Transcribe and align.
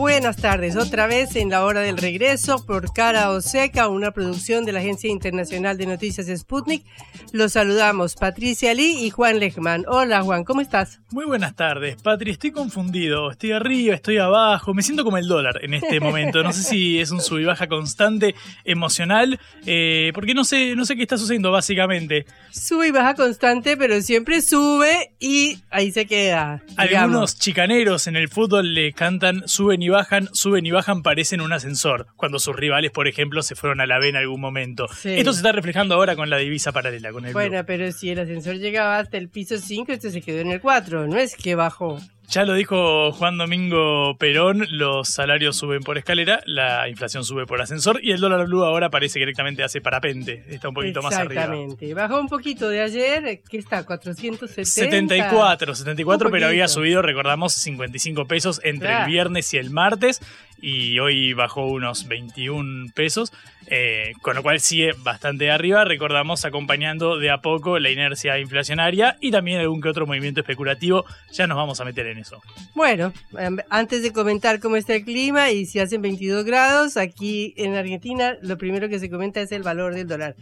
Buenas 0.00 0.38
tardes, 0.38 0.76
otra 0.76 1.06
vez 1.06 1.36
en 1.36 1.50
la 1.50 1.62
hora 1.62 1.80
del 1.80 1.98
regreso 1.98 2.64
por 2.64 2.90
Cara 2.94 3.28
o 3.32 3.42
Seca, 3.42 3.88
una 3.88 4.12
producción 4.12 4.64
de 4.64 4.72
la 4.72 4.80
Agencia 4.80 5.10
Internacional 5.10 5.76
de 5.76 5.84
Noticias 5.84 6.26
Sputnik. 6.26 6.86
Los 7.32 7.52
saludamos 7.52 8.14
Patricia 8.14 8.72
Lee 8.72 9.04
y 9.04 9.10
Juan 9.10 9.38
Lechman. 9.38 9.84
Hola 9.86 10.22
Juan, 10.22 10.44
¿cómo 10.44 10.62
estás? 10.62 11.02
Muy 11.10 11.26
buenas 11.26 11.54
tardes, 11.54 12.00
Patri. 12.00 12.30
Estoy 12.30 12.50
confundido. 12.50 13.30
Estoy 13.30 13.52
arriba, 13.52 13.94
estoy 13.94 14.16
abajo. 14.16 14.72
Me 14.72 14.82
siento 14.82 15.04
como 15.04 15.18
el 15.18 15.28
dólar 15.28 15.62
en 15.62 15.74
este 15.74 16.00
momento. 16.00 16.42
No 16.42 16.54
sé 16.54 16.62
si 16.62 16.98
es 16.98 17.10
un 17.10 17.20
sub 17.20 17.38
y 17.38 17.44
baja 17.44 17.66
constante 17.66 18.34
emocional, 18.64 19.38
eh, 19.66 20.12
porque 20.14 20.32
no 20.32 20.44
sé, 20.44 20.76
no 20.76 20.86
sé 20.86 20.96
qué 20.96 21.02
está 21.02 21.18
sucediendo 21.18 21.52
básicamente. 21.52 22.24
Sube 22.50 22.88
y 22.88 22.90
baja 22.90 23.14
constante, 23.14 23.76
pero 23.76 24.00
siempre 24.00 24.40
sube 24.40 25.12
y 25.20 25.58
ahí 25.68 25.92
se 25.92 26.06
queda. 26.06 26.62
Algunos 26.76 27.38
chicaneros 27.38 28.06
en 28.06 28.16
el 28.16 28.30
fútbol 28.30 28.72
le 28.72 28.94
cantan 28.94 29.46
suben 29.46 29.82
y 29.82 29.89
bajan, 29.90 30.28
suben 30.32 30.64
y 30.64 30.70
bajan, 30.70 31.02
parecen 31.02 31.40
un 31.40 31.52
ascensor, 31.52 32.06
cuando 32.16 32.38
sus 32.38 32.56
rivales, 32.56 32.90
por 32.90 33.08
ejemplo, 33.08 33.42
se 33.42 33.54
fueron 33.54 33.80
a 33.80 33.86
la 33.86 33.98
B 33.98 34.08
en 34.08 34.16
algún 34.16 34.40
momento. 34.40 34.86
Esto 35.04 35.32
se 35.32 35.38
está 35.38 35.52
reflejando 35.52 35.94
ahora 35.94 36.16
con 36.16 36.30
la 36.30 36.38
divisa 36.38 36.72
paralela, 36.72 37.12
con 37.12 37.26
el 37.26 37.32
Bueno, 37.32 37.64
pero 37.66 37.92
si 37.92 38.10
el 38.10 38.18
ascensor 38.18 38.56
llegaba 38.56 38.98
hasta 38.98 39.18
el 39.18 39.28
piso 39.28 39.58
5, 39.58 39.92
este 39.92 40.10
se 40.10 40.22
quedó 40.22 40.40
en 40.40 40.52
el 40.52 40.60
4, 40.60 41.06
no 41.06 41.16
es 41.18 41.36
que 41.36 41.54
bajó. 41.54 41.98
Ya 42.30 42.44
lo 42.44 42.54
dijo 42.54 43.10
Juan 43.10 43.38
Domingo 43.38 44.16
Perón, 44.16 44.64
los 44.70 45.08
salarios 45.08 45.56
suben 45.56 45.82
por 45.82 45.98
escalera, 45.98 46.40
la 46.46 46.88
inflación 46.88 47.24
sube 47.24 47.44
por 47.44 47.60
ascensor 47.60 47.98
y 48.04 48.12
el 48.12 48.20
dólar 48.20 48.46
blue 48.46 48.62
ahora 48.62 48.88
parece 48.88 49.14
que 49.14 49.22
directamente 49.26 49.64
hace 49.64 49.80
parapente, 49.80 50.44
está 50.48 50.68
un 50.68 50.74
poquito 50.74 51.02
más 51.02 51.16
arriba. 51.16 51.42
Exactamente, 51.42 51.92
bajó 51.92 52.20
un 52.20 52.28
poquito 52.28 52.68
de 52.68 52.82
ayer, 52.82 53.40
¿qué 53.50 53.58
está? 53.58 53.84
470. 53.84 54.64
74, 54.64 55.74
74, 55.74 56.30
pero 56.30 56.46
había 56.46 56.68
subido, 56.68 57.02
recordamos, 57.02 57.52
55 57.52 58.24
pesos 58.26 58.60
entre 58.62 58.96
el 58.96 59.06
viernes 59.06 59.52
y 59.52 59.58
el 59.58 59.70
martes 59.70 60.20
y 60.62 60.98
hoy 60.98 61.32
bajó 61.32 61.66
unos 61.66 62.08
21 62.08 62.92
pesos, 62.94 63.32
eh, 63.66 64.12
con 64.22 64.36
lo 64.36 64.42
cual 64.42 64.60
sigue 64.60 64.92
bastante 65.02 65.50
arriba, 65.50 65.84
recordamos 65.84 66.44
acompañando 66.44 67.18
de 67.18 67.30
a 67.30 67.38
poco 67.38 67.78
la 67.78 67.90
inercia 67.90 68.38
inflacionaria 68.38 69.16
y 69.20 69.30
también 69.30 69.60
algún 69.60 69.80
que 69.80 69.88
otro 69.88 70.06
movimiento 70.06 70.40
especulativo, 70.40 71.04
ya 71.32 71.46
nos 71.46 71.56
vamos 71.56 71.80
a 71.80 71.84
meter 71.84 72.06
en 72.06 72.18
eso. 72.18 72.40
Bueno, 72.74 73.12
em, 73.38 73.58
antes 73.70 74.02
de 74.02 74.12
comentar 74.12 74.60
cómo 74.60 74.76
está 74.76 74.94
el 74.94 75.04
clima 75.04 75.50
y 75.50 75.66
si 75.66 75.78
hacen 75.78 76.02
22 76.02 76.44
grados, 76.44 76.96
aquí 76.96 77.54
en 77.56 77.74
Argentina 77.74 78.36
lo 78.42 78.58
primero 78.58 78.88
que 78.88 78.98
se 78.98 79.10
comenta 79.10 79.40
es 79.40 79.52
el 79.52 79.62
valor 79.62 79.94
del 79.94 80.06
dólar. 80.06 80.36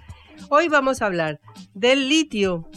Hoy 0.48 0.68
vamos 0.68 1.02
a 1.02 1.06
hablar 1.06 1.40
del 1.74 2.08
litio, 2.08 2.68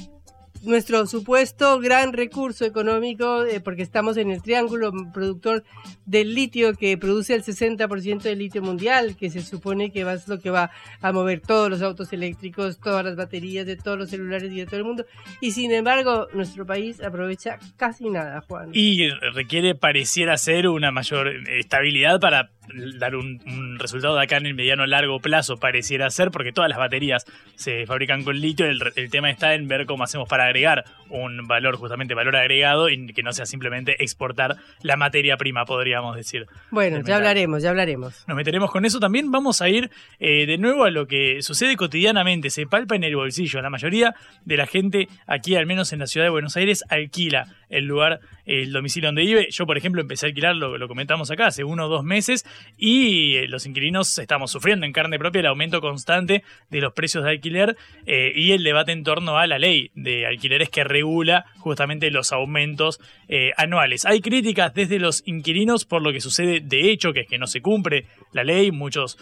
nuestro 0.63 1.05
supuesto 1.07 1.79
gran 1.79 2.13
recurso 2.13 2.65
económico, 2.65 3.43
eh, 3.45 3.59
porque 3.59 3.81
estamos 3.81 4.17
en 4.17 4.31
el 4.31 4.41
triángulo 4.41 4.91
productor 5.13 5.63
del 6.05 6.35
litio 6.35 6.73
que 6.73 6.97
produce 6.97 7.33
el 7.33 7.43
60% 7.43 8.21
del 8.21 8.39
litio 8.39 8.61
mundial, 8.61 9.15
que 9.15 9.29
se 9.29 9.41
supone 9.41 9.91
que 9.91 10.03
va, 10.03 10.13
es 10.13 10.27
lo 10.27 10.39
que 10.39 10.49
va 10.49 10.71
a 11.01 11.11
mover 11.11 11.41
todos 11.41 11.69
los 11.69 11.81
autos 11.81 12.13
eléctricos, 12.13 12.79
todas 12.79 13.03
las 13.03 13.15
baterías 13.15 13.65
de 13.65 13.75
todos 13.75 13.97
los 13.97 14.09
celulares 14.09 14.51
y 14.51 14.57
de 14.57 14.65
todo 14.65 14.77
el 14.77 14.85
mundo. 14.85 15.05
Y 15.39 15.51
sin 15.51 15.71
embargo, 15.71 16.27
nuestro 16.33 16.65
país 16.65 17.01
aprovecha 17.01 17.57
casi 17.77 18.09
nada, 18.09 18.41
Juan. 18.47 18.69
Y 18.73 19.09
requiere, 19.33 19.75
pareciera 19.75 20.37
ser, 20.37 20.67
una 20.67 20.91
mayor 20.91 21.27
estabilidad 21.49 22.19
para 22.19 22.51
dar 22.97 23.15
un, 23.15 23.77
resultado 23.79 24.15
de 24.15 24.23
acá 24.23 24.37
en 24.37 24.45
el 24.45 24.53
mediano 24.53 24.85
largo 24.85 25.19
plazo, 25.19 25.57
pareciera 25.57 26.09
ser, 26.09 26.31
porque 26.31 26.51
todas 26.51 26.69
las 26.69 26.77
baterías 26.77 27.25
se 27.55 27.85
fabrican 27.85 28.23
con 28.23 28.39
litio. 28.39 28.65
El, 28.65 28.81
el 28.95 29.09
tema 29.09 29.29
está 29.29 29.53
en 29.53 29.67
ver 29.67 29.85
cómo 29.85 30.03
hacemos 30.03 30.27
para 30.27 30.45
agregar 30.45 30.85
un 31.09 31.47
valor, 31.47 31.75
justamente 31.75 32.13
valor 32.13 32.35
agregado, 32.35 32.89
y 32.89 33.07
que 33.13 33.23
no 33.23 33.33
sea 33.33 33.45
simplemente 33.45 34.03
exportar 34.03 34.57
la 34.81 34.95
materia 34.95 35.37
prima, 35.37 35.65
podríamos 35.65 36.15
decir. 36.15 36.47
Bueno, 36.69 37.01
ya 37.03 37.17
hablaremos, 37.17 37.63
ya 37.63 37.69
hablaremos. 37.69 38.23
Nos 38.27 38.37
meteremos 38.37 38.71
con 38.71 38.85
eso 38.85 38.99
también. 38.99 39.31
Vamos 39.31 39.61
a 39.61 39.69
ir 39.69 39.89
eh, 40.19 40.45
de 40.45 40.57
nuevo 40.57 40.85
a 40.85 40.91
lo 40.91 41.07
que 41.07 41.41
sucede 41.41 41.75
cotidianamente, 41.75 42.49
se 42.49 42.65
palpa 42.65 42.95
en 42.95 43.03
el 43.03 43.15
bolsillo. 43.15 43.61
La 43.61 43.69
mayoría 43.69 44.15
de 44.45 44.57
la 44.57 44.67
gente 44.67 45.07
aquí, 45.27 45.55
al 45.55 45.65
menos 45.65 45.93
en 45.93 45.99
la 45.99 46.07
ciudad 46.07 46.25
de 46.25 46.31
Buenos 46.31 46.55
Aires, 46.57 46.83
alquila 46.89 47.47
el 47.71 47.85
lugar, 47.85 48.19
el 48.45 48.71
domicilio 48.71 49.07
donde 49.07 49.23
vive. 49.23 49.47
Yo, 49.49 49.65
por 49.65 49.77
ejemplo, 49.77 50.01
empecé 50.01 50.27
a 50.27 50.29
alquilar, 50.29 50.55
lo, 50.55 50.77
lo 50.77 50.87
comentamos 50.87 51.31
acá, 51.31 51.47
hace 51.47 51.63
uno 51.63 51.85
o 51.85 51.89
dos 51.89 52.03
meses, 52.03 52.45
y 52.77 53.35
eh, 53.37 53.47
los 53.47 53.65
inquilinos 53.65 54.17
estamos 54.17 54.51
sufriendo 54.51 54.85
en 54.85 54.93
carne 54.93 55.17
propia 55.17 55.39
el 55.39 55.47
aumento 55.47 55.81
constante 55.81 56.43
de 56.69 56.81
los 56.81 56.93
precios 56.93 57.23
de 57.23 57.31
alquiler 57.31 57.77
eh, 58.05 58.31
y 58.35 58.51
el 58.51 58.63
debate 58.63 58.91
en 58.91 59.03
torno 59.03 59.37
a 59.37 59.47
la 59.47 59.57
ley 59.57 59.91
de 59.95 60.27
alquileres 60.27 60.69
que 60.69 60.83
regula 60.83 61.45
justamente 61.57 62.11
los 62.11 62.31
aumentos 62.33 62.99
eh, 63.27 63.51
anuales. 63.57 64.05
Hay 64.05 64.19
críticas 64.21 64.73
desde 64.73 64.99
los 64.99 65.23
inquilinos 65.25 65.85
por 65.85 66.01
lo 66.01 66.11
que 66.11 66.19
sucede 66.19 66.59
de 66.59 66.91
hecho, 66.91 67.13
que 67.13 67.21
es 67.21 67.27
que 67.27 67.37
no 67.37 67.47
se 67.47 67.61
cumple 67.61 68.05
la 68.33 68.43
ley, 68.43 68.71
muchos 68.71 69.17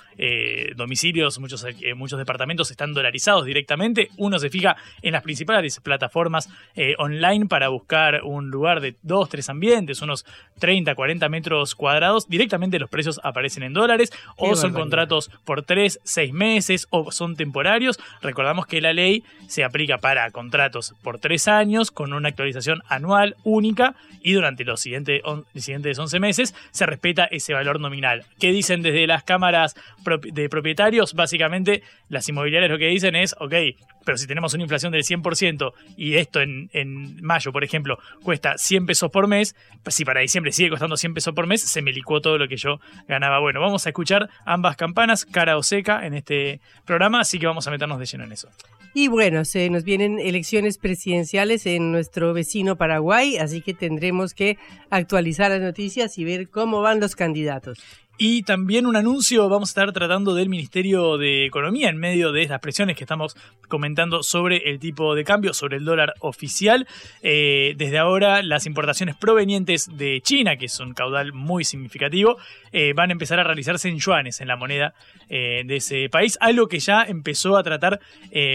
domicilios, 0.76 1.40
muchos, 1.40 1.66
muchos 1.96 2.20
departamentos 2.20 2.72
están 2.72 2.94
dolarizados 2.94 3.46
directamente, 3.46 4.10
uno 4.18 4.40
se 4.40 4.50
fija 4.50 4.76
en 5.02 5.14
las 5.14 5.24
principales 5.24 5.80
plataformas 5.80 6.50
online 6.98 7.48
para 7.48 7.70
buscar 7.70 8.22
un 8.24 8.39
un 8.40 8.50
lugar 8.50 8.82
de 8.82 8.96
dos, 9.04 9.30
tres 9.30 9.50
ambientes, 9.50 10.02
unos 10.02 10.26
30, 10.60 10.96
40 10.96 11.30
metros 11.30 11.76
cuadrados, 11.76 12.28
directamente 12.28 12.80
los 12.80 12.90
precios 12.90 13.20
aparecen 13.24 13.64
en 13.64 13.74
dólares, 13.74 14.12
o 14.38 14.56
son 14.56 14.74
contratos 14.74 15.30
por 15.46 15.64
tres, 15.64 16.00
seis 16.04 16.34
meses, 16.34 16.88
o 16.90 17.12
son 17.12 17.36
temporarios. 17.36 18.00
Recordamos 18.22 18.66
que 18.66 18.82
la 18.82 18.94
ley 18.94 19.24
se 19.48 19.64
aplica 19.64 19.98
para 19.98 20.30
contratos 20.32 20.96
por 21.04 21.20
tres 21.20 21.48
años, 21.48 21.92
con 21.92 22.14
una 22.14 22.30
actualización 22.30 22.82
anual 22.88 23.36
única, 23.44 23.96
y 24.22 24.34
durante 24.34 24.64
los 24.64 24.82
siguientes, 24.82 25.22
siguientes 25.56 25.98
11 25.98 26.20
meses 26.20 26.56
se 26.72 26.86
respeta 26.86 27.26
ese 27.26 27.54
valor 27.54 27.80
nominal. 27.80 28.26
¿Qué 28.40 28.52
dicen 28.52 28.82
desde 28.82 29.08
las 29.08 29.24
cámaras 29.24 29.76
de 30.34 30.50
propietarios? 30.50 31.14
Básicamente, 31.14 31.84
las 32.10 32.28
inmobiliarias 32.28 32.72
lo 32.72 32.78
que 32.78 32.88
dicen 32.88 33.16
es, 33.16 33.36
ok, 33.40 33.54
pero 34.06 34.18
si 34.18 34.28
tenemos 34.28 34.54
una 34.54 34.64
inflación 34.64 34.92
del 34.92 35.04
100% 35.04 35.72
y 35.98 36.16
esto 36.16 36.42
en, 36.42 36.70
en 36.74 37.22
mayo, 37.24 37.52
por 37.52 37.64
ejemplo, 37.64 38.00
cuesta 38.30 38.60
100 38.60 38.86
pesos 38.86 39.10
por 39.10 39.28
mes, 39.28 39.56
si 39.88 40.06
para 40.06 40.22
diciembre 40.22 40.52
sigue 40.52 40.70
costando 40.70 40.96
100 40.96 41.16
pesos 41.16 41.34
por 41.34 41.48
mes, 41.48 41.64
se 41.64 41.82
me 41.82 41.92
licuó 41.92 42.22
todo 42.22 42.38
lo 42.38 42.48
que 42.48 42.58
yo 42.58 42.80
ganaba. 43.08 43.40
Bueno, 43.40 43.60
vamos 43.60 43.88
a 43.88 43.90
escuchar 43.90 44.30
ambas 44.46 44.78
campanas, 44.78 45.26
cara 45.26 45.58
o 45.58 45.64
seca, 45.64 46.06
en 46.06 46.14
este 46.14 46.62
programa, 46.86 47.22
así 47.22 47.40
que 47.40 47.48
vamos 47.48 47.66
a 47.68 47.72
meternos 47.72 47.98
de 47.98 48.06
lleno 48.06 48.26
en 48.26 48.32
eso. 48.32 48.48
Y 48.94 49.08
bueno, 49.08 49.46
se 49.46 49.68
nos 49.72 49.84
vienen 49.84 50.20
elecciones 50.20 50.78
presidenciales 50.78 51.66
en 51.66 51.92
nuestro 51.92 52.32
vecino 52.32 52.76
Paraguay, 52.76 53.38
así 53.38 53.62
que 53.62 53.74
tendremos 53.74 54.36
que 54.36 54.60
actualizar 54.92 55.50
las 55.50 55.62
noticias 55.62 56.16
y 56.20 56.24
ver 56.24 56.50
cómo 56.50 56.82
van 56.82 57.00
los 57.00 57.16
candidatos. 57.16 57.80
Y 58.22 58.44
también 58.44 58.86
un 58.86 58.98
anuncio, 58.98 59.48
vamos 59.48 59.70
a 59.70 59.72
estar 59.72 59.94
tratando 59.94 60.34
del 60.34 60.50
Ministerio 60.50 61.18
de 61.18 61.46
Economía 61.46 61.88
en 61.88 61.96
medio 61.96 62.34
de 62.34 62.42
estas 62.42 62.60
presiones 62.60 62.98
que 62.98 63.06
estamos 63.06 63.38
comentando 63.70 64.24
sobre 64.24 64.58
el 64.70 64.78
tipo 64.78 65.16
de 65.16 65.24
cambio, 65.24 65.54
sobre 65.54 65.78
el 65.78 65.86
dólar 65.86 66.16
oficial. 66.20 66.86
Eh, 67.22 67.76
desde 67.78 67.98
ahora 67.98 68.44
las 68.44 68.66
importaciones 68.66 69.16
provenientes 69.16 69.88
de 69.96 70.20
China, 70.20 70.58
que 70.58 70.66
es 70.66 70.78
un 70.82 70.94
caudal 70.94 71.32
muy 71.32 71.64
significativo, 71.64 72.36
eh, 72.74 72.92
van 72.94 73.10
a 73.10 73.14
empezar 73.14 73.40
a 73.40 73.46
realizarse 73.46 73.88
en 73.88 74.00
yuanes, 74.00 74.42
en 74.42 74.50
la 74.50 74.58
moneda 74.58 74.94
eh, 75.30 75.64
de 75.66 75.78
ese 75.78 76.10
país, 76.10 76.38
algo 76.42 76.68
que 76.68 76.80
ya 76.80 77.04
empezó 77.04 77.56
a 77.56 77.64
tratar 77.64 78.02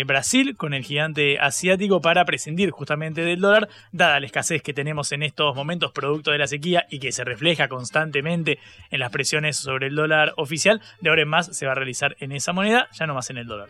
Brasil 0.07 0.57
con 0.57 0.75
el 0.75 0.85
gigante 0.85 1.39
asiático 1.39 2.01
para 2.03 2.25
prescindir 2.27 2.71
justamente 2.71 3.23
del 3.23 3.41
dólar, 3.41 3.69
dada 3.93 4.21
la 4.21 4.27
escasez 4.27 4.63
que 4.63 4.75
tenemos 4.75 5.11
en 5.13 5.23
estos 5.23 5.57
momentos 5.57 5.91
producto 5.93 6.33
de 6.33 6.39
la 6.39 6.47
sequía 6.47 6.87
y 6.91 6.99
que 6.99 7.13
se 7.13 7.25
refleja 7.25 7.69
constantemente 7.69 8.59
en 8.91 9.01
las 9.01 9.11
presiones 9.11 9.54
sobre 9.57 9.89
el 9.89 9.95
dólar 9.95 10.33
oficial. 10.37 10.81
De 11.01 11.11
ahora 11.11 11.23
en 11.23 11.29
más 11.29 11.57
se 11.57 11.67
va 11.67 11.73
a 11.73 11.75
realizar 11.75 12.17
en 12.21 12.33
esa 12.33 12.53
moneda, 12.53 12.89
ya 12.93 13.07
no 13.07 13.15
más 13.15 13.31
en 13.31 13.39
el 13.39 13.47
dólar. 13.47 13.69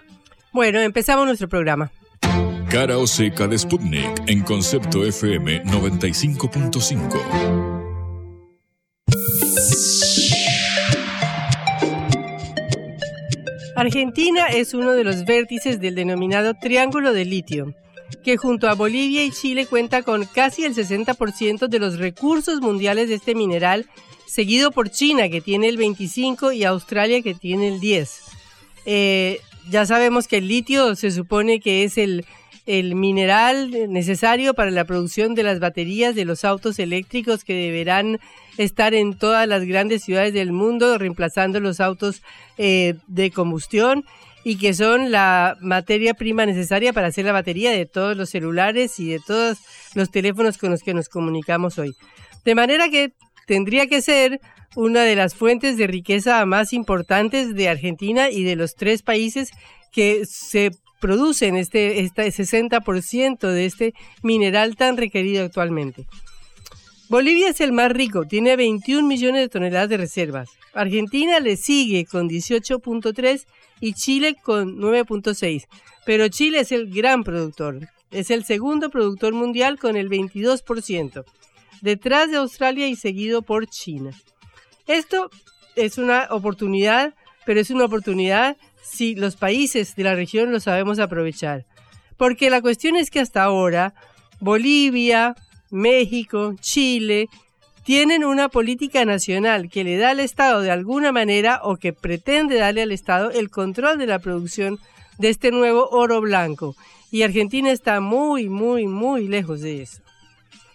Bueno, 0.53 0.81
empezamos 0.81 1.27
nuestro 1.27 1.49
programa. 1.49 1.91
Cara 2.71 2.99
o 2.99 3.07
seca 3.07 3.47
de 3.47 3.59
Sputnik 3.59 4.23
en 4.27 4.43
concepto 4.43 5.05
FM 5.05 5.65
95.5. 5.65 7.75
Argentina 13.77 14.47
es 14.47 14.73
uno 14.73 14.93
de 14.93 15.05
los 15.05 15.25
vértices 15.25 15.81
del 15.81 15.97
denominado 15.97 16.55
Triángulo 16.55 17.13
de 17.13 17.25
Litio, 17.25 17.75
que 18.23 18.37
junto 18.37 18.69
a 18.69 18.75
Bolivia 18.75 19.25
y 19.25 19.33
Chile 19.33 19.67
cuenta 19.67 20.03
con 20.03 20.25
casi 20.25 20.65
el 20.65 20.75
60% 20.75 21.69
de 21.69 21.79
los 21.79 21.99
recursos 21.99 22.61
mundiales 22.61 23.09
de 23.09 23.17
este 23.17 23.35
mineral, 23.35 23.87
seguido 24.27 24.71
por 24.71 24.91
China, 24.91 25.29
que 25.29 25.41
tiene 25.41 25.69
el 25.69 25.79
25%, 25.79 26.57
y 26.57 26.65
Australia, 26.65 27.23
que 27.23 27.35
tiene 27.35 27.69
el 27.69 27.81
10%. 27.81 28.09
Eh, 28.87 29.41
ya 29.71 29.87
sabemos 29.87 30.29
que 30.29 30.39
el 30.39 30.49
litio 30.49 30.95
se 30.95 31.11
supone 31.11 31.61
que 31.61 31.85
es 31.85 31.97
el, 31.99 32.25
mineral 32.67 33.93
necesario 33.93 34.55
para 34.55 34.71
la 34.71 34.87
producción 34.87 35.35
de 35.35 35.43
las 35.43 35.61
baterías 35.61 36.15
de 36.15 36.25
los 36.25 36.47
autos 36.47 36.79
eléctricos 36.79 37.45
que 37.45 37.53
deberán 37.55 38.21
estar 38.57 38.95
en 38.95 39.19
todas 39.19 39.47
las 39.47 39.65
grandes 39.67 40.03
ciudades 40.03 40.33
del 40.33 40.53
mundo, 40.53 40.97
reemplazando 40.97 41.61
los 41.61 41.81
autos 41.81 42.23
eh, 42.57 42.95
de 43.07 43.31
combustión 43.31 44.05
y 44.45 44.57
que 44.57 44.73
son 44.73 45.11
la 45.11 45.57
materia 45.61 46.15
prima 46.15 46.47
necesaria 46.47 46.93
para 46.93 47.09
hacer 47.09 47.27
la 47.27 47.33
batería 47.33 47.71
de 47.71 47.85
todos 47.85 48.17
los 48.17 48.31
celulares 48.31 48.99
y 48.99 49.11
de 49.11 49.21
todos 49.21 49.59
los 49.95 50.11
teléfonos 50.11 50.57
con 50.57 50.71
los 50.71 50.83
que 50.83 50.95
nos 50.95 51.09
comunicamos 51.11 51.79
hoy. 51.79 51.95
De 52.45 52.55
manera 52.55 52.89
que 52.89 53.13
tendría 53.47 53.87
que 53.87 54.03
ser 54.03 54.41
una 54.77 55.03
de 55.03 55.17
las 55.17 55.35
fuentes 55.35 55.77
de 55.77 55.87
riqueza 55.87 56.45
más 56.47 56.73
importantes 56.73 57.55
de 57.55 57.69
Argentina 57.69 58.31
y 58.31 58.45
de 58.45 58.57
los 58.57 58.75
tres 58.75 59.03
países 59.03 59.51
que 59.93 60.25
se 60.27 60.73
producen 61.01 61.57
este, 61.57 62.01
este 62.01 62.27
60% 62.27 63.39
de 63.49 63.67
este 63.67 63.95
mineral 64.23 64.77
tan 64.77 64.97
requerido 64.97 65.45
actualmente. 65.45 66.07
Bolivia 67.09 67.51
es 67.51 67.61
el 67.61 67.73
más 67.73 67.93
rico, 67.93 68.27
tiene 68.27 68.57
21 68.57 69.07
millones 69.07 69.43
de 69.43 69.49
toneladas 69.49 69.91
de 69.91 69.99
reservas. 69.99 70.49
Argentina 70.73 71.39
le 71.39 71.57
sigue 71.57 72.07
con 72.07 72.29
18.3 72.29 73.47
y 73.81 73.93
Chile 73.93 74.37
con 74.43 74.79
9.6. 74.79 75.67
Pero 76.05 76.29
Chile 76.29 76.61
es 76.61 76.73
el 76.73 76.91
gran 76.91 77.23
productor. 77.25 77.89
Es 78.11 78.31
el 78.31 78.45
segundo 78.45 78.91
productor 78.91 79.33
mundial 79.33 79.79
con 79.79 79.97
el 79.97 80.09
22%, 80.09 81.25
detrás 81.85 82.31
de 82.31 82.39
Australia 82.39 82.89
y 82.89 82.97
seguido 82.97 83.43
por 83.43 83.67
China. 83.67 84.11
Esto 84.87 85.31
es 85.77 85.99
una 85.99 86.29
oportunidad, 86.31 87.13
pero 87.45 87.61
es 87.61 87.69
una 87.69 87.85
oportunidad 87.85 88.57
si 88.83 89.15
los 89.15 89.37
países 89.37 89.95
de 89.95 90.05
la 90.05 90.15
región 90.15 90.51
lo 90.51 90.61
sabemos 90.61 90.99
aprovechar. 90.99 91.67
Porque 92.17 92.49
la 92.49 92.63
cuestión 92.63 92.97
es 92.97 93.11
que 93.11 93.21
hasta 93.21 93.43
ahora 93.43 93.93
Bolivia, 94.41 95.35
México, 95.71 96.55
Chile, 96.59 97.29
tienen 97.85 98.25
una 98.25 98.49
política 98.49 99.05
nacional 99.05 99.69
que 99.69 99.85
le 99.85 99.99
da 99.99 100.11
al 100.11 100.21
Estado 100.21 100.63
de 100.63 100.71
alguna 100.71 101.13
manera 101.13 101.61
o 101.63 101.77
que 101.77 101.93
pretende 101.93 102.57
darle 102.57 102.81
al 102.81 102.93
Estado 102.93 103.31
el 103.31 103.51
control 103.51 103.99
de 103.99 104.07
la 104.07 104.21
producción 104.21 104.79
de 105.19 105.29
este 105.29 105.51
nuevo 105.51 105.91
oro 105.91 106.23
blanco. 106.23 106.77
Y 107.11 107.25
Argentina 107.25 107.71
está 107.71 108.01
muy, 108.01 108.49
muy, 108.49 108.87
muy 108.87 109.29
lejos 109.29 109.61
de 109.61 109.83
eso. 109.83 110.04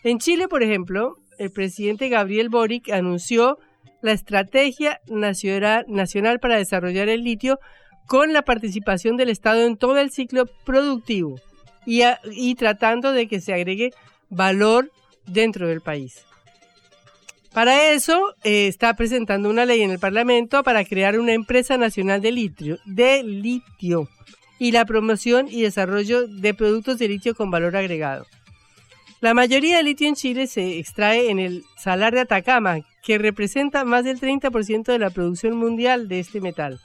En 0.03 0.19
Chile, 0.19 0.47
por 0.47 0.63
ejemplo, 0.63 1.17
el 1.37 1.51
presidente 1.51 2.09
Gabriel 2.09 2.49
Boric 2.49 2.89
anunció 2.91 3.57
la 4.01 4.13
Estrategia 4.13 5.01
Nacional 5.07 6.39
para 6.39 6.57
Desarrollar 6.57 7.09
el 7.09 7.23
Litio 7.23 7.59
con 8.07 8.33
la 8.33 8.41
participación 8.41 9.17
del 9.17 9.29
Estado 9.29 9.65
en 9.65 9.77
todo 9.77 9.97
el 9.97 10.11
ciclo 10.11 10.45
productivo 10.65 11.39
y, 11.85 12.55
tratando 12.55 13.11
de 13.11 13.27
que 13.27 13.41
se 13.41 13.53
agregue 13.53 13.91
valor 14.29 14.91
dentro 15.25 15.67
del 15.67 15.81
país. 15.81 16.25
Para 17.53 17.91
eso 17.91 18.35
eh, 18.43 18.67
está 18.67 18.93
presentando 18.95 19.49
una 19.49 19.65
ley 19.65 19.81
en 19.81 19.91
el 19.91 19.99
Parlamento 19.99 20.63
para 20.63 20.85
crear 20.85 21.19
una 21.19 21.33
empresa 21.33 21.77
nacional 21.77 22.21
de 22.21 22.31
litio, 22.31 22.77
de 22.85 23.23
litio 23.23 24.07
y 24.59 24.71
la 24.71 24.85
promoción 24.85 25.47
y 25.49 25.61
desarrollo 25.61 26.27
de 26.27 26.53
productos 26.53 26.99
de 26.99 27.07
litio 27.07 27.33
con 27.35 27.49
valor 27.49 27.75
agregado. 27.75 28.27
La 29.21 29.33
mayoría 29.33 29.77
del 29.77 29.87
litio 29.87 30.07
en 30.07 30.15
Chile 30.15 30.47
se 30.47 30.79
extrae 30.79 31.29
en 31.29 31.39
el 31.39 31.65
salar 31.77 32.13
de 32.13 32.21
Atacama, 32.21 32.79
que 33.03 33.17
representa 33.17 33.83
más 33.83 34.05
del 34.05 34.19
30% 34.19 34.83
de 34.83 34.99
la 34.99 35.09
producción 35.09 35.57
mundial 35.57 36.07
de 36.07 36.21
este 36.21 36.39
metal. 36.39 36.79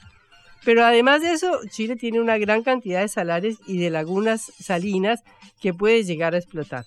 Pero 0.65 0.85
además 0.85 1.23
de 1.23 1.33
eso, 1.33 1.61
Chile 1.71 1.95
tiene 1.95 2.21
una 2.21 2.37
gran 2.39 2.65
cantidad 2.65 3.03
de 3.03 3.09
salares 3.09 3.59
y 3.69 3.79
de 3.79 3.91
lagunas 3.91 4.53
salinas 4.59 5.23
que 5.61 5.75
puede 5.75 6.03
llegar 6.03 6.35
a 6.35 6.39
explotar. 6.39 6.85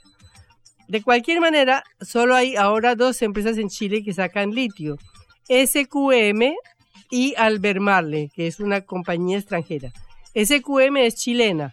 De 0.90 1.02
cualquier 1.02 1.40
manera, 1.40 1.84
solo 2.02 2.36
hay 2.36 2.58
ahora 2.58 2.96
dos 2.96 3.22
empresas 3.22 3.58
en 3.58 3.70
Chile 3.70 4.04
que 4.04 4.14
sacan 4.14 4.52
litio, 4.52 4.98
SQM 5.48 6.56
y 7.10 7.36
Albermarle, 7.38 8.32
que 8.36 8.48
es 8.48 8.60
una 8.60 8.82
compañía 8.82 9.38
extranjera. 9.38 9.94
SQM 10.36 10.98
es 10.98 11.16
chilena. 11.16 11.72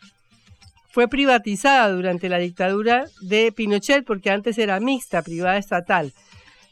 Fue 0.95 1.09
privatizada 1.09 1.91
durante 1.91 2.29
la 2.29 2.39
dictadura 2.39 3.07
de 3.21 3.51
Pinochet 3.51 4.05
porque 4.05 4.31
antes 4.31 4.59
era 4.59 4.79
mixta, 4.79 5.23
privada 5.23 5.59
estatal. 5.59 6.13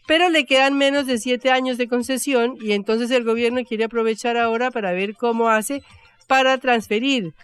Pero 0.07 0.29
le 0.29 0.47
quedan 0.47 0.79
menos 0.79 1.09
de 1.09 1.19
siete 1.19 1.51
años 1.51 1.77
de 1.77 1.89
concesión 1.89 2.57
y 2.61 2.71
entonces 2.71 3.11
el 3.11 3.25
gobierno 3.25 3.65
quiere 3.65 3.83
aprovechar 3.83 4.37
ahora 4.37 4.71
para 4.71 4.93
ver 4.93 5.17
cómo 5.17 5.49
hace 5.49 5.83
para 6.29 6.57
transferir 6.59 7.35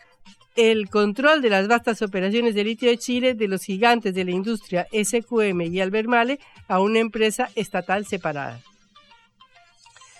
el 0.54 0.88
control 0.88 1.42
de 1.42 1.50
las 1.50 1.66
vastas 1.66 2.00
operaciones 2.00 2.54
de 2.54 2.62
litio 2.62 2.88
de 2.88 2.96
Chile 2.96 3.34
de 3.34 3.48
los 3.48 3.64
gigantes 3.64 4.14
de 4.14 4.24
la 4.24 4.30
industria 4.30 4.86
SQM 4.92 5.60
y 5.62 5.80
Albermale 5.80 6.38
a 6.68 6.78
una 6.78 7.00
empresa 7.00 7.50
estatal 7.56 8.06
separada. 8.06 8.60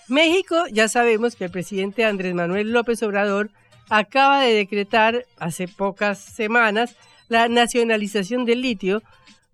México, 0.09 0.65
ya 0.73 0.89
sabemos 0.89 1.37
que 1.37 1.45
el 1.45 1.51
presidente 1.51 2.03
Andrés 2.03 2.33
Manuel 2.33 2.73
López 2.73 3.01
Obrador 3.01 3.49
acaba 3.89 4.41
de 4.41 4.53
decretar 4.53 5.25
hace 5.37 5.67
pocas 5.67 6.19
semanas 6.19 6.95
la 7.27 7.47
nacionalización 7.47 8.45
del 8.45 8.61
litio 8.61 9.01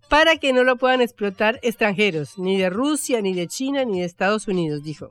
para 0.09 0.37
que 0.37 0.53
no 0.53 0.63
lo 0.63 0.77
puedan 0.77 1.01
explotar 1.01 1.59
extranjeros, 1.63 2.37
ni 2.37 2.57
de 2.57 2.69
Rusia, 2.69 3.21
ni 3.21 3.33
de 3.33 3.47
China, 3.47 3.85
ni 3.85 4.01
de 4.01 4.05
Estados 4.05 4.47
Unidos, 4.47 4.83
dijo. 4.83 5.09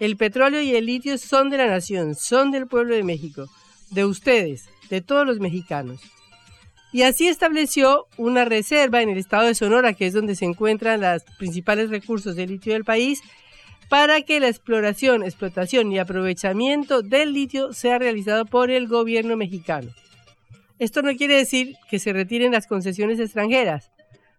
El 0.00 0.16
petróleo 0.16 0.60
y 0.60 0.74
el 0.74 0.86
litio 0.86 1.16
son 1.18 1.50
de 1.50 1.58
la 1.58 1.68
nación, 1.68 2.14
son 2.14 2.50
del 2.50 2.66
pueblo 2.66 2.94
de 2.94 3.04
México, 3.04 3.46
de 3.90 4.04
ustedes, 4.04 4.68
de 4.90 5.00
todos 5.00 5.26
los 5.26 5.38
mexicanos. 5.38 6.00
Y 6.92 7.02
así 7.02 7.26
estableció 7.26 8.06
una 8.16 8.44
reserva 8.44 9.02
en 9.02 9.08
el 9.08 9.18
estado 9.18 9.46
de 9.46 9.54
Sonora, 9.54 9.94
que 9.94 10.06
es 10.06 10.12
donde 10.12 10.36
se 10.36 10.44
encuentran 10.44 11.00
los 11.00 11.22
principales 11.38 11.90
recursos 11.90 12.36
de 12.36 12.46
litio 12.46 12.72
del 12.72 12.84
país, 12.84 13.20
para 13.88 14.22
que 14.22 14.40
la 14.40 14.48
exploración, 14.48 15.22
explotación 15.22 15.92
y 15.92 15.98
aprovechamiento 15.98 17.02
del 17.02 17.32
litio 17.32 17.72
sea 17.72 17.98
realizado 17.98 18.46
por 18.46 18.70
el 18.70 18.88
gobierno 18.88 19.36
mexicano. 19.36 19.90
Esto 20.78 21.02
no 21.02 21.14
quiere 21.16 21.36
decir 21.36 21.76
que 21.88 21.98
se 21.98 22.12
retiren 22.12 22.52
las 22.52 22.66
concesiones 22.66 23.20
extranjeras, 23.20 23.90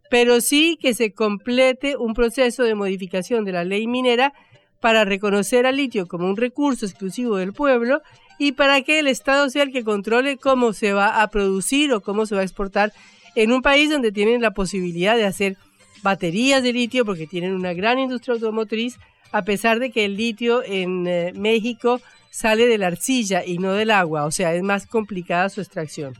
pero 0.09 0.41
sí 0.41 0.77
que 0.81 0.93
se 0.93 1.13
complete 1.13 1.95
un 1.97 2.13
proceso 2.13 2.63
de 2.63 2.75
modificación 2.75 3.45
de 3.45 3.53
la 3.53 3.63
ley 3.63 3.87
minera 3.87 4.33
para 4.79 5.05
reconocer 5.05 5.65
al 5.65 5.77
litio 5.77 6.07
como 6.07 6.27
un 6.27 6.37
recurso 6.37 6.85
exclusivo 6.85 7.37
del 7.37 7.53
pueblo 7.53 8.01
y 8.37 8.51
para 8.51 8.81
que 8.81 8.99
el 8.99 9.07
Estado 9.07 9.49
sea 9.49 9.63
el 9.63 9.71
que 9.71 9.83
controle 9.83 10.37
cómo 10.37 10.73
se 10.73 10.93
va 10.93 11.21
a 11.21 11.27
producir 11.29 11.93
o 11.93 12.01
cómo 12.01 12.25
se 12.25 12.35
va 12.35 12.41
a 12.41 12.43
exportar 12.43 12.93
en 13.35 13.51
un 13.51 13.61
país 13.61 13.89
donde 13.89 14.11
tienen 14.11 14.41
la 14.41 14.51
posibilidad 14.51 15.15
de 15.15 15.25
hacer 15.25 15.57
baterías 16.03 16.61
de 16.61 16.73
litio 16.73 17.05
porque 17.05 17.27
tienen 17.27 17.53
una 17.53 17.73
gran 17.73 17.97
industria 17.97 18.35
automotriz, 18.35 18.97
a 19.35 19.43
pesar 19.43 19.79
de 19.79 19.91
que 19.91 20.05
el 20.05 20.15
litio 20.15 20.63
en 20.63 21.05
eh, 21.07 21.33
México 21.35 21.99
sale 22.29 22.67
de 22.67 22.77
la 22.77 22.87
arcilla 22.87 23.43
y 23.45 23.57
no 23.57 23.73
del 23.73 23.91
agua, 23.91 24.23
o 24.23 24.31
sea, 24.31 24.53
es 24.55 24.63
más 24.63 24.87
complicada 24.87 25.49
su 25.49 25.59
extracción. 25.59 26.13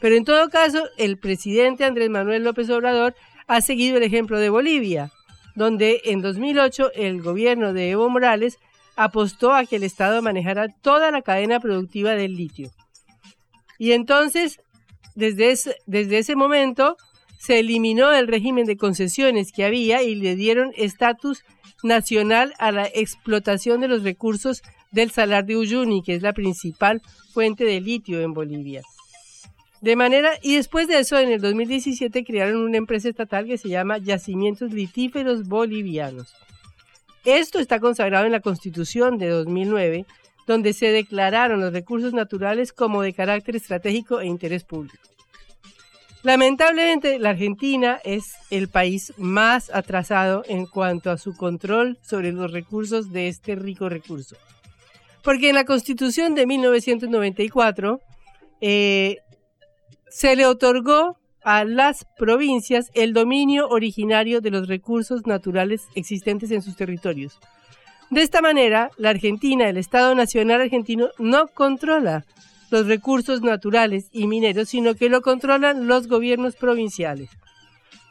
Pero 0.00 0.14
en 0.14 0.24
todo 0.24 0.48
caso, 0.48 0.82
el 0.96 1.18
presidente 1.18 1.84
Andrés 1.84 2.08
Manuel 2.08 2.42
López 2.42 2.70
Obrador 2.70 3.14
ha 3.48 3.60
seguido 3.60 3.98
el 3.98 4.02
ejemplo 4.02 4.38
de 4.38 4.48
Bolivia, 4.48 5.12
donde 5.54 6.00
en 6.06 6.22
2008 6.22 6.92
el 6.94 7.20
gobierno 7.20 7.74
de 7.74 7.90
Evo 7.90 8.08
Morales 8.08 8.56
apostó 8.96 9.52
a 9.52 9.66
que 9.66 9.76
el 9.76 9.82
Estado 9.82 10.22
manejara 10.22 10.68
toda 10.80 11.10
la 11.10 11.20
cadena 11.20 11.60
productiva 11.60 12.12
del 12.12 12.34
litio. 12.34 12.70
Y 13.78 13.92
entonces, 13.92 14.58
desde 15.14 15.50
ese, 15.50 15.76
desde 15.84 16.16
ese 16.16 16.34
momento, 16.34 16.96
se 17.38 17.58
eliminó 17.58 18.10
el 18.14 18.26
régimen 18.26 18.64
de 18.64 18.78
concesiones 18.78 19.52
que 19.52 19.66
había 19.66 20.02
y 20.02 20.14
le 20.14 20.34
dieron 20.34 20.72
estatus 20.78 21.44
nacional 21.82 22.54
a 22.58 22.72
la 22.72 22.86
explotación 22.86 23.80
de 23.80 23.88
los 23.88 24.02
recursos 24.02 24.62
del 24.90 25.10
salar 25.10 25.44
de 25.44 25.56
Uyuni, 25.56 26.02
que 26.02 26.14
es 26.14 26.22
la 26.22 26.32
principal 26.32 27.02
fuente 27.32 27.64
de 27.64 27.80
litio 27.80 28.20
en 28.20 28.32
Bolivia. 28.32 28.82
De 29.80 29.96
manera, 29.96 30.30
y 30.40 30.56
después 30.56 30.88
de 30.88 30.98
eso, 30.98 31.18
en 31.18 31.30
el 31.30 31.42
2017 31.42 32.24
crearon 32.24 32.62
una 32.62 32.78
empresa 32.78 33.08
estatal 33.08 33.46
que 33.46 33.58
se 33.58 33.68
llama 33.68 33.98
Yacimientos 33.98 34.72
Litíferos 34.72 35.46
Bolivianos. 35.46 36.34
Esto 37.24 37.58
está 37.58 37.80
consagrado 37.80 38.24
en 38.24 38.32
la 38.32 38.40
Constitución 38.40 39.18
de 39.18 39.28
2009, 39.28 40.06
donde 40.46 40.72
se 40.72 40.86
declararon 40.86 41.60
los 41.60 41.72
recursos 41.72 42.12
naturales 42.12 42.72
como 42.72 43.02
de 43.02 43.12
carácter 43.12 43.56
estratégico 43.56 44.20
e 44.20 44.26
interés 44.26 44.64
público. 44.64 45.13
Lamentablemente, 46.24 47.18
la 47.18 47.30
Argentina 47.30 48.00
es 48.02 48.32
el 48.50 48.68
país 48.68 49.12
más 49.18 49.68
atrasado 49.68 50.42
en 50.48 50.64
cuanto 50.64 51.10
a 51.10 51.18
su 51.18 51.36
control 51.36 51.98
sobre 52.00 52.32
los 52.32 52.50
recursos 52.50 53.12
de 53.12 53.28
este 53.28 53.54
rico 53.56 53.90
recurso. 53.90 54.34
Porque 55.22 55.50
en 55.50 55.54
la 55.54 55.66
Constitución 55.66 56.34
de 56.34 56.46
1994 56.46 58.00
eh, 58.62 59.18
se 60.08 60.34
le 60.34 60.46
otorgó 60.46 61.18
a 61.42 61.64
las 61.64 62.06
provincias 62.16 62.90
el 62.94 63.12
dominio 63.12 63.68
originario 63.68 64.40
de 64.40 64.50
los 64.50 64.66
recursos 64.66 65.26
naturales 65.26 65.82
existentes 65.94 66.50
en 66.52 66.62
sus 66.62 66.74
territorios. 66.74 67.38
De 68.08 68.22
esta 68.22 68.40
manera, 68.40 68.90
la 68.96 69.10
Argentina, 69.10 69.68
el 69.68 69.76
Estado 69.76 70.14
Nacional 70.14 70.62
argentino, 70.62 71.10
no 71.18 71.48
controla 71.48 72.24
los 72.74 72.88
recursos 72.88 73.40
naturales 73.40 74.08
y 74.10 74.26
mineros, 74.26 74.68
sino 74.68 74.96
que 74.96 75.08
lo 75.08 75.22
controlan 75.22 75.86
los 75.86 76.08
gobiernos 76.08 76.56
provinciales. 76.56 77.30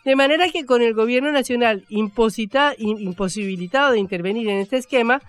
De 0.05 0.15
manera 0.15 0.49
que 0.51 0.65
con 0.65 0.81
el 0.81 0.93
gobierno 0.93 1.33
nacional 1.33 1.83
imposibilitado 1.89 3.91
de 3.91 3.99
intervenir 3.99 4.47
en 4.47 4.59
este 4.59 4.77
esquema, 4.77 5.21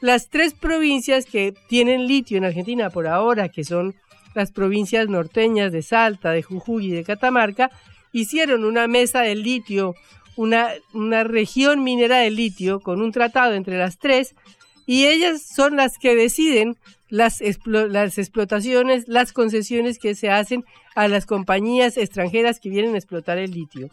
las 0.00 0.30
tres 0.30 0.54
provincias 0.54 1.26
que 1.26 1.52
tienen 1.68 2.06
litio 2.06 2.38
en 2.38 2.46
Argentina 2.46 2.88
por 2.88 3.06
ahora, 3.06 3.50
que 3.50 3.62
son 3.62 3.94
las 4.34 4.52
provincias 4.52 5.06
norteñas 5.08 5.70
de 5.70 5.82
Salta, 5.82 6.30
de 6.30 6.42
Jujuy 6.42 6.86
y 6.86 6.90
de 6.90 7.04
Catamarca, 7.04 7.70
hicieron 8.12 8.64
una 8.64 8.86
mesa 8.86 9.20
de 9.20 9.34
litio, 9.34 9.96
una, 10.34 10.70
una 10.94 11.24
región 11.24 11.84
minera 11.84 12.20
de 12.20 12.30
litio 12.30 12.80
con 12.80 13.02
un 13.02 13.12
tratado 13.12 13.52
entre 13.52 13.76
las 13.76 13.98
tres, 13.98 14.34
y 14.86 15.08
ellas 15.08 15.42
son 15.42 15.76
las 15.76 15.98
que 15.98 16.16
deciden 16.16 16.78
las, 17.08 17.42
las 17.64 18.18
explotaciones, 18.18 19.08
las 19.08 19.32
concesiones 19.32 19.98
que 19.98 20.14
se 20.14 20.30
hacen 20.30 20.64
a 20.94 21.08
las 21.08 21.26
compañías 21.26 21.96
extranjeras 21.96 22.60
que 22.60 22.70
vienen 22.70 22.94
a 22.94 22.98
explotar 22.98 23.38
el 23.38 23.50
litio. 23.50 23.88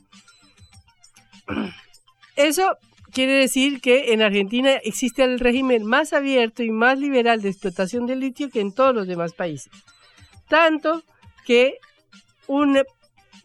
Eso 2.35 2.77
quiere 3.11 3.33
decir 3.33 3.79
que 3.79 4.13
en 4.13 4.21
Argentina 4.21 4.71
existe 4.83 5.23
el 5.23 5.39
régimen 5.39 5.85
más 5.85 6.11
abierto 6.11 6.63
y 6.63 6.71
más 6.71 6.99
liberal 6.99 7.41
de 7.41 7.49
explotación 7.49 8.05
del 8.05 8.19
litio 8.19 8.49
que 8.49 8.59
en 8.59 8.73
todos 8.73 8.93
los 8.93 9.07
demás 9.07 9.33
países. 9.33 9.71
Tanto 10.49 11.03
que 11.45 11.77
una, 12.47 12.83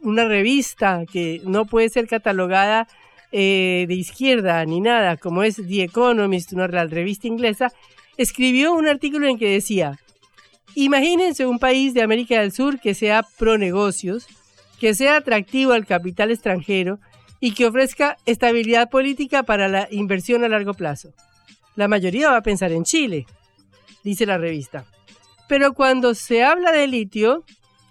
una 0.01 0.25
revista 0.25 1.05
que 1.11 1.41
no 1.45 1.67
puede 1.67 1.89
ser 1.89 2.09
catalogada 2.09 2.89
eh, 3.33 3.85
de 3.87 3.95
izquierda 3.95 4.65
ni 4.65 4.81
nada, 4.81 5.17
como 5.17 5.45
es 5.45 5.57
The 5.57 5.85
Economist, 5.85 6.53
una 6.53 6.67
revista 6.67 7.29
inglesa, 7.29 7.73
escribió 8.21 8.75
un 8.75 8.87
artículo 8.87 9.27
en 9.29 9.39
que 9.39 9.49
decía, 9.49 9.99
imagínense 10.75 11.47
un 11.47 11.59
país 11.59 11.95
de 11.95 12.03
América 12.03 12.39
del 12.39 12.53
Sur 12.53 12.79
que 12.79 12.93
sea 12.93 13.25
pro 13.39 13.57
negocios, 13.57 14.27
que 14.79 14.95
sea 14.95 15.17
atractivo 15.17 15.73
al 15.73 15.87
capital 15.87 16.31
extranjero 16.31 16.99
y 17.41 17.55
que 17.55 17.65
ofrezca 17.65 18.19
estabilidad 18.27 18.91
política 18.91 19.43
para 19.43 19.69
la 19.69 19.89
inversión 19.91 20.45
a 20.45 20.49
largo 20.49 20.75
plazo. 20.75 21.15
La 21.77 21.89
mayoría 21.89 22.31
va 22.31 22.37
a 22.37 22.43
pensar 22.43 22.73
en 22.73 22.85
Chile, 22.85 23.25
dice 24.05 24.27
la 24.27 24.37
revista. 24.37 24.85
Pero 25.49 25.73
cuando 25.73 26.15
se 26.15 26.45
habla 26.45 26.73
de 26.73 26.89
litio, 26.89 27.45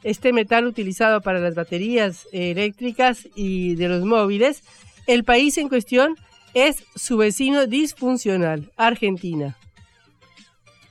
este 0.03 0.31
metal 0.31 0.67
utilizado 0.67 1.21
para 1.21 1.39
las 1.39 1.55
baterías 1.55 2.27
eléctricas 2.31 3.27
y 3.33 3.74
de 3.74 3.89
los 3.89 4.05
móviles, 4.05 4.62
el 5.07 5.24
país 5.24 5.57
en 5.57 5.69
cuestión 5.69 6.15
es 6.53 6.83
su 6.95 7.17
vecino 7.17 7.65
disfuncional, 7.65 8.71
Argentina. 8.77 9.59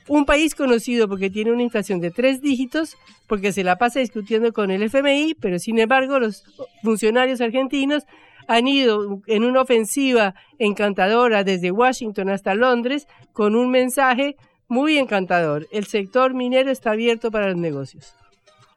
Un 0.09 0.25
país 0.25 0.55
conocido 0.55 1.07
porque 1.07 1.29
tiene 1.29 1.51
una 1.51 1.61
inflación 1.61 1.99
de 1.99 2.09
tres 2.09 2.41
dígitos, 2.41 2.97
porque 3.27 3.53
se 3.53 3.63
la 3.63 3.77
pasa 3.77 3.99
discutiendo 3.99 4.51
con 4.53 4.71
el 4.71 4.81
FMI, 4.81 5.35
pero 5.39 5.59
sin 5.59 5.77
embargo 5.77 6.19
los 6.19 6.43
funcionarios 6.81 7.41
argentinos 7.41 8.05
han 8.47 8.67
ido 8.67 9.21
en 9.27 9.43
una 9.43 9.61
ofensiva 9.61 10.33
encantadora 10.57 11.43
desde 11.43 11.69
Washington 11.69 12.29
hasta 12.29 12.55
Londres 12.55 13.07
con 13.33 13.55
un 13.55 13.69
mensaje 13.69 14.35
muy 14.67 14.97
encantador. 14.97 15.67
El 15.71 15.85
sector 15.85 16.33
minero 16.33 16.71
está 16.71 16.89
abierto 16.91 17.29
para 17.29 17.49
los 17.49 17.57
negocios. 17.57 18.15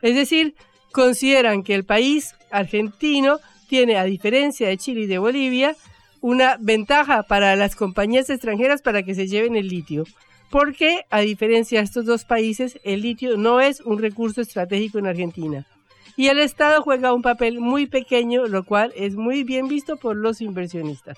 Es 0.03 0.15
decir, 0.15 0.55
consideran 0.93 1.63
que 1.63 1.75
el 1.75 1.85
país 1.85 2.35
argentino 2.51 3.39
tiene, 3.71 3.97
a 3.97 4.05
diferencia 4.05 4.69
de 4.69 4.77
Chile 4.77 5.03
y 5.03 5.07
de 5.07 5.17
Bolivia, 5.17 5.77
una 6.21 6.59
ventaja 6.61 7.23
para 7.23 7.57
las 7.57 7.75
compañías 7.75 8.29
extranjeras 8.29 8.83
para 8.83 9.03
que 9.03 9.15
se 9.15 9.27
lleven 9.27 9.57
el 9.57 9.69
litio 9.69 10.05
porque 10.53 11.07
a 11.09 11.21
diferencia 11.21 11.79
de 11.79 11.85
estos 11.85 12.05
dos 12.05 12.27
países, 12.27 12.79
el 12.85 13.01
litio 13.01 13.39
no 13.39 13.63
es 13.63 13.81
un 13.81 13.99
recurso 13.99 14.43
estratégico 14.43 14.99
en 14.99 15.07
Argentina. 15.07 15.67
Y 16.15 16.29
el 16.29 16.39
Estado 16.39 16.83
juega 16.83 17.15
un 17.15 17.23
papel 17.23 17.59
muy 17.59 17.87
pequeño, 17.87 18.47
lo 18.47 18.63
cual 18.63 18.93
es 18.95 19.17
muy 19.17 19.45
bien 19.45 19.67
visto 19.67 19.97
por 19.97 20.15
los 20.15 20.43
inversionistas. 20.43 21.17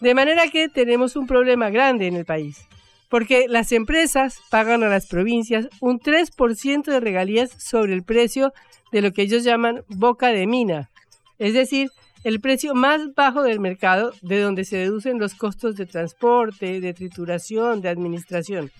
De 0.00 0.14
manera 0.14 0.48
que 0.48 0.68
tenemos 0.68 1.14
un 1.14 1.28
problema 1.28 1.70
grande 1.70 2.08
en 2.08 2.16
el 2.16 2.24
país, 2.24 2.66
porque 3.08 3.46
las 3.48 3.70
empresas 3.70 4.40
pagan 4.50 4.82
a 4.82 4.88
las 4.88 5.06
provincias 5.06 5.68
un 5.80 6.00
3% 6.00 6.86
de 6.86 6.98
regalías 6.98 7.50
sobre 7.62 7.94
el 7.94 8.02
precio 8.02 8.52
de 8.90 9.00
lo 9.00 9.12
que 9.12 9.22
ellos 9.22 9.44
llaman 9.44 9.84
boca 9.86 10.28
de 10.28 10.48
mina, 10.48 10.90
es 11.38 11.54
decir, 11.54 11.90
el 12.24 12.40
precio 12.40 12.74
más 12.74 13.14
bajo 13.14 13.42
del 13.42 13.60
mercado, 13.60 14.12
de 14.22 14.40
donde 14.40 14.64
se 14.64 14.76
deducen 14.76 15.18
los 15.18 15.34
costos 15.34 15.76
de 15.76 15.86
transporte, 15.86 16.80
de 16.80 16.94
trituración, 16.94 17.80
de 17.80 17.88
administración. 17.88 18.70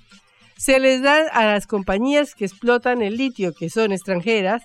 Se 0.56 0.80
les 0.80 1.02
da 1.02 1.28
a 1.28 1.46
las 1.46 1.66
compañías 1.66 2.34
que 2.34 2.44
explotan 2.44 3.00
el 3.02 3.16
litio, 3.16 3.54
que 3.54 3.70
son 3.70 3.92
extranjeras, 3.92 4.64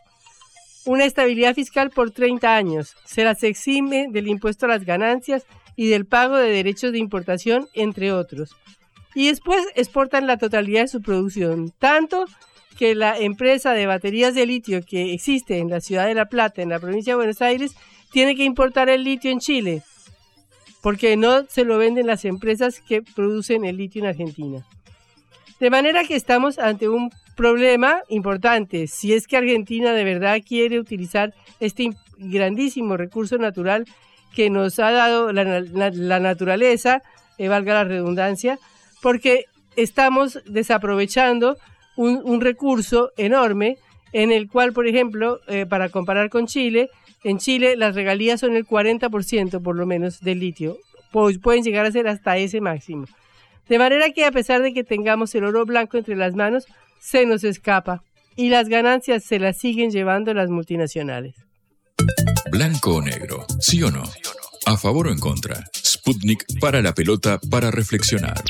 una 0.85 1.05
estabilidad 1.05 1.53
fiscal 1.53 1.91
por 1.91 2.11
30 2.11 2.55
años. 2.55 2.95
Se 3.05 3.23
las 3.23 3.43
exime 3.43 4.07
del 4.09 4.27
impuesto 4.27 4.65
a 4.65 4.69
las 4.69 4.85
ganancias 4.85 5.45
y 5.75 5.87
del 5.89 6.05
pago 6.05 6.37
de 6.37 6.49
derechos 6.49 6.91
de 6.91 6.99
importación, 6.99 7.67
entre 7.73 8.11
otros. 8.11 8.55
Y 9.15 9.27
después 9.27 9.63
exportan 9.75 10.27
la 10.27 10.37
totalidad 10.37 10.81
de 10.81 10.87
su 10.87 11.01
producción, 11.01 11.71
tanto 11.79 12.25
que 12.77 12.95
la 12.95 13.17
empresa 13.17 13.73
de 13.73 13.85
baterías 13.85 14.33
de 14.33 14.47
litio 14.47 14.81
que 14.83 15.13
existe 15.13 15.59
en 15.59 15.69
la 15.69 15.79
ciudad 15.79 16.07
de 16.07 16.15
La 16.15 16.25
Plata, 16.25 16.61
en 16.61 16.69
la 16.69 16.79
provincia 16.79 17.13
de 17.13 17.17
Buenos 17.17 17.41
Aires, 17.41 17.75
tiene 18.13 18.35
que 18.35 18.45
importar 18.45 18.87
el 18.89 19.03
litio 19.03 19.31
en 19.31 19.39
Chile, 19.39 19.81
porque 20.81 21.17
no 21.17 21.45
se 21.47 21.65
lo 21.65 21.77
venden 21.77 22.07
las 22.07 22.23
empresas 22.23 22.79
que 22.79 23.01
producen 23.01 23.65
el 23.65 23.75
litio 23.75 24.03
en 24.03 24.09
Argentina. 24.09 24.65
De 25.59 25.69
manera 25.69 26.03
que 26.05 26.15
estamos 26.15 26.59
ante 26.59 26.87
un 26.87 27.11
problema 27.35 28.01
importante. 28.09 28.85
Si 28.87 29.13
es 29.13 29.27
que 29.27 29.37
Argentina 29.37 29.93
de 29.93 30.03
verdad 30.03 30.39
quiere 30.47 30.79
utilizar 30.79 31.33
este 31.59 31.89
grandísimo 32.17 32.97
recurso 32.97 33.37
natural 33.37 33.85
que 34.35 34.51
nos 34.51 34.77
ha 34.77 34.91
dado 34.91 35.31
la, 35.31 36.19
naturaleza, 36.19 37.01
eh, 37.39 37.47
valga 37.47 37.73
la 37.73 37.83
redundancia, 37.83 38.59
porque 39.01 39.45
estamos 39.75 40.39
desaprovechando 40.45 41.57
un, 41.95 42.41
recurso 42.41 43.11
enorme 43.17 43.77
en 44.11 44.31
el 44.31 44.47
cual, 44.49 44.73
por 44.73 44.87
ejemplo, 44.87 45.39
eh, 45.47 45.65
para 45.67 45.89
comparar 45.89 46.29
con 46.29 46.45
Chile, 46.47 46.89
en 47.23 47.37
Chile 47.37 47.75
las 47.77 47.95
regalías 47.95 48.39
son 48.39 48.55
el 48.55 48.65
40% 48.65 49.61
por 49.61 49.75
lo 49.75 49.85
menos 49.85 50.19
del 50.21 50.39
litio. 50.39 50.77
Pues 51.11 51.37
pueden 51.39 51.63
llegar 51.63 51.85
a 51.85 51.91
ser 51.91 52.07
hasta 52.07 52.37
ese 52.37 52.59
máximo. 52.59 53.05
De 53.69 53.77
manera 53.77 54.11
que 54.11 54.25
a 54.25 54.31
pesar 54.31 54.61
de 54.61 54.73
que 54.73 54.83
tengamos 54.83 55.33
el 55.35 55.45
oro 55.45 55.65
blanco 55.65 55.97
entre 55.97 56.15
las 56.15 56.35
manos, 56.35 56.65
se 56.99 57.25
nos 57.25 57.43
escapa 57.43 58.03
y 58.35 58.49
las 58.49 58.67
ganancias 58.67 59.23
se 59.23 59.39
las 59.39 59.57
siguen 59.57 59.91
llevando 59.91 60.33
las 60.33 60.49
multinacionales. 60.49 61.35
Blanco 62.51 62.95
o 62.95 63.01
negro, 63.01 63.45
sí 63.59 63.81
o 63.83 63.91
no. 63.91 64.03
A 64.65 64.77
favor 64.77 65.07
o 65.07 65.11
en 65.11 65.19
contra. 65.19 65.63
Sputnik 65.75 66.45
para 66.59 66.81
la 66.81 66.93
pelota 66.93 67.39
para 67.49 67.71
reflexionar. 67.71 68.43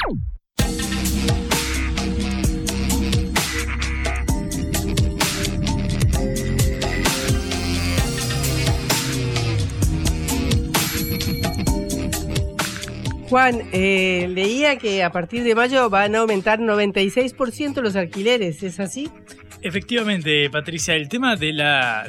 Juan, 13.34 13.64
eh, 13.72 14.28
leía 14.30 14.78
que 14.78 15.02
a 15.02 15.12
partir 15.12 15.44
de 15.44 15.56
mayo 15.56 15.90
van 15.90 16.14
a 16.14 16.20
aumentar 16.20 16.60
96% 16.60 17.82
los 17.82 17.96
alquileres, 17.96 18.62
¿es 18.62 18.80
así? 18.80 19.10
Efectivamente, 19.64 20.52
Patricia, 20.52 20.94
el 20.94 21.10
tema 21.10 21.36
de 21.36 21.52
la, 21.52 22.08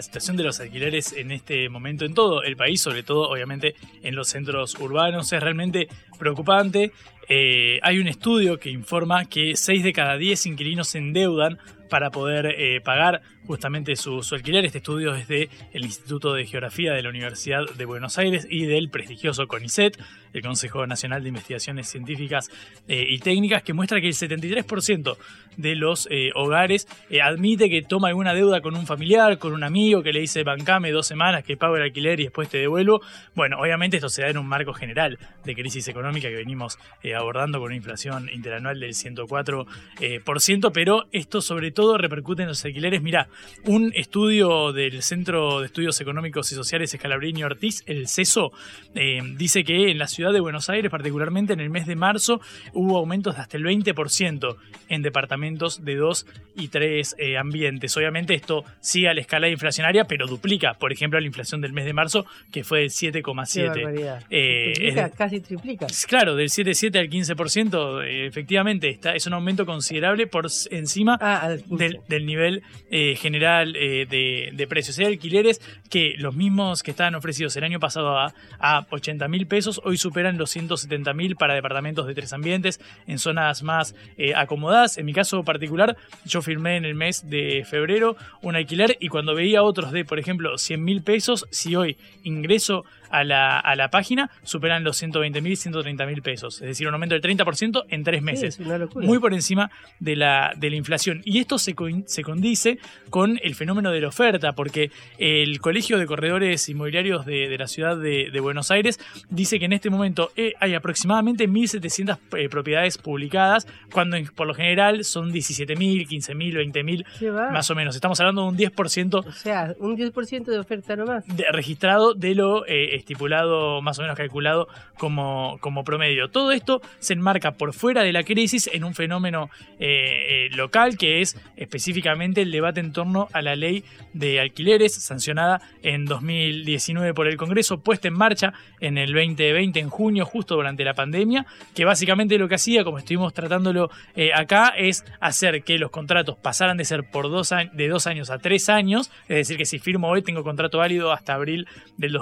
situación 0.00 0.38
de 0.38 0.44
los 0.44 0.60
alquileres 0.60 1.12
en 1.12 1.30
este 1.30 1.68
momento 1.68 2.06
en 2.06 2.14
todo 2.14 2.42
el 2.42 2.56
país, 2.56 2.80
sobre 2.80 3.02
todo 3.02 3.28
obviamente 3.28 3.74
en 4.02 4.14
los 4.14 4.28
centros 4.28 4.74
urbanos, 4.80 5.30
es 5.34 5.42
realmente 5.42 5.88
preocupante 6.18 6.90
eh, 7.28 7.78
hay 7.82 7.98
un 7.98 8.08
estudio 8.08 8.58
que 8.58 8.70
informa 8.70 9.26
que 9.26 9.54
6 9.54 9.84
de 9.84 9.92
cada 9.92 10.16
10 10.16 10.46
inquilinos 10.46 10.88
se 10.88 10.98
endeudan 10.98 11.58
para 11.92 12.08
poder 12.08 12.54
eh, 12.58 12.80
pagar 12.80 13.20
justamente 13.46 13.96
su, 13.96 14.26
alquiler. 14.32 14.64
Este 14.64 14.78
estudio 14.78 15.14
es 15.14 15.28
del 15.28 15.50
Instituto 15.74 16.32
de 16.32 16.46
Geografía 16.46 16.94
de 16.94 17.02
la 17.02 17.10
Universidad 17.10 17.66
de 17.76 17.84
Buenos 17.84 18.16
Aires 18.16 18.46
y 18.48 18.64
del 18.64 18.88
prestigioso 18.88 19.46
CONICET, 19.46 20.00
el 20.32 20.40
Consejo 20.40 20.86
Nacional 20.86 21.22
de 21.22 21.28
Investigaciones 21.28 21.88
Científicas 21.88 22.50
eh, 22.88 23.04
y 23.06 23.18
Técnicas, 23.18 23.62
que 23.62 23.74
muestra 23.74 24.00
que 24.00 24.06
el 24.06 24.14
73% 24.14 25.18
de 25.58 25.76
los 25.76 26.08
eh, 26.10 26.30
hogares 26.34 26.88
admite 27.22 27.68
que 27.68 27.82
toma 27.82 28.08
alguna 28.08 28.32
deuda 28.32 28.62
con 28.62 28.74
un 28.74 28.86
familiar, 28.86 29.36
con 29.36 29.52
un 29.52 29.62
amigo, 29.62 30.02
que 30.02 30.14
le 30.14 30.20
dice 30.20 30.44
bancame 30.44 30.92
dos 30.92 31.06
semanas 31.06 31.44
que 31.44 31.58
pago 31.58 31.76
el 31.76 31.82
alquiler 31.82 32.20
y 32.20 32.22
después 32.22 32.48
te 32.48 32.56
devuelvo. 32.56 33.02
Bueno, 33.34 33.58
obviamente 33.60 33.98
esto 33.98 34.08
se 34.08 34.22
da 34.22 34.30
en 34.30 34.38
un 34.38 34.46
marco 34.46 34.72
general 34.72 35.18
de 35.44 35.54
crisis 35.54 35.86
económica 35.88 36.30
que 36.30 36.36
venimos 36.36 36.78
abordando 37.14 37.58
con 37.58 37.66
una 37.66 37.76
inflación 37.76 38.30
interanual 38.32 38.80
del 38.80 38.94
104%, 38.94 40.70
pero 40.72 41.04
esto 41.12 41.42
sobre 41.42 41.70
todo 41.70 41.81
repercute 41.98 42.42
en 42.42 42.48
los 42.48 42.64
alquileres. 42.64 43.02
Mira, 43.02 43.28
un 43.64 43.92
estudio 43.94 44.72
del 44.72 45.02
Centro 45.02 45.60
de 45.60 45.66
Estudios 45.66 46.00
Económicos 46.00 46.50
y 46.52 46.54
Sociales 46.54 46.92
Escalabrini 46.94 47.44
Ortiz, 47.44 47.82
el 47.86 48.08
CESO, 48.08 48.52
eh, 48.94 49.20
dice 49.36 49.64
que 49.64 49.90
en 49.90 49.98
la 49.98 50.06
ciudad 50.06 50.32
de 50.32 50.40
Buenos 50.40 50.70
Aires, 50.70 50.90
particularmente 50.90 51.52
en 51.52 51.60
el 51.60 51.70
mes 51.70 51.86
de 51.86 51.96
marzo, 51.96 52.40
hubo 52.72 52.98
aumentos 52.98 53.36
de 53.36 53.42
hasta 53.42 53.56
el 53.56 53.64
20% 53.64 54.56
en 54.88 55.02
departamentos 55.02 55.84
de 55.84 55.96
dos 55.96 56.26
y 56.56 56.68
tres 56.68 57.14
eh, 57.18 57.36
ambientes. 57.36 57.96
Obviamente 57.96 58.34
esto 58.34 58.64
sigue 58.80 59.08
a 59.08 59.14
la 59.14 59.20
escala 59.20 59.48
inflacionaria, 59.48 60.04
pero 60.04 60.26
duplica, 60.26 60.74
por 60.74 60.92
ejemplo, 60.92 61.18
la 61.18 61.26
inflación 61.26 61.60
del 61.60 61.72
mes 61.72 61.84
de 61.84 61.92
marzo, 61.92 62.26
que 62.50 62.64
fue 62.64 62.80
del 62.80 62.90
7,7. 62.90 64.24
Eh, 64.30 65.10
casi 65.16 65.40
triplica. 65.40 65.86
Claro, 66.08 66.36
del 66.36 66.48
7,7 66.48 66.98
al 66.98 67.08
15%, 67.08 68.04
efectivamente, 68.26 68.88
está, 68.90 69.14
es 69.14 69.26
un 69.26 69.34
aumento 69.34 69.66
considerable 69.66 70.26
por 70.26 70.46
encima 70.70 71.18
ah, 71.20 71.56
del, 71.76 72.26
nivel 72.26 72.62
eh, 72.90 73.16
general 73.16 73.74
eh, 73.76 74.06
de, 74.06 74.66
precios. 74.66 74.98
Hay 74.98 75.06
alquileres 75.06 75.60
que 75.90 76.14
los 76.18 76.34
mismos 76.34 76.82
que 76.82 76.90
estaban 76.92 77.14
ofrecidos 77.14 77.56
el 77.56 77.64
año 77.64 77.80
pasado 77.80 78.18
a, 78.18 78.34
a 78.58 78.86
80 78.90 79.28
mil 79.28 79.46
pesos, 79.46 79.80
hoy 79.84 79.96
superan 79.96 80.38
los 80.38 80.50
170 80.50 81.12
mil 81.14 81.36
para 81.36 81.54
departamentos 81.54 82.06
de 82.06 82.14
tres 82.14 82.32
ambientes 82.32 82.80
en 83.06 83.18
zonas 83.18 83.62
más 83.62 83.94
eh, 84.16 84.34
acomodadas. 84.34 84.98
En 84.98 85.06
mi 85.06 85.12
caso 85.12 85.42
particular, 85.42 85.96
yo 86.24 86.42
firmé 86.42 86.76
en 86.76 86.84
el 86.84 86.94
mes 86.94 87.28
de 87.28 87.64
febrero 87.68 88.16
un 88.42 88.56
alquiler 88.56 88.96
y 89.00 89.08
cuando 89.08 89.34
veía 89.34 89.62
otros 89.62 89.92
de, 89.92 90.04
por 90.04 90.18
ejemplo, 90.18 90.58
100 90.58 90.84
mil 90.84 91.02
pesos, 91.02 91.46
si 91.50 91.76
hoy 91.76 91.96
ingreso 92.22 92.84
a 93.12 93.24
la, 93.24 93.58
a 93.58 93.76
la 93.76 93.90
página 93.90 94.30
superan 94.42 94.82
los 94.82 94.96
120 94.96 95.40
mil, 95.40 95.56
130 95.56 96.06
mil 96.06 96.22
pesos. 96.22 96.60
Es 96.62 96.68
decir, 96.68 96.88
un 96.88 96.94
aumento 96.94 97.14
del 97.14 97.22
30% 97.22 97.84
en 97.88 98.04
tres 98.04 98.22
meses. 98.22 98.58
muy 98.94 99.18
por 99.18 99.34
encima 99.34 99.70
de 100.00 100.16
la, 100.16 100.52
de 100.56 100.70
la 100.70 100.76
inflación. 100.76 101.20
Y 101.24 101.38
esto 101.38 101.58
se, 101.58 101.74
se 102.06 102.22
condice 102.22 102.78
con 103.10 103.38
el 103.42 103.54
fenómeno 103.54 103.90
de 103.90 104.00
la 104.00 104.08
oferta, 104.08 104.52
porque 104.52 104.90
el 105.18 105.60
Colegio 105.60 105.98
de 105.98 106.06
Corredores 106.06 106.68
Inmobiliarios 106.68 107.26
de, 107.26 107.56
la 107.58 107.68
ciudad 107.68 107.96
de, 107.96 108.40
Buenos 108.42 108.72
Aires 108.72 108.98
dice 109.30 109.60
que 109.60 109.66
en 109.66 109.72
este 109.72 109.88
momento 109.88 110.32
eh, 110.36 110.54
hay 110.58 110.74
aproximadamente 110.74 111.48
1.700 111.48 112.18
eh, 112.36 112.48
propiedades 112.48 112.98
publicadas, 112.98 113.68
cuando 113.92 114.16
por 114.34 114.48
lo 114.48 114.54
general 114.54 115.04
son 115.04 115.32
17.000, 115.32 116.08
15.000, 116.08 116.72
20.000, 116.72 117.52
más 117.52 117.70
o 117.70 117.74
menos. 117.74 117.94
Estamos 117.94 118.18
hablando 118.18 118.42
de 118.42 118.48
un 118.48 118.56
10%. 118.56 119.26
O 119.26 119.32
sea, 119.32 119.74
un 119.78 119.96
10% 119.96 120.44
de 120.44 120.58
oferta 120.58 120.96
nomás. 120.96 121.24
De, 121.26 121.44
registrado 121.52 122.14
de 122.14 122.34
lo 122.34 122.66
eh, 122.66 123.01
estipulado, 123.02 123.82
más 123.82 123.98
o 123.98 124.02
menos 124.02 124.16
calculado 124.16 124.68
como, 124.98 125.58
como 125.60 125.84
promedio. 125.84 126.30
Todo 126.30 126.52
esto 126.52 126.80
se 126.98 127.12
enmarca 127.12 127.52
por 127.52 127.74
fuera 127.74 128.02
de 128.02 128.12
la 128.12 128.22
crisis 128.24 128.70
en 128.72 128.84
un 128.84 128.94
fenómeno 128.94 129.50
eh, 129.78 130.48
eh, 130.48 130.56
local 130.56 130.96
que 130.96 131.20
es 131.20 131.36
específicamente 131.56 132.42
el 132.42 132.50
debate 132.50 132.80
en 132.80 132.92
torno 132.92 133.28
a 133.32 133.42
la 133.42 133.56
ley 133.56 133.84
de 134.12 134.40
alquileres 134.40 134.94
sancionada 134.94 135.60
en 135.82 136.04
2019 136.04 137.14
por 137.14 137.26
el 137.26 137.36
Congreso, 137.36 137.80
puesta 137.80 138.08
en 138.08 138.14
marcha 138.14 138.52
en 138.80 138.98
el 138.98 139.12
2020, 139.12 139.80
en 139.80 139.90
junio, 139.90 140.24
justo 140.24 140.54
durante 140.54 140.84
la 140.84 140.94
pandemia, 140.94 141.46
que 141.74 141.84
básicamente 141.84 142.38
lo 142.38 142.48
que 142.48 142.54
hacía, 142.54 142.84
como 142.84 142.98
estuvimos 142.98 143.34
tratándolo 143.34 143.90
eh, 144.14 144.32
acá, 144.34 144.72
es 144.76 145.04
hacer 145.20 145.62
que 145.62 145.78
los 145.78 145.90
contratos 145.90 146.36
pasaran 146.36 146.76
de 146.76 146.84
ser 146.84 147.10
por 147.10 147.30
dos 147.30 147.52
de 147.72 147.88
dos 147.88 148.06
años 148.06 148.30
a 148.30 148.38
tres 148.38 148.68
años, 148.68 149.10
es 149.22 149.36
decir, 149.36 149.56
que 149.56 149.66
si 149.66 149.78
firmo 149.78 150.08
hoy 150.08 150.22
tengo 150.22 150.44
contrato 150.44 150.78
válido 150.78 151.12
hasta 151.12 151.34
abril 151.34 151.66
del 151.96 152.12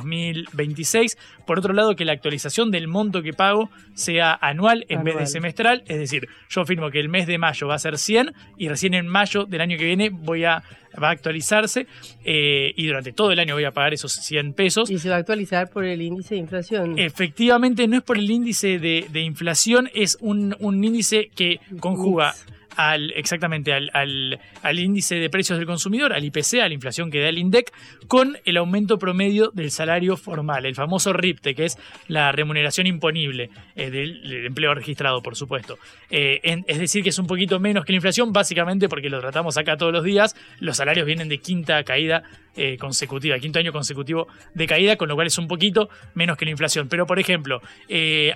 2020 0.71 1.17
por 1.47 1.59
otro 1.59 1.75
lado, 1.75 1.97
que 1.97 2.05
la 2.05 2.13
actualización 2.13 2.71
del 2.71 2.87
monto 2.87 3.23
que 3.23 3.33
pago 3.33 3.71
sea 3.95 4.39
anual 4.41 4.87
en 4.89 5.03
vez 5.03 5.17
de 5.17 5.27
semestral. 5.27 5.83
Es 5.89 5.99
decir, 5.99 6.29
yo 6.49 6.65
firmo 6.65 6.91
que 6.91 7.01
el 7.01 7.09
mes 7.09 7.27
de 7.27 7.39
mayo 7.39 7.67
va 7.67 7.75
a 7.75 7.79
ser 7.79 7.99
100 7.99 8.33
y 8.57 8.69
recién 8.69 8.95
en 8.95 9.09
mayo 9.09 9.47
del 9.47 9.61
año 9.61 9.77
que 9.77 9.85
viene 9.85 10.11
voy 10.11 10.45
a 10.45 10.63
va 11.01 11.09
a 11.09 11.11
actualizarse 11.13 11.87
eh, 12.25 12.73
y 12.77 12.87
durante 12.87 13.13
todo 13.13 13.31
el 13.31 13.39
año 13.39 13.55
voy 13.55 13.65
a 13.65 13.71
pagar 13.71 13.95
esos 13.95 14.13
100 14.13 14.55
pesos. 14.55 14.91
Y 14.91 14.99
se 14.99 15.09
va 15.09 15.17
a 15.17 15.19
actualizar 15.19 15.71
por 15.71 15.85
el 15.85 16.03
índice 16.03 16.35
de 16.35 16.41
inflación. 16.41 16.99
Efectivamente, 16.99 17.87
no 17.87 17.99
es 17.99 18.03
por 18.03 18.19
el 18.19 18.31
índice 18.31 18.79
de, 18.79 19.21
inflación, 19.21 19.91
es 19.95 20.19
un, 20.21 20.55
índice 20.61 21.31
que 21.35 21.61
conjuga 21.81 22.35
al, 22.77 23.13
exactamente 23.13 23.73
al, 23.73 23.91
al, 23.93 24.79
índice 24.79 25.17
de 25.17 25.31
precios 25.31 25.59
del 25.59 25.67
consumidor, 25.67 26.13
al 26.13 26.25
IPC, 26.25 26.61
a 26.63 26.69
la 26.69 26.75
inflación 26.75 27.11
que 27.11 27.21
da 27.21 27.29
el 27.29 27.39
INDEC, 27.39 27.73
con 28.07 28.39
el 28.45 28.57
aumento 28.57 28.99
promedio 28.99 29.51
del 29.53 29.71
salario 29.71 30.17
formal, 30.17 30.67
el 30.67 30.75
famoso 30.75 31.13
RIPTE, 31.13 31.55
que 31.55 31.67
es 31.67 31.79
la 32.09 32.33
remuneración 32.33 32.87
imponible 32.87 33.51
eh, 33.77 33.91
del, 33.91 34.47
empleo 34.47 34.75
registrado, 34.75 35.23
por 35.23 35.37
supuesto. 35.37 35.79
Eh, 36.11 36.41
es 36.67 36.79
decir, 36.79 37.03
que 37.03 37.11
es 37.11 37.19
un 37.19 37.27
poquito 37.27 37.59
menos 37.61 37.85
que 37.85 37.93
la 37.93 37.97
inflación, 37.97 38.33
básicamente 38.33 38.89
porque 38.89 39.11
lo 39.11 39.21
tratamos 39.21 39.57
acá 39.57 39.77
todos 39.77 39.93
los 39.93 40.05
días, 40.05 40.37
los 40.61 40.77
salarios 40.77 41.07
vienen 41.07 41.29
de 41.29 41.39
quinta 41.39 41.83
caída 41.85 42.23
eh, 42.57 42.77
consecutiva, 42.79 43.39
quinto 43.39 43.59
año 43.59 43.73
consecutivo 43.73 44.27
de 44.55 44.67
caída, 44.67 44.97
con 44.97 45.09
lo 45.09 45.15
cual 45.15 45.27
es 45.27 45.39
un 45.39 45.49
poquito 45.49 45.89
menos 46.15 46.37
que 46.37 46.45
la 46.45 46.51
inflación. 46.53 46.89
Pero, 46.89 47.07
por 47.07 47.19
ejemplo, 47.19 47.61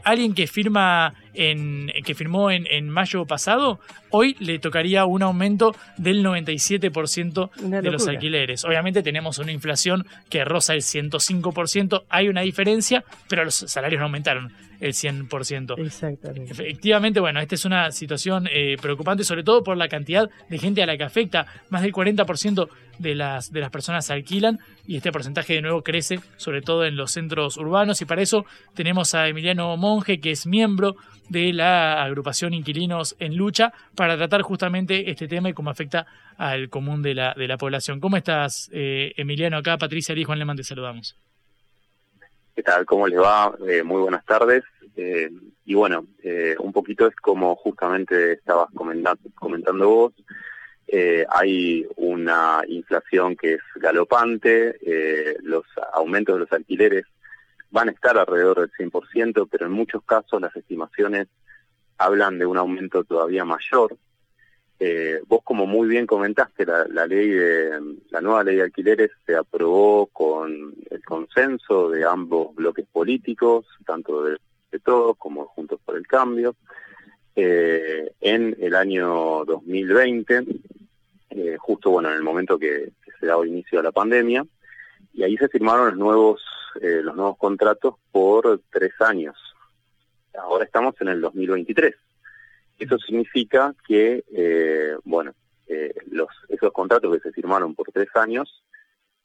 alguien 0.04 0.34
que 0.34 0.46
firma 0.46 1.14
en, 1.34 1.90
que 2.04 2.14
firmó 2.14 2.50
en, 2.50 2.66
en, 2.70 2.88
mayo 2.88 3.24
pasado, 3.26 3.80
hoy 4.10 4.36
le 4.38 4.58
tocaría 4.58 5.04
un 5.04 5.22
aumento 5.22 5.74
del 5.96 6.24
97% 6.24 7.50
de 7.82 7.90
los 7.90 8.06
alquileres. 8.08 8.64
Obviamente 8.64 9.02
tenemos 9.02 9.38
una 9.38 9.52
inflación 9.52 10.06
que 10.28 10.44
roza 10.44 10.74
el 10.74 10.82
105%, 10.82 12.04
hay 12.08 12.28
una 12.28 12.42
diferencia, 12.42 13.04
pero 13.28 13.44
los 13.44 13.54
salarios 13.54 13.98
no 13.98 14.06
aumentaron 14.06 14.52
el 14.84 14.92
100%. 14.92 15.78
Exactamente. 15.78 16.52
Efectivamente, 16.52 17.18
bueno, 17.18 17.40
esta 17.40 17.54
es 17.54 17.64
una 17.64 17.90
situación 17.90 18.46
eh, 18.52 18.76
preocupante, 18.80 19.24
sobre 19.24 19.42
todo 19.42 19.64
por 19.64 19.78
la 19.78 19.88
cantidad 19.88 20.28
de 20.50 20.58
gente 20.58 20.82
a 20.82 20.86
la 20.86 20.98
que 20.98 21.04
afecta. 21.04 21.46
Más 21.70 21.80
del 21.80 21.92
40% 21.92 22.68
de 22.98 23.14
las, 23.14 23.50
de 23.50 23.60
las 23.60 23.70
personas 23.70 24.10
alquilan 24.10 24.58
y 24.86 24.96
este 24.96 25.10
porcentaje 25.10 25.54
de 25.54 25.62
nuevo 25.62 25.82
crece, 25.82 26.20
sobre 26.36 26.60
todo 26.60 26.84
en 26.84 26.96
los 26.96 27.12
centros 27.12 27.56
urbanos. 27.56 28.02
Y 28.02 28.04
para 28.04 28.20
eso 28.20 28.44
tenemos 28.74 29.14
a 29.14 29.26
Emiliano 29.26 29.74
Monge, 29.78 30.20
que 30.20 30.32
es 30.32 30.46
miembro 30.46 30.96
de 31.30 31.54
la 31.54 32.02
agrupación 32.02 32.52
Inquilinos 32.52 33.16
en 33.18 33.36
Lucha, 33.36 33.72
para 33.94 34.18
tratar 34.18 34.42
justamente 34.42 35.10
este 35.10 35.28
tema 35.28 35.48
y 35.48 35.54
cómo 35.54 35.70
afecta 35.70 36.06
al 36.36 36.68
común 36.68 37.00
de 37.00 37.14
la, 37.14 37.32
de 37.32 37.48
la 37.48 37.56
población. 37.56 38.00
¿Cómo 38.00 38.18
estás, 38.18 38.68
eh, 38.70 39.14
Emiliano? 39.16 39.56
Acá 39.56 39.78
Patricia 39.78 40.14
y 40.14 40.24
Juan 40.24 40.38
Leman 40.38 40.58
te 40.58 40.64
saludamos. 40.64 41.16
¿Qué 42.54 42.62
tal? 42.62 42.86
¿Cómo 42.86 43.08
les 43.08 43.18
va? 43.18 43.52
Eh, 43.66 43.82
muy 43.82 44.00
buenas 44.00 44.24
tardes. 44.24 44.62
Eh, 44.96 45.28
y 45.64 45.74
bueno, 45.74 46.06
eh, 46.22 46.54
un 46.60 46.72
poquito 46.72 47.08
es 47.08 47.16
como 47.16 47.56
justamente 47.56 48.34
estabas 48.34 48.68
comentando, 48.72 49.28
comentando 49.34 49.88
vos. 49.88 50.12
hay 51.30 51.84
una 51.96 52.62
inflación 52.68 53.34
que 53.34 53.54
es 53.54 53.60
galopante, 53.74 54.78
los 55.42 55.64
aumentos 55.92 56.36
de 56.36 56.40
los 56.40 56.52
alquileres 56.52 57.06
van 57.70 57.88
a 57.88 57.92
estar 57.92 58.16
alrededor 58.16 58.60
del 58.60 58.70
100%, 58.70 59.48
pero 59.50 59.66
en 59.66 59.72
muchos 59.72 60.04
casos 60.04 60.40
las 60.40 60.54
estimaciones 60.54 61.26
hablan 61.98 62.38
de 62.38 62.46
un 62.46 62.56
aumento 62.56 63.02
todavía 63.02 63.44
mayor. 63.44 63.96
Eh, 64.80 65.20
vos 65.28 65.40
como 65.44 65.66
muy 65.66 65.86
bien 65.88 66.06
comentaste, 66.06 66.66
la, 66.66 67.06
ley 67.06 67.28
de 67.28 67.80
la 68.10 68.20
nueva 68.20 68.42
ley 68.42 68.56
de 68.56 68.62
alquileres 68.62 69.12
se 69.24 69.36
aprobó 69.36 70.06
con 70.06 70.74
el 70.90 71.04
consenso 71.04 71.90
de 71.90 72.04
ambos 72.04 72.54
bloques 72.54 72.84
políticos, 72.90 73.66
tanto 73.86 74.24
de, 74.24 74.36
todos 74.82 75.16
como 75.16 75.46
Juntos 75.46 75.78
por 75.84 75.96
el 75.96 76.06
Cambio, 76.06 76.56
eh, 77.36 78.10
en 78.20 78.56
el 78.58 78.74
año 78.74 79.44
2020, 79.44 80.44
eh, 81.30 81.56
justo 81.58 81.90
bueno 81.90 82.10
en 82.10 82.16
el 82.16 82.22
momento 82.22 82.58
que, 82.58 82.92
se 83.20 83.26
daba 83.26 83.46
inicio 83.46 83.78
a 83.78 83.84
la 83.84 83.92
pandemia, 83.92 84.44
y 85.12 85.22
ahí 85.22 85.36
se 85.36 85.48
firmaron 85.48 85.86
los 85.86 85.96
nuevos 85.96 86.42
los 86.80 87.14
nuevos 87.14 87.38
contratos 87.38 87.94
por 88.10 88.60
tres 88.68 88.92
años. 89.00 89.36
Ahora 90.36 90.64
estamos 90.64 91.00
en 91.00 91.06
el 91.06 91.20
2023. 91.20 91.94
Eso 92.78 92.98
significa 92.98 93.74
que, 93.86 94.24
eh, 94.32 94.96
bueno, 95.04 95.32
eh, 95.66 95.94
los, 96.10 96.28
esos 96.48 96.72
contratos 96.72 97.12
que 97.14 97.20
se 97.20 97.32
firmaron 97.32 97.74
por 97.74 97.90
tres 97.92 98.08
años, 98.14 98.62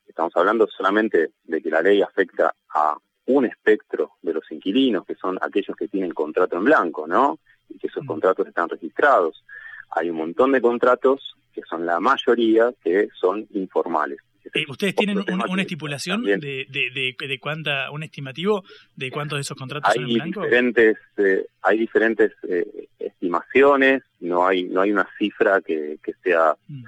estamos 0.08 0.34
hablando 0.36 0.68
solamente 0.68 1.32
de 1.44 1.62
que 1.62 1.70
la 1.70 1.82
ley 1.82 2.02
afecta 2.02 2.54
a 2.70 2.98
un 3.26 3.46
espectro 3.46 4.14
de 4.22 4.34
los 4.34 4.52
inquilinos, 4.52 5.06
que 5.06 5.16
son 5.16 5.38
aquellos 5.42 5.76
que 5.76 5.88
tienen 5.88 6.12
contrato 6.12 6.58
en 6.58 6.66
blanco, 6.66 7.08
¿no? 7.08 7.40
Y 7.70 7.78
que 7.78 7.88
esos 7.88 8.06
contratos 8.06 8.48
están 8.48 8.70
registrados. 8.70 9.44
Hay 9.92 10.10
un 10.10 10.18
montón 10.18 10.52
de 10.52 10.62
contratos 10.62 11.36
que 11.54 11.62
son 11.70 11.86
la 11.86 12.00
mayoría 12.00 12.74
que 12.84 13.10
son 13.20 13.48
informales. 13.52 14.20
Eh, 14.54 14.66
¿Ustedes 14.68 14.96
tienen 14.96 15.24
una 15.28 15.62
estipulación 15.62 16.24
de, 16.24 16.38
de, 16.38 17.16
de, 17.18 17.40
cuánta, 17.40 17.92
un 17.92 18.04
estimativo 18.04 18.64
de 18.96 19.12
cuántos 19.12 19.38
de 19.38 19.42
esos 19.42 19.58
contratos 19.58 19.92
hay 19.92 19.96
son 19.96 20.10
en 20.10 20.14
blanco? 20.16 20.42
Diferentes, 20.44 20.98
eh, 21.18 21.46
hay 21.62 21.78
diferentes 21.78 22.32
eh, 22.48 22.88
estimaciones, 23.00 24.04
no 24.20 24.48
hay 24.48 24.64
no 24.64 24.82
hay 24.82 24.92
una 24.92 25.08
cifra 25.18 25.62
que, 25.62 26.00
que 26.04 26.14
sea 26.24 26.56
mm, 26.68 26.84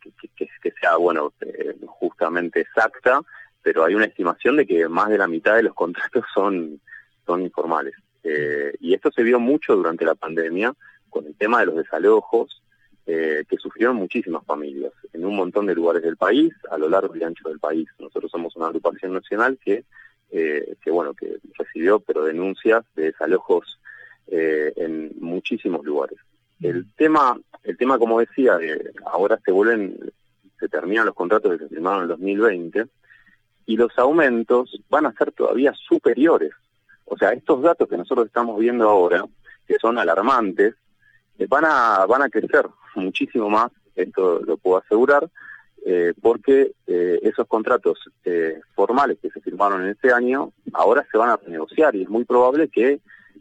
que, 0.00 0.48
que, 0.62 0.72
sea 0.80 0.96
bueno 0.96 1.32
justamente 1.86 2.60
exacta, 2.60 3.22
pero 3.62 3.84
hay 3.84 3.94
una 3.94 4.06
estimación 4.06 4.56
de 4.56 4.66
que 4.66 4.88
más 4.88 5.08
de 5.08 5.18
la 5.18 5.28
mitad 5.28 5.56
de 5.56 5.64
los 5.64 5.74
contratos 5.74 6.24
son 6.34 6.80
son 7.26 7.42
informales. 7.42 7.94
y 8.80 8.94
esto 8.94 9.10
se 9.10 9.22
vio 9.22 9.38
mucho 9.38 9.76
durante 9.76 10.04
la 10.04 10.14
pandemia 10.14 10.72
con 11.10 11.26
el 11.26 11.34
tema 11.34 11.60
de 11.60 11.66
los 11.66 11.76
desalojos 11.76 12.62
eh, 13.10 13.46
que 13.48 13.56
sufrieron 13.56 13.96
muchísimas 13.96 14.44
familias 14.44 14.92
en 15.14 15.24
un 15.24 15.34
montón 15.34 15.64
de 15.64 15.74
lugares 15.74 16.02
del 16.02 16.18
país, 16.18 16.52
a 16.70 16.76
lo 16.76 16.90
largo 16.90 17.16
y 17.16 17.22
ancho 17.22 17.48
del 17.48 17.58
país. 17.58 17.88
Nosotros 17.98 18.30
somos 18.30 18.54
una 18.54 18.66
agrupación 18.66 19.14
nacional 19.14 19.58
que, 19.64 19.86
eh, 20.30 20.76
que 20.82 20.90
bueno, 20.90 21.14
que 21.14 21.38
recibió 21.56 22.00
pero 22.00 22.22
denuncias 22.22 22.84
de 22.94 23.04
desalojos 23.04 23.80
eh, 24.26 24.74
en 24.76 25.12
muchísimos 25.20 25.86
lugares. 25.86 26.18
El 26.60 26.84
tema, 26.96 27.40
el 27.64 27.78
tema 27.78 27.98
como 27.98 28.20
decía, 28.20 28.58
ahora 29.06 29.40
se 29.42 29.52
vuelven, 29.52 29.98
se 30.60 30.68
terminan 30.68 31.06
los 31.06 31.14
contratos 31.14 31.52
que 31.52 31.64
se 31.64 31.68
firmaron 31.70 32.00
en 32.00 32.02
el 32.02 32.08
2020 32.08 32.88
y 33.64 33.76
los 33.78 33.98
aumentos 33.98 34.78
van 34.90 35.06
a 35.06 35.14
ser 35.14 35.32
todavía 35.32 35.72
superiores. 35.72 36.52
O 37.06 37.16
sea, 37.16 37.32
estos 37.32 37.62
datos 37.62 37.88
que 37.88 37.96
nosotros 37.96 38.26
estamos 38.26 38.58
viendo 38.58 38.86
ahora, 38.86 39.24
que 39.66 39.76
son 39.80 39.96
alarmantes, 39.96 40.74
van 41.46 41.64
a 41.64 42.06
van 42.06 42.22
a 42.22 42.28
crecer 42.28 42.66
muchísimo 42.94 43.48
más, 43.48 43.70
esto 43.94 44.40
lo 44.40 44.56
puedo 44.56 44.78
asegurar, 44.78 45.28
eh, 45.86 46.12
porque 46.20 46.72
eh, 46.86 47.20
esos 47.22 47.46
contratos 47.46 47.98
eh, 48.24 48.60
formales 48.74 49.18
que 49.22 49.30
se 49.30 49.40
firmaron 49.40 49.82
en 49.82 49.90
este 49.90 50.12
año 50.12 50.52
ahora 50.72 51.06
se 51.10 51.16
van 51.16 51.30
a 51.30 51.36
renegociar 51.36 51.94
y 51.94 52.02
es 52.02 52.08
muy 52.08 52.24
probable 52.24 52.68
que 52.68 53.00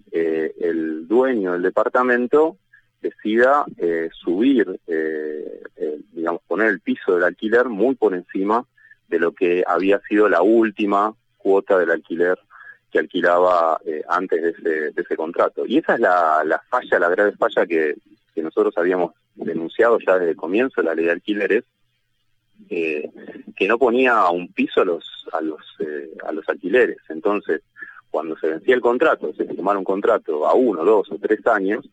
el 0.10 1.08
dueño 1.08 1.52
del 1.54 1.62
departamento 1.62 2.58
decida 3.02 3.66
subir, 4.12 4.80
digamos, 6.12 6.42
poner 6.48 6.70
el 6.70 6.80
piso 6.80 7.14
del 7.14 7.26
alquiler 7.26 7.66
muy 7.66 7.94
por 7.96 8.16
encima 8.16 8.66
de 9.10 9.20
lo 9.20 9.34
que 9.34 9.64
había 9.68 10.00
sido 10.08 10.28
la 10.28 10.42
última 10.42 11.14
cuota 11.38 11.78
del 11.78 11.92
alquiler 11.92 12.40
que 12.92 13.00
alquilaba 13.00 13.80
antes 14.10 14.42
de 14.42 14.50
ese, 14.50 14.70
de 14.92 15.02
ese 15.02 15.16
contrato. 15.16 15.66
Y 15.66 15.78
esa 15.78 15.96
es 15.96 16.00
la, 16.00 16.44
la 16.46 16.60
falla, 16.70 17.00
la 17.00 17.10
grave 17.10 17.34
falla 17.34 17.66
que, 17.66 17.96
nosotros 18.42 18.78
habíamos 18.78 19.14
denunciado 19.36 19.98
ya 20.00 20.14
desde 20.14 20.32
el 20.32 20.38
comienzo 20.38 20.82
la 20.82 20.94
ley 20.94 21.06
de 21.06 21.12
alquileres, 21.12 21.64
eh, 22.70 23.10
que 23.56 23.68
no 23.68 23.78
ponía 23.78 24.30
un 24.30 24.52
piso 24.52 24.82
a 24.82 24.86
los 24.86 25.28
a 25.32 25.42
los 25.42 25.62
eh, 25.80 26.12
a 26.24 26.32
los 26.32 26.48
alquileres. 26.50 26.98
Entonces, 27.10 27.62
cuando 28.10 28.38
se 28.38 28.48
vencía 28.48 28.76
el 28.76 28.82
contrato, 28.82 29.34
se 29.34 29.46
firmara 29.46 29.80
un 29.80 29.86
contrato 29.86 30.48
a 30.48 30.54
uno, 30.54 30.84
dos 30.84 31.12
o 31.12 31.18
tres 31.18 31.46
años 31.48 31.90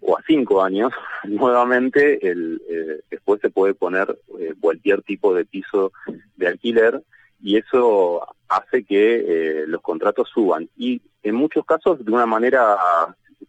o 0.00 0.16
a 0.16 0.22
cinco 0.26 0.62
años, 0.62 0.92
nuevamente 1.24 2.28
el, 2.28 2.60
eh, 2.68 3.00
después 3.10 3.40
se 3.40 3.50
puede 3.50 3.74
poner 3.74 4.18
cualquier 4.60 5.02
tipo 5.02 5.34
de 5.34 5.44
piso 5.44 5.92
de 6.36 6.48
alquiler 6.48 7.02
y 7.40 7.56
eso 7.56 8.26
hace 8.48 8.84
que 8.84 9.64
los 9.66 9.82
contratos 9.82 10.28
suban 10.32 10.68
y 10.76 11.02
en 11.22 11.34
muchos 11.34 11.64
casos 11.64 12.04
de 12.04 12.10
una 12.10 12.26
manera 12.26 12.76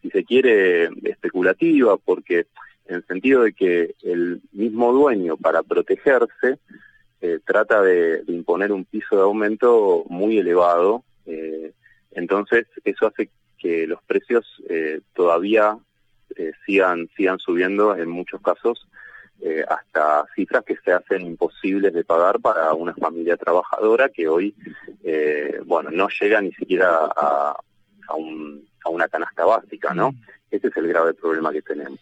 si 0.01 0.09
se 0.09 0.23
quiere 0.23 0.89
especulativa 1.03 1.97
porque 1.97 2.47
en 2.87 2.95
el 2.95 3.05
sentido 3.05 3.43
de 3.43 3.53
que 3.53 3.95
el 4.03 4.41
mismo 4.51 4.93
dueño, 4.93 5.37
para 5.37 5.63
protegerse, 5.63 6.59
eh, 7.21 7.39
trata 7.45 7.81
de, 7.81 8.23
imponer 8.27 8.71
un 8.71 8.85
piso 8.85 9.15
de 9.15 9.23
aumento 9.23 10.05
muy 10.07 10.37
elevado. 10.37 11.03
Eh, 11.25 11.73
entonces, 12.11 12.67
eso 12.85 13.07
hace 13.07 13.29
que 13.57 13.87
los 13.87 14.01
precios 14.03 14.45
eh, 14.69 15.01
todavía 15.13 15.77
sigan, 16.67 17.09
sigan 17.17 17.39
subiendo 17.39 17.95
en 17.95 18.09
muchos 18.09 18.39
casos 18.41 18.87
hasta 19.67 20.25
cifras 20.35 20.63
que 20.63 20.75
se 20.83 20.91
hacen 20.91 21.21
imposibles 21.21 21.93
de 21.93 22.03
pagar 22.03 22.39
para 22.39 22.73
una 22.73 22.93
familia 22.95 23.37
trabajadora 23.37 24.09
que 24.09 24.27
hoy, 24.27 24.55
bueno, 25.65 25.89
no 25.91 26.07
llega 26.09 26.41
ni 26.41 26.51
siquiera 26.53 26.89
a, 27.15 27.55
a, 28.07 28.15
un, 28.15 28.67
a 28.83 28.89
una 28.89 29.07
canasta 29.07 29.45
básica, 29.45 29.93
¿no? 29.93 30.11
Mm. 30.11 30.21
Ese 30.51 30.67
es 30.67 30.77
el 30.77 30.87
grave 30.87 31.13
problema 31.13 31.51
que 31.51 31.61
tenemos. 31.61 31.99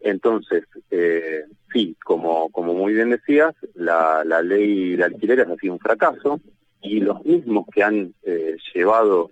Entonces, 0.00 0.64
eh, 0.90 1.44
sí, 1.72 1.96
como, 2.02 2.50
como 2.50 2.74
muy 2.74 2.94
bien 2.94 3.10
decías, 3.10 3.54
la, 3.74 4.24
la 4.24 4.42
ley 4.42 4.96
de 4.96 5.04
alquileres 5.04 5.46
ha 5.46 5.56
sido 5.56 5.74
un 5.74 5.78
fracaso 5.78 6.40
y 6.80 7.00
los 7.00 7.22
mismos 7.24 7.66
que 7.72 7.82
han 7.82 8.14
eh, 8.22 8.56
llevado, 8.74 9.30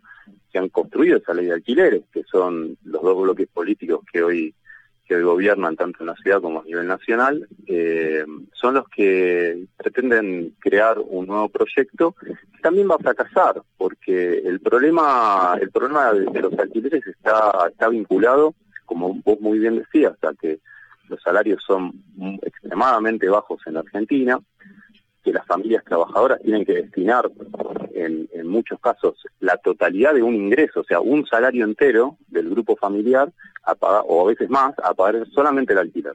que 0.53 0.59
han 0.59 0.69
construido 0.69 1.17
esa 1.17 1.33
ley 1.33 1.47
de 1.47 1.55
alquileres, 1.55 2.03
que 2.13 2.23
son 2.25 2.77
los 2.85 3.03
dos 3.03 3.23
bloques 3.23 3.49
políticos 3.49 4.01
que 4.13 4.23
hoy 4.23 4.55
que 5.09 5.23
gobiernan 5.23 5.75
tanto 5.75 5.99
en 6.01 6.09
la 6.09 6.15
ciudad 6.17 6.43
como 6.43 6.61
a 6.61 6.65
nivel 6.65 6.87
nacional, 6.87 7.49
eh, 7.67 8.25
son 8.53 8.75
los 8.75 8.89
que 8.89 9.65
pretenden 9.77 10.55
crear 10.59 10.99
un 10.99 11.27
nuevo 11.27 11.49
proyecto 11.49 12.15
que 12.21 12.61
también 12.63 12.89
va 12.91 12.97
a 12.97 12.99
fracasar, 12.99 13.63
porque 13.77 14.39
el 14.39 14.61
problema, 14.61 15.57
el 15.61 15.71
problema 15.71 16.13
de 16.13 16.41
los 16.43 16.59
alquileres 16.59 17.07
está, 17.07 17.53
está 17.71 17.89
vinculado 17.89 18.55
como 18.89 19.15
vos 19.23 19.39
muy 19.41 19.59
bien 19.59 19.77
decías, 19.77 20.15
hasta 20.15 20.35
que 20.35 20.61
los 21.09 21.23
salarios 21.23 21.63
son 21.65 21.93
extremadamente 22.43 23.29
bajos 23.29 23.61
en 23.67 23.77
Argentina, 23.77 24.41
que 25.23 25.33
las 25.33 25.47
familias 25.47 25.85
trabajadoras 25.85 26.41
tienen 26.43 26.65
que 26.65 26.75
destinar 26.75 27.31
en, 27.95 28.29
muchos 28.45 28.81
casos 28.81 29.15
la 29.41 29.59
totalidad 29.59 30.15
de 30.15 30.23
un 30.23 30.35
ingreso, 30.35 30.81
o 30.81 30.85
sea, 30.85 31.01
un 31.01 31.27
salario 31.27 31.65
entero 31.65 32.17
del 32.29 32.49
grupo 32.49 32.77
familiar, 32.77 33.31
a 33.63 33.75
pagar, 33.75 34.03
o 34.07 34.23
a 34.23 34.29
veces 34.29 34.49
más, 34.49 34.75
a 34.83 34.95
pagar 34.95 35.27
solamente 35.35 35.75
el 35.75 35.81
alquiler. 35.81 36.15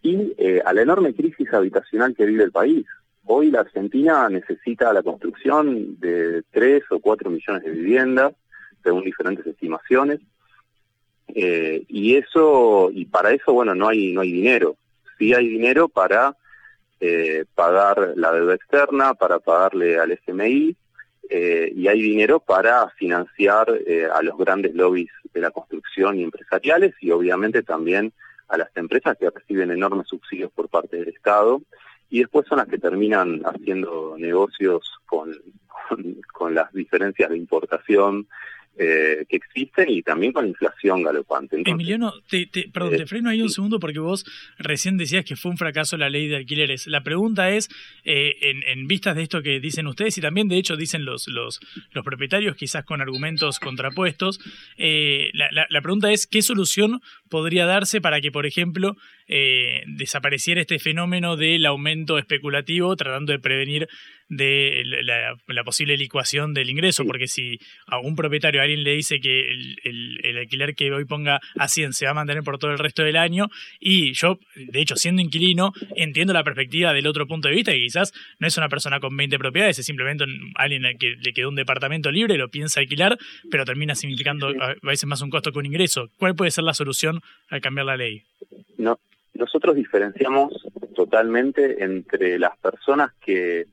Y 0.00 0.34
eh, 0.38 0.62
a 0.64 0.72
la 0.72 0.82
enorme 0.82 1.14
crisis 1.14 1.52
habitacional 1.52 2.14
que 2.16 2.24
vive 2.24 2.44
el 2.44 2.52
país. 2.52 2.86
Hoy 3.24 3.50
la 3.50 3.60
Argentina 3.60 4.28
necesita 4.30 4.92
la 4.92 5.02
construcción 5.02 6.00
de 6.00 6.42
3 6.50 6.84
o 6.90 7.00
4 7.00 7.30
millones 7.30 7.62
de 7.62 7.70
viviendas, 7.70 8.32
según 8.82 9.04
diferentes 9.04 9.46
estimaciones. 9.46 10.20
Eh, 11.28 11.84
y 11.88 12.16
eso, 12.16 12.90
y 12.92 13.04
para 13.04 13.32
eso, 13.32 13.52
bueno, 13.52 13.74
no 13.74 13.88
hay, 13.88 14.12
no 14.12 14.22
hay 14.22 14.32
dinero. 14.32 14.76
Sí 15.18 15.34
hay 15.34 15.48
dinero 15.48 15.88
para 15.88 16.34
eh, 17.04 17.46
pagar 17.56 18.12
la 18.14 18.30
deuda 18.30 18.54
externa, 18.54 19.14
para 19.14 19.40
pagarle 19.40 19.98
al 19.98 20.12
FMI, 20.12 20.76
eh, 21.28 21.72
y 21.74 21.88
hay 21.88 22.00
dinero 22.00 22.38
para 22.38 22.88
financiar 22.90 23.66
a 24.14 24.22
los 24.22 24.38
grandes 24.38 24.72
lobbies 24.74 25.10
de 25.34 25.40
la 25.40 25.50
construcción 25.50 26.16
y 26.16 26.22
empresariales, 26.22 26.94
y 27.00 27.10
obviamente 27.10 27.64
también 27.64 28.12
a 28.46 28.56
las 28.56 28.68
empresas 28.76 29.16
que 29.18 29.30
reciben 29.30 29.72
enormes 29.72 30.06
subsidios 30.06 30.52
por 30.52 30.68
parte 30.68 30.98
del 30.98 31.08
Estado, 31.08 31.60
y 32.08 32.20
después 32.20 32.46
son 32.46 32.58
las 32.58 32.68
que 32.68 32.78
terminan 32.78 33.42
haciendo 33.46 34.14
negocios 34.16 34.88
con, 35.06 35.34
con 36.32 36.54
las 36.54 36.72
diferencias 36.72 37.30
de 37.30 37.36
importación 37.36 38.28
eh, 38.78 39.26
que 39.28 39.36
existen 39.36 39.90
y 39.90 40.02
también 40.02 40.32
con 40.32 40.48
inflación 40.48 41.02
galopante. 41.02 41.62
Emiliano, 41.66 42.14
te, 42.26 42.48
perdón, 42.72 42.96
te 42.96 43.02
eh, 43.02 43.06
freno 43.06 43.28
ahí 43.28 43.42
un 43.42 43.50
segundo 43.50 43.78
porque 43.78 43.98
vos 43.98 44.24
recién 44.56 44.96
decías 44.96 45.26
que 45.26 45.36
fue 45.36 45.50
un 45.50 45.58
fracaso 45.58 45.98
la 45.98 46.08
ley 46.08 46.26
de 46.26 46.36
alquileres. 46.36 46.86
La 46.86 47.02
pregunta 47.02 47.50
es, 47.50 47.68
eh, 48.04 48.34
en, 48.40 48.86
vistas 48.86 49.14
de 49.14 49.24
esto 49.24 49.42
que 49.42 49.60
dicen 49.60 49.86
ustedes 49.86 50.16
y 50.16 50.22
también 50.22 50.48
de 50.48 50.56
hecho 50.56 50.76
dicen 50.76 51.04
los, 51.04 51.28
los, 51.28 51.60
los 51.92 52.02
propietarios, 52.02 52.56
quizás 52.56 52.84
con 52.84 53.02
argumentos 53.02 53.60
contrapuestos, 53.60 54.40
la, 54.78 55.66
la, 55.68 55.82
pregunta 55.82 56.10
es, 56.10 56.26
¿qué 56.26 56.40
solución 56.40 57.00
podría 57.28 57.66
darse 57.66 58.00
para 58.00 58.22
que, 58.22 58.32
por 58.32 58.46
ejemplo, 58.46 58.96
desapareciera 59.86 60.62
este 60.62 60.78
fenómeno 60.78 61.36
del 61.36 61.66
aumento 61.66 62.18
especulativo, 62.18 62.96
tratando 62.96 63.32
de 63.32 63.38
prevenir 63.38 63.88
de 64.32 64.82
la, 65.46 65.64
posible 65.64 65.96
licuación 65.98 66.54
del 66.54 66.70
ingreso, 66.70 67.04
porque 67.04 67.28
si 67.28 67.58
a 67.86 67.98
un 67.98 68.16
propietario 68.16 68.62
alguien 68.62 68.82
le 68.82 68.94
dice 68.94 69.20
que 69.20 69.46
el, 69.84 70.38
alquiler 70.38 70.74
que 70.74 70.90
hoy 70.90 71.04
ponga 71.04 71.38
a 71.58 71.68
100 71.68 71.92
se 71.92 72.06
va 72.06 72.12
a 72.12 72.14
mantener 72.14 72.42
por 72.42 72.58
todo 72.58 72.70
el 72.70 72.78
resto 72.78 73.02
del 73.02 73.16
año, 73.16 73.48
y 73.78 74.14
yo, 74.14 74.38
de 74.56 74.80
hecho, 74.80 74.96
siendo 74.96 75.20
inquilino, 75.20 75.72
entiendo 75.96 76.32
la 76.32 76.44
perspectiva 76.44 76.94
del 76.94 77.06
otro 77.06 77.26
punto 77.26 77.48
de 77.48 77.54
vista, 77.54 77.72
que 77.72 77.78
quizás 77.78 78.14
no 78.38 78.46
es 78.46 78.56
una 78.56 78.70
persona 78.70 79.00
con 79.00 79.14
20 79.14 79.38
propiedades, 79.38 79.78
es 79.78 79.84
simplemente 79.84 80.24
alguien 80.54 80.82
que 80.98 81.16
le 81.20 81.32
quedó 81.34 81.50
un 81.50 81.54
departamento 81.54 82.10
libre, 82.10 82.38
lo 82.38 82.48
piensa 82.48 82.80
alquilar, 82.80 83.18
pero 83.50 83.66
termina 83.66 83.94
significando 83.94 84.48
a 84.48 84.74
veces 84.82 85.04
más 85.04 85.20
un 85.20 85.28
costo 85.28 85.52
que 85.52 85.58
un 85.58 85.66
ingreso. 85.66 86.08
¿Cuál 86.16 86.34
puede 86.34 86.50
ser 86.50 86.64
la 86.64 86.72
solución 86.72 87.20
al 87.50 87.60
cambiar 87.60 87.84
la 87.84 87.98
ley? 87.98 88.22
No, 88.78 88.98
nosotros 89.34 89.76
diferenciamos 89.76 90.54
totalmente 90.94 91.84
entre 91.84 92.38
las 92.38 92.56
personas 92.58 93.12
que 93.20 93.66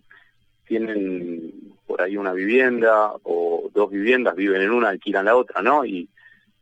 tienen 0.69 1.73
por 1.87 2.01
ahí 2.01 2.15
una 2.15 2.31
vivienda 2.31 3.11
o 3.23 3.69
dos 3.73 3.89
viviendas, 3.89 4.35
viven 4.35 4.61
en 4.61 4.69
una, 4.69 4.89
alquilan 4.89 5.25
la 5.25 5.35
otra, 5.35 5.61
¿no? 5.61 5.83
Y, 5.83 6.07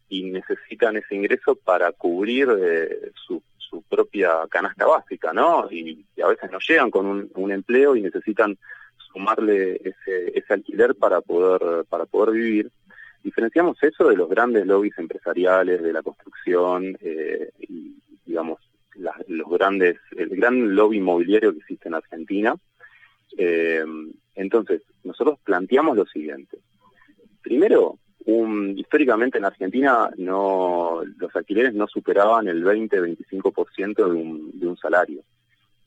necesitan 0.09 0.95
ese 0.95 1.15
ingreso 1.15 1.55
para 1.55 1.91
cubrir 1.91 2.47
eh, 2.57 3.11
su, 3.13 3.43
su 3.57 3.81
propia 3.83 4.31
canasta 4.49 4.85
básica, 4.85 5.33
¿no? 5.33 5.69
Y, 5.69 6.05
a 6.23 6.27
veces 6.27 6.49
no 6.49 6.59
llegan 6.59 6.89
con 6.89 7.29
un, 7.33 7.51
empleo 7.51 7.95
y 7.95 8.01
necesitan 8.01 8.57
sumarle 9.11 9.75
ese, 9.83 10.31
ese 10.33 10.53
alquiler 10.53 10.95
para 10.95 11.19
poder, 11.19 11.85
para 11.89 12.05
poder 12.05 12.33
vivir. 12.33 12.71
Diferenciamos 13.21 13.77
eso 13.83 14.07
de 14.07 14.15
los 14.15 14.29
grandes 14.29 14.65
lobbies 14.65 14.97
empresariales, 14.97 15.83
de 15.83 15.91
la 15.91 16.01
construcción, 16.01 16.97
eh, 17.01 17.51
y 17.59 17.97
digamos, 18.25 18.59
los 19.27 19.49
grandes, 19.49 19.97
el 20.15 20.29
gran 20.29 20.73
lobby 20.73 20.97
inmobiliario 20.97 21.51
que 21.51 21.59
existe 21.59 21.89
en 21.89 21.95
Argentina. 21.95 22.55
Eh, 23.37 23.83
entonces, 24.35 24.81
nosotros 25.03 25.39
planteamos 25.43 25.97
lo 25.97 26.05
siguiente. 26.05 26.59
Primero, 27.41 27.97
un, 28.25 28.77
históricamente 28.77 29.37
en 29.37 29.45
Argentina 29.45 30.09
no, 30.17 31.01
los 31.17 31.35
alquileres 31.35 31.73
no 31.73 31.87
superaban 31.87 32.47
el 32.47 32.63
20-25% 32.63 33.95
de 33.95 34.03
un, 34.03 34.59
de 34.59 34.67
un 34.67 34.77
salario. 34.77 35.21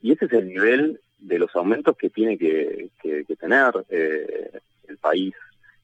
Y 0.01 0.11
ese 0.11 0.25
es 0.25 0.33
el 0.33 0.47
nivel 0.47 0.99
de 1.19 1.39
los 1.39 1.55
aumentos 1.55 1.95
que 1.95 2.09
tiene 2.09 2.37
que, 2.37 2.89
tener 3.39 3.73
eh, 3.89 4.59
el 4.87 4.97
país, 4.97 5.33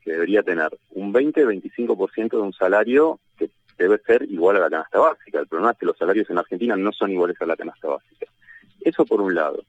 que 0.01 0.11
debería 0.11 0.43
tener 0.43 0.69
un 0.91 1.13
20-25% 1.13 2.29
de 2.31 2.37
un 2.37 2.53
salario 2.53 3.19
que 3.37 3.49
debe 3.77 3.99
ser 3.99 4.23
igual 4.23 4.57
a 4.57 4.61
la 4.61 4.69
canasta 4.69 4.99
básica. 4.99 5.39
El 5.39 5.47
problema 5.47 5.71
es 5.71 5.77
que 5.77 5.85
los 5.85 5.97
salarios 5.97 6.29
en 6.29 6.39
Argentina 6.39 6.75
no 6.75 6.91
son 6.91 7.11
iguales 7.11 7.39
a 7.39 7.45
la 7.45 7.55
canasta 7.55 7.87
básica. 7.87 8.25
Eso 8.81 9.05
por 9.05 9.21
un 9.21 9.35
lado. 9.35 9.63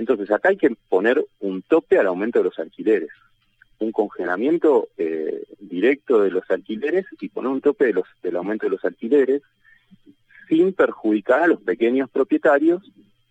Entonces 0.00 0.30
acá 0.30 0.48
hay 0.48 0.56
que 0.56 0.74
poner 0.88 1.22
un 1.40 1.60
tope 1.60 1.98
al 1.98 2.06
aumento 2.06 2.38
de 2.38 2.46
los 2.46 2.58
alquileres, 2.58 3.10
un 3.80 3.92
congelamiento 3.92 4.88
eh, 4.96 5.44
directo 5.58 6.22
de 6.22 6.30
los 6.30 6.50
alquileres 6.50 7.04
y 7.20 7.28
poner 7.28 7.50
un 7.50 7.60
tope 7.60 7.84
de 7.84 7.92
los, 7.92 8.06
del 8.22 8.36
aumento 8.36 8.64
de 8.64 8.70
los 8.70 8.84
alquileres 8.86 9.42
sin 10.48 10.72
perjudicar 10.72 11.42
a 11.42 11.48
los 11.48 11.60
pequeños 11.60 12.08
propietarios 12.08 12.82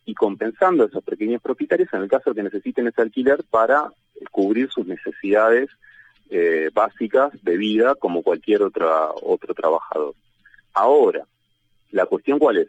y 0.06 0.14
compensando 0.14 0.84
a 0.84 0.88
esos 0.88 1.04
pequeños 1.04 1.42
propietarios 1.42 1.90
en 1.92 2.04
el 2.04 2.08
caso 2.08 2.30
de 2.30 2.36
que 2.36 2.44
necesiten 2.44 2.86
ese 2.86 3.02
alquiler 3.02 3.44
para 3.50 3.90
cubrir 4.30 4.70
sus 4.70 4.86
necesidades 4.86 5.72
eh, 6.30 6.70
básicas 6.72 7.32
de 7.42 7.58
vida 7.58 7.96
como 7.96 8.22
cualquier 8.22 8.62
otra, 8.62 9.10
otro 9.24 9.56
trabajador. 9.56 10.14
Ahora, 10.74 11.26
la 11.90 12.06
cuestión 12.06 12.38
cuál 12.38 12.60
es? 12.60 12.68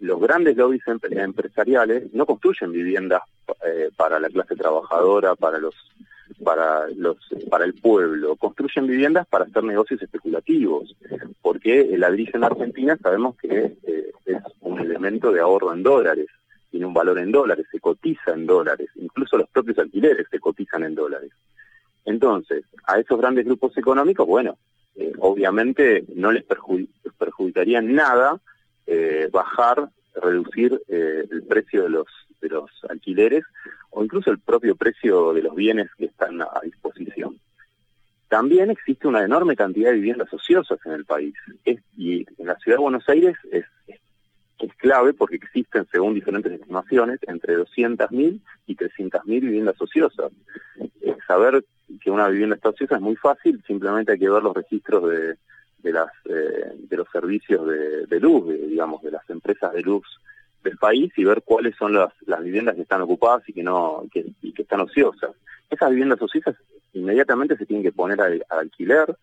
Los 0.00 0.18
grandes 0.18 0.56
lobbies 0.56 0.82
empresariales 0.86 2.12
no 2.14 2.24
construyen 2.24 2.72
viviendas 2.72 3.22
eh, 3.66 3.90
para 3.96 4.18
la 4.18 4.28
clase 4.30 4.56
trabajadora, 4.56 5.34
para 5.36 5.58
los 5.58 5.74
para 6.42 6.88
los 6.96 7.18
para 7.50 7.66
el 7.66 7.74
pueblo, 7.74 8.36
construyen 8.36 8.86
viviendas 8.86 9.26
para 9.26 9.44
hacer 9.44 9.62
negocios 9.62 10.00
especulativos, 10.00 10.96
porque 11.42 11.82
el 11.82 12.00
ladrillo 12.00 12.32
en 12.34 12.44
Argentina 12.44 12.96
sabemos 13.02 13.36
que 13.36 13.76
eh, 13.86 14.10
es 14.24 14.42
un 14.60 14.80
elemento 14.80 15.32
de 15.32 15.40
ahorro 15.40 15.74
en 15.74 15.82
dólares, 15.82 16.28
tiene 16.70 16.86
un 16.86 16.94
valor 16.94 17.18
en 17.18 17.30
dólares, 17.30 17.66
se 17.70 17.78
cotiza 17.78 18.32
en 18.32 18.46
dólares, 18.46 18.88
incluso 18.94 19.36
los 19.36 19.50
propios 19.50 19.78
alquileres 19.78 20.26
se 20.30 20.40
cotizan 20.40 20.84
en 20.84 20.94
dólares. 20.94 21.30
Entonces, 22.06 22.64
a 22.86 22.98
esos 22.98 23.18
grandes 23.18 23.44
grupos 23.44 23.76
económicos, 23.76 24.26
bueno, 24.26 24.56
eh, 24.96 25.12
obviamente 25.18 26.04
no 26.14 26.32
les 26.32 26.44
perjudicaría 27.18 27.82
nada 27.82 28.40
eh, 28.92 29.28
bajar, 29.30 29.88
reducir 30.16 30.82
eh, 30.88 31.24
el 31.30 31.44
precio 31.44 31.84
de 31.84 31.90
los, 31.90 32.08
de 32.40 32.48
los 32.48 32.68
alquileres 32.88 33.44
o 33.90 34.02
incluso 34.02 34.32
el 34.32 34.40
propio 34.40 34.74
precio 34.74 35.32
de 35.32 35.42
los 35.42 35.54
bienes 35.54 35.88
que 35.96 36.06
están 36.06 36.42
a 36.42 36.60
disposición. 36.64 37.38
También 38.26 38.68
existe 38.68 39.06
una 39.06 39.22
enorme 39.22 39.54
cantidad 39.54 39.90
de 39.90 39.94
viviendas 39.94 40.32
ociosas 40.32 40.80
en 40.86 40.92
el 40.92 41.04
país. 41.04 41.34
y 41.96 42.26
en 42.38 42.46
la 42.48 42.56
ciudad 42.56 42.78
de 42.78 42.82
Buenos 42.82 43.08
Aires 43.08 43.36
es, 43.52 43.64
es 43.86 44.74
clave 44.74 45.14
porque 45.14 45.36
existen, 45.36 45.86
según 45.92 46.14
diferentes 46.14 46.50
estimaciones, 46.50 47.20
entre 47.28 47.58
200.000 47.58 48.40
y 48.66 48.74
300.000 48.74 49.22
viviendas 49.40 49.80
ociosas. 49.80 50.32
saber 51.28 51.64
que 52.02 52.10
una 52.10 52.26
vivienda 52.26 52.56
está 52.56 52.70
ociosa 52.70 52.96
es 52.96 53.00
muy 53.00 53.14
fácil, 53.14 53.62
simplemente 53.68 54.10
hay 54.10 54.18
que 54.18 54.30
ver 54.30 54.42
los 54.42 54.56
registros 54.56 55.08
de, 55.08 55.36
de, 55.82 55.92
las, 55.92 56.10
eh, 56.24 56.72
de 56.76 56.96
los 56.96 57.08
servicios 57.10 57.66
de, 57.66 58.20
luz, 58.20 58.46
digamos, 58.68 59.02
de 59.02 59.10
las 59.10 59.28
empresas 59.30 59.72
de 59.72 59.82
luz 59.82 60.06
del 60.62 60.76
país 60.76 61.12
y 61.16 61.24
ver 61.24 61.42
cuáles 61.42 61.74
son 61.76 61.94
las, 61.94 62.12
las 62.26 62.42
viviendas 62.42 62.74
que 62.74 62.82
están 62.82 63.00
ocupadas 63.00 63.48
y 63.48 63.52
que 63.52 63.62
no 63.62 64.04
y 64.12 64.52
que 64.52 64.62
están 64.62 64.80
ociosas. 64.80 65.30
Esas 65.70 65.90
viviendas 65.90 66.20
ociosas 66.20 66.56
inmediatamente 66.92 67.56
se 67.56 67.66
tienen 67.66 67.82
que 67.82 67.92
poner 67.92 68.20
a, 68.20 68.58
alquiler 68.58 69.16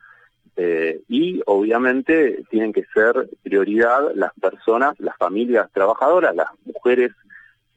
eh, 0.56 1.02
y 1.08 1.42
obviamente 1.46 2.44
tienen 2.50 2.74
que 2.74 2.86
ser 2.94 3.30
prioridad 3.44 4.12
las 4.16 4.34
personas, 4.34 5.00
las 5.00 5.16
familias 5.18 5.70
trabajadoras, 5.72 6.36
las 6.36 6.48
mujeres 6.66 7.12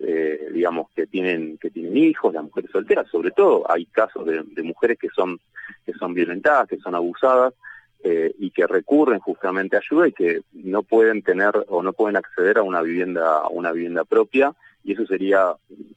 eh, 0.03 0.49
digamos, 0.55 0.89
que 0.97 1.07
tienen, 1.07 1.59
que 1.59 1.71
tienen 1.71 1.95
hijos, 1.95 2.33
las 2.33 2.45
mujeres 2.45 2.71
solteras, 2.71 3.07
sobre 3.09 3.33
todo 3.33 3.71
hay 3.71 3.85
casos 3.85 4.25
de, 4.25 4.63
mujeres 4.63 4.99
que 4.99 5.11
son, 5.11 5.39
que 5.85 5.93
son 5.93 6.15
violentadas, 6.15 6.69
que 6.69 6.79
son 6.79 6.95
abusadas, 6.95 7.53
eh, 8.03 8.35
y 8.39 8.51
que 8.51 8.67
recurren 8.67 9.21
justamente 9.21 9.77
a 9.77 9.81
ayuda 9.81 10.09
y 10.09 10.13
que 10.13 10.43
no 10.53 10.83
pueden 10.83 11.23
tener 11.23 11.67
o 11.69 11.83
no 11.83 11.93
pueden 11.93 12.17
acceder 12.17 12.59
a 12.59 12.63
una 12.63 12.83
vivienda, 12.83 13.47
una 13.49 13.73
vivienda 13.73 14.05
propia, 14.05 14.55
y 14.83 14.93
eso 14.93 15.07
sería 15.07 15.55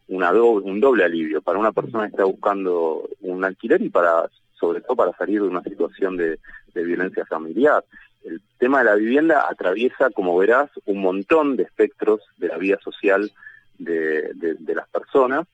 una 0.09 0.31
un 0.33 0.79
doble 0.81 1.05
alivio 1.05 1.41
para 1.41 1.59
una 1.59 1.71
persona 1.71 2.05
que 2.05 2.11
está 2.11 2.25
buscando 2.25 3.07
un 3.21 3.45
alquiler 3.45 3.81
y 3.81 3.89
para, 3.89 4.29
sobre 4.59 4.81
todo 4.81 4.95
para 4.97 5.13
salir 5.13 5.41
de 5.41 5.47
una 5.47 5.63
situación 5.63 6.17
de 6.17 6.39
violencia 6.73 7.25
familiar. 7.25 7.83
El 8.23 8.41
tema 8.57 8.79
de 8.79 8.85
la 8.85 8.95
vivienda 8.95 9.47
atraviesa, 9.49 10.09
como 10.09 10.37
verás, 10.37 10.69
un 10.85 11.01
montón 11.01 11.57
de 11.57 11.63
espectros 11.63 12.21
de 12.37 12.47
la 12.47 12.57
vida 12.57 12.79
social 12.81 13.31
de, 13.77 14.33
las 14.73 14.87
personas 14.89 15.47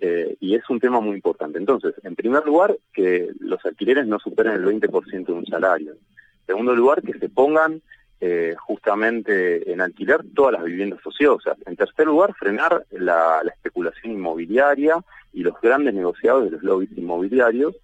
eh, 0.00 0.36
y 0.40 0.54
es 0.54 0.68
un 0.68 0.80
tema 0.80 1.00
muy 1.00 1.14
importante. 1.14 1.58
Entonces, 1.58 1.94
en 2.02 2.14
primer 2.14 2.44
lugar, 2.44 2.76
que 2.92 3.30
los 3.40 3.64
alquileres 3.64 4.06
no 4.06 4.18
superen 4.18 4.54
el 4.54 4.64
20% 4.64 5.26
de 5.26 5.32
un 5.32 5.46
salario. 5.46 5.92
En 5.92 6.46
segundo 6.46 6.74
lugar, 6.74 7.02
que 7.02 7.18
se 7.18 7.28
pongan 7.28 7.82
eh, 8.18 8.54
justamente 8.58 9.70
en 9.70 9.82
alquiler 9.82 10.20
todas 10.34 10.54
las 10.54 10.64
viviendas 10.64 11.04
ociosas. 11.04 11.58
En 11.66 11.76
tercer 11.76 12.06
lugar, 12.06 12.34
frenar 12.34 12.86
la, 12.90 13.42
especulación 13.44 14.12
inmobiliaria 14.12 15.04
y 15.34 15.42
los 15.42 15.60
grandes 15.60 15.92
negociados 15.92 16.44
de 16.44 16.50
los 16.52 16.62
lobbies 16.62 16.96
inmobiliarios, 16.96 17.74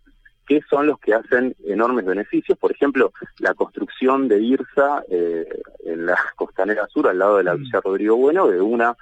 que 0.47 0.63
son 0.71 0.87
los 0.87 0.99
que 1.01 1.13
hacen 1.13 1.55
enormes 1.67 2.07
beneficios. 2.07 2.57
Por 2.57 2.73
ejemplo, 2.73 3.13
la 3.41 3.53
construcción 3.53 4.27
de 4.29 4.41
IRSA 4.41 5.05
eh, 5.11 5.47
en 5.85 6.07
la 6.07 6.19
costanera 6.37 6.87
sur, 6.87 7.09
al 7.09 7.19
lado 7.19 7.37
de 7.37 7.45
la 7.45 7.55
mm. 7.55 7.59
Villa 7.59 7.81
Rodrigo 7.83 8.17
Bueno, 8.17 8.49
de 8.49 8.61
una 8.61 8.97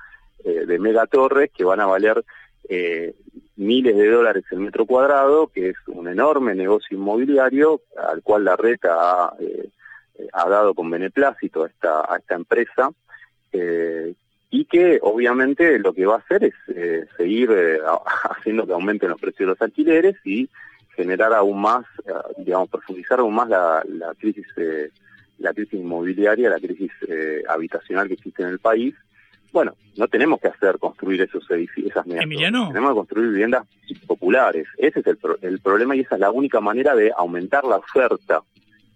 eh, 0.44 0.64
de 0.66 0.78
megatorres 0.80 1.50
que 1.56 1.64
van 1.64 1.80
a 1.80 1.86
valer 1.86 2.24
eh, 2.68 3.14
miles 3.56 3.96
de 3.96 4.08
dólares 4.08 4.44
el 4.50 4.60
metro 4.60 4.86
cuadrado, 4.86 5.48
que 5.48 5.70
es 5.70 5.76
un 5.88 6.08
enorme 6.08 6.54
negocio 6.54 6.96
inmobiliario 6.96 7.82
al 7.96 8.22
cual 8.22 8.44
la 8.44 8.56
reta 8.56 8.94
ha, 8.94 9.34
eh, 9.40 9.68
ha 10.32 10.48
dado 10.48 10.74
con 10.74 10.90
beneplácito 10.90 11.64
a 11.64 11.68
esta, 11.68 12.12
a 12.12 12.18
esta 12.18 12.34
empresa 12.34 12.90
y 14.52 14.64
que 14.66 14.98
obviamente 15.02 15.78
lo 15.78 15.92
que 15.92 16.06
va 16.06 16.16
a 16.16 16.18
hacer 16.18 16.44
es 16.44 16.54
seguir 17.16 17.50
haciendo 18.30 18.66
que 18.66 18.72
aumenten 18.72 19.10
los 19.10 19.20
precios 19.20 19.40
de 19.40 19.46
los 19.46 19.62
alquileres 19.62 20.16
y 20.24 20.48
generar 20.94 21.32
aún 21.32 21.60
más, 21.60 21.84
digamos, 22.38 22.68
profundizar 22.68 23.18
aún 23.18 23.34
más 23.34 23.48
la, 23.48 23.82
la 23.88 24.14
crisis 24.14 24.46
la 25.38 25.52
crisis 25.54 25.80
inmobiliaria, 25.80 26.50
la 26.50 26.60
crisis 26.60 26.92
habitacional 27.48 28.06
que 28.06 28.14
existe 28.14 28.42
en 28.42 28.50
el 28.50 28.58
país 28.60 28.94
bueno, 29.52 29.74
no 29.96 30.08
tenemos 30.08 30.40
que 30.40 30.48
hacer 30.48 30.78
construir 30.78 31.22
esos 31.22 31.48
edificios, 31.50 31.90
esas 31.90 32.06
Emiliano. 32.06 32.68
Tenemos 32.68 32.90
que 32.90 32.96
construir 32.96 33.28
viviendas 33.30 33.66
populares. 34.06 34.66
Ese 34.78 35.00
es 35.00 35.06
el, 35.06 35.18
el 35.42 35.58
problema 35.60 35.96
y 35.96 36.00
esa 36.00 36.14
es 36.14 36.20
la 36.20 36.30
única 36.30 36.60
manera 36.60 36.94
de 36.94 37.12
aumentar 37.16 37.64
la 37.64 37.76
oferta 37.76 38.42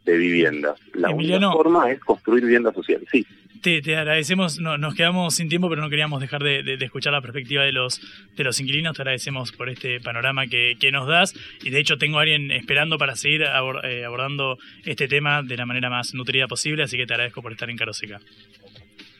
de 0.05 0.17
viviendas. 0.17 0.79
La 0.95 1.11
única 1.11 1.51
forma 1.51 1.90
es 1.90 2.01
construir 2.01 2.45
viviendas 2.45 2.75
sociales. 2.75 3.09
Sí. 3.11 3.27
Te, 3.62 3.81
te 3.81 3.97
agradecemos, 3.97 4.61
no, 4.61 4.77
nos 4.77 4.95
quedamos 4.95 5.35
sin 5.37 5.49
tiempo, 5.49 5.71
pero 5.71 5.81
no 5.81 5.88
queríamos 5.88 6.21
dejar 6.21 6.43
de, 6.43 6.77
escuchar 6.81 7.14
la 7.14 7.23
perspectiva 7.23 7.62
de 7.62 7.73
los, 7.73 7.99
de 8.37 8.45
los 8.45 8.61
inquilinos. 8.61 8.95
Te 8.95 9.01
agradecemos 9.01 9.53
por 9.53 9.71
este 9.71 10.01
panorama 10.01 10.47
que, 10.47 10.77
que 10.79 10.93
nos 10.93 11.09
das. 11.09 11.35
Y 11.62 11.71
de 11.71 11.81
hecho 11.81 11.97
tengo 11.97 12.19
a 12.19 12.23
alguien 12.23 12.51
esperando 12.51 12.99
para 12.99 13.17
seguir 13.17 13.43
eh, 13.43 14.05
abordando 14.05 14.59
este 14.85 15.09
tema 15.09 15.43
de 15.43 15.57
la 15.57 15.64
manera 15.64 15.88
más 15.88 16.12
nutrida 16.12 16.47
posible, 16.47 16.83
así 16.83 16.99
que 16.99 17.07
te 17.07 17.14
agradezco 17.14 17.40
por 17.40 17.53
estar 17.53 17.71
en 17.71 17.79
Caroseca. 17.79 18.21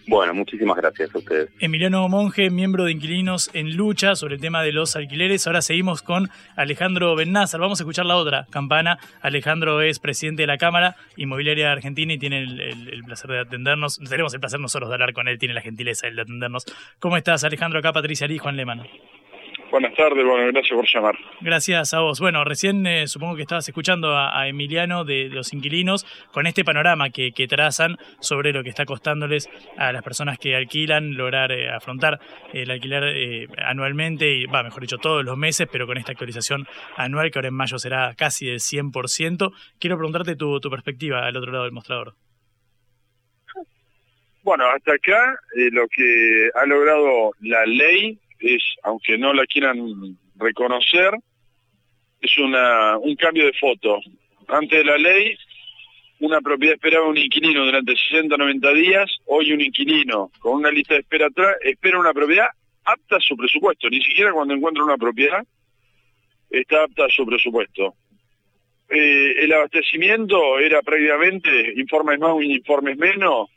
Bueno, 0.07 0.35
muchísimas 0.35 0.77
gracias 0.77 1.15
a 1.15 1.19
ustedes. 1.19 1.51
Emiliano 1.61 2.07
Monge, 2.09 2.51
miembro 2.51 2.85
de 2.85 2.93
Inquilinos 2.93 3.51
en 3.55 3.77
Lucha 3.77 4.15
sobre 4.17 4.35
el 4.35 4.41
tema 4.41 4.63
de 4.63 4.73
los 4.73 4.97
alquileres. 4.97 5.47
Ahora 5.47 5.63
seguimos 5.63 6.03
con 6.03 6.29
Alejandro 6.57 7.17
Bennázar. 7.17 7.61
Vamos 7.61 7.81
a 7.81 7.85
escuchar 7.85 8.05
la 8.05 8.17
otra 8.17 8.47
campana. 8.51 8.99
Alejandro 9.23 9.81
es 9.81 9.99
presidente 9.99 10.43
de 10.43 10.47
la 10.47 10.59
Cámara 10.59 10.97
Inmobiliaria 11.17 11.73
Argentina 11.73 12.13
y 12.13 12.19
tiene 12.19 12.43
el, 12.43 13.03
placer 13.05 13.31
de 13.31 13.41
atendernos. 13.41 13.99
Tenemos 13.99 14.35
el 14.35 14.41
placer 14.41 14.61
nosotros 14.61 14.91
de 14.91 14.95
hablar 14.95 15.15
con 15.15 15.27
él, 15.29 15.39
tiene 15.39 15.55
la 15.55 15.63
gentileza 15.63 16.07
de 16.09 16.21
atendernos. 16.21 16.65
¿Cómo 16.99 17.17
estás, 17.17 17.45
Alejandro? 17.45 17.79
Acá 17.79 17.93
Patricia 17.93 18.27
Lee, 18.27 18.39
Juan 18.39 18.57
Lemano. 18.57 18.85
Buenas 19.75 19.95
tardes, 19.97 20.25
bueno, 20.25 20.47
gracias 20.53 20.77
por 20.77 20.87
llamar. 20.87 21.19
Gracias 21.41 21.95
a 21.95 21.99
vos. 21.99 22.21
Bueno, 22.21 22.45
recién 22.45 22.87
eh, 22.87 23.09
supongo 23.09 23.35
que 23.35 23.43
estabas 23.43 23.67
escuchando 23.67 24.17
a, 24.17 24.47
Emiliano 24.47 25.05
de, 25.05 25.29
los 25.29 25.53
inquilinos 25.53 26.07
con 26.31 26.47
este 26.47 26.63
panorama 26.63 27.11
que, 27.11 27.33
trazan 27.49 27.97
sobre 28.21 28.53
lo 28.53 28.63
que 28.63 28.69
está 28.69 28.85
costándoles 28.85 29.51
a 29.77 29.91
las 29.91 30.05
personas 30.05 30.39
que 30.39 30.55
alquilan 30.55 31.17
lograr 31.17 31.51
eh, 31.51 31.71
afrontar 31.71 32.21
el 32.53 32.71
alquiler 32.71 33.03
eh, 33.17 33.49
anualmente, 33.67 34.31
y 34.31 34.47
va, 34.47 34.63
mejor 34.63 34.83
dicho, 34.83 34.99
todos 34.99 35.25
los 35.25 35.37
meses, 35.37 35.67
pero 35.69 35.89
con 35.89 35.99
esta 35.99 36.13
actualización 36.13 36.69
anual 36.97 37.33
que 37.33 37.41
ahora 37.41 37.49
en 37.49 37.55
mayo 37.55 37.77
será 37.77 38.15
casi 38.17 38.47
del 38.47 38.61
100%. 38.61 39.53
Quiero 39.81 39.97
preguntarte 39.97 40.37
tu, 40.37 40.61
tu 40.61 40.71
perspectiva 40.71 41.27
al 41.27 41.37
otro 41.37 41.51
lado 41.51 41.65
del 41.65 41.73
mostrador. 41.73 42.15
Bueno, 44.45 44.67
hasta 44.67 44.93
acá 44.93 45.37
lo 45.73 45.89
que 45.89 46.51
ha 46.55 46.65
logrado 46.67 47.33
la 47.41 47.67
ley 47.67 48.21
es, 48.45 48.63
aunque 48.83 49.19
no 49.19 49.33
la 49.33 49.47
quieran 49.47 50.17
reconocer, 50.37 51.15
es 52.21 52.39
una, 52.39 52.99
un 52.99 53.17
cambio 53.17 53.47
de 53.47 53.53
foto. 53.55 54.01
Antes 54.49 54.79
de 54.79 54.85
la 54.85 54.99
ley, 54.99 55.37
una 56.21 56.41
propiedad 56.41 56.75
esperaba 56.75 57.09
un 57.09 57.19
inquilino 57.19 57.65
durante 57.65 57.95
60 57.97 58.37
90 58.37 58.73
días, 58.73 59.11
hoy 59.27 59.53
un 59.53 59.61
inquilino 59.61 60.31
con 60.39 60.55
una 60.55 60.71
lista 60.71 60.95
de 60.95 61.01
espera 61.01 61.27
atrás 61.27 61.57
espera 61.63 61.99
una 61.99 62.13
propiedad 62.13 62.47
apta 62.85 63.17
a 63.17 63.21
su 63.21 63.37
presupuesto, 63.37 63.89
ni 63.89 64.01
siquiera 64.03 64.33
cuando 64.33 64.55
encuentra 64.55 64.85
una 64.85 64.97
propiedad 64.97 65.43
está 66.51 66.85
apta 66.85 67.07
a 67.07 67.11
su 67.11 67.27
presupuesto. 67.27 67.95
Eh, 68.89 69.45
el 69.45 69.53
abastecimiento 69.53 70.59
era 70.59 70.83
prácticamente, 70.83 71.73
informes 71.77 72.19
más, 72.19 72.43
informes 72.43 72.97
menos, 72.97 73.49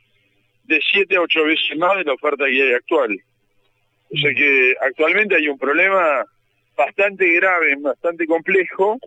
de 0.64 0.82
7 0.92 1.16
a 1.16 1.22
8 1.22 1.44
veces 1.44 1.78
más 1.78 1.98
de 1.98 2.06
la 2.06 2.14
oferta 2.14 2.46
que 2.46 2.64
hay 2.64 2.74
actual. 2.74 3.18
O 4.14 4.18
sea 4.18 4.34
que 4.34 4.74
actualmente 4.82 5.36
hay 5.36 5.48
un 5.48 5.58
problema 5.58 6.26
bastante 6.76 7.30
grave, 7.34 7.76
bastante 7.80 8.26
complejo, 8.26 8.98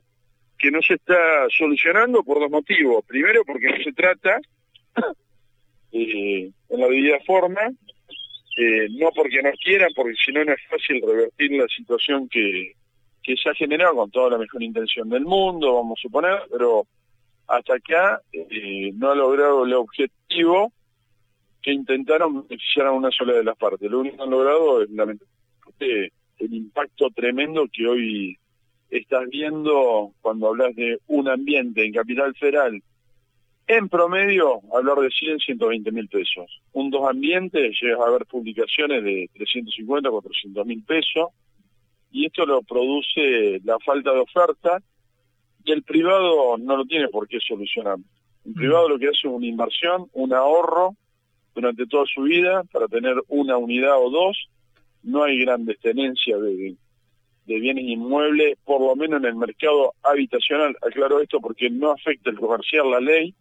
que 0.58 0.70
no 0.70 0.82
se 0.82 0.94
está 0.94 1.48
solucionando 1.56 2.22
por 2.22 2.38
dos 2.38 2.50
motivos. 2.50 3.04
Primero, 3.06 3.44
porque 3.44 3.68
no 3.68 3.82
se 3.82 3.92
trata 3.92 4.38
eh, 5.92 6.50
en 6.68 6.80
la 6.80 6.86
debida 6.86 7.18
forma, 7.26 7.62
eh, 8.56 8.88
no 8.90 9.10
porque 9.14 9.42
no 9.42 9.50
quieran, 9.64 9.90
porque 9.94 10.14
si 10.22 10.32
no 10.32 10.44
no 10.44 10.52
es 10.52 10.60
fácil 10.68 11.00
revertir 11.06 11.52
la 11.52 11.66
situación 11.68 12.28
que, 12.28 12.72
que 13.22 13.36
se 13.36 13.48
ha 13.48 13.54
generado 13.54 13.94
con 13.94 14.10
toda 14.10 14.30
la 14.30 14.38
mejor 14.38 14.62
intención 14.62 15.08
del 15.08 15.24
mundo, 15.24 15.76
vamos 15.76 15.98
a 15.98 16.02
suponer, 16.02 16.40
pero 16.50 16.86
hasta 17.46 17.74
acá 17.74 18.20
eh, 18.32 18.90
no 18.94 19.10
ha 19.10 19.14
logrado 19.14 19.64
el 19.64 19.72
objetivo 19.74 20.72
que 21.62 21.72
intentaron 21.72 22.46
beneficiar 22.48 22.86
a 22.86 22.92
una 22.92 23.10
sola 23.10 23.34
de 23.34 23.44
las 23.44 23.56
partes. 23.56 23.90
Lo 23.90 24.00
único 24.00 24.16
que 24.16 24.22
han 24.22 24.30
logrado 24.30 24.82
es 24.82 24.90
lamentablemente 24.90 26.12
el 26.38 26.54
impacto 26.54 27.10
tremendo 27.10 27.66
que 27.72 27.86
hoy 27.86 28.38
estás 28.90 29.28
viendo 29.28 30.12
cuando 30.20 30.48
hablas 30.48 30.74
de 30.74 30.98
un 31.06 31.28
ambiente 31.28 31.84
en 31.84 31.92
Capital 31.92 32.34
Federal. 32.34 32.82
En 33.66 33.88
promedio, 33.88 34.62
hablar 34.74 34.98
de 34.98 35.10
100, 35.10 35.38
120 35.38 35.92
mil 35.92 36.08
pesos. 36.08 36.60
Un 36.72 36.90
dos 36.90 37.08
ambientes, 37.08 37.78
llegas 37.80 38.00
a 38.00 38.10
ver 38.10 38.26
publicaciones 38.26 39.04
de 39.04 39.30
350, 39.34 40.10
400 40.10 40.66
mil 40.66 40.82
pesos, 40.82 41.28
y 42.10 42.26
esto 42.26 42.44
lo 42.46 42.62
produce 42.62 43.60
la 43.62 43.78
falta 43.78 44.12
de 44.12 44.18
oferta, 44.18 44.82
y 45.64 45.70
el 45.70 45.84
privado 45.84 46.58
no 46.58 46.78
lo 46.78 46.84
tiene 46.84 47.08
por 47.08 47.28
qué 47.28 47.38
solucionar. 47.38 47.98
El 48.44 48.54
privado 48.54 48.88
lo 48.88 48.98
que 48.98 49.06
hace 49.06 49.18
es 49.18 49.24
una 49.24 49.46
inversión, 49.46 50.08
un 50.14 50.32
ahorro, 50.32 50.96
durante 51.60 51.86
toda 51.86 52.06
su 52.06 52.22
vida 52.22 52.64
para 52.72 52.88
tener 52.88 53.14
una 53.28 53.58
unidad 53.58 53.98
o 53.98 54.10
dos. 54.10 54.48
No 55.02 55.24
hay 55.24 55.40
grandes 55.40 55.78
tenencias 55.80 56.40
de, 56.40 56.76
bienes 57.46 57.84
inmuebles, 57.84 58.56
por 58.64 58.80
lo 58.80 58.94
menos 58.96 59.20
en 59.20 59.26
el 59.26 59.34
mercado 59.34 59.94
habitacional. 60.02 60.76
Aclaro 60.80 61.20
esto 61.20 61.40
porque 61.40 61.68
no 61.68 61.90
afecta 61.90 62.30
el 62.30 62.38
comercial 62.38 62.90
la 62.90 63.00
ley 63.00 63.34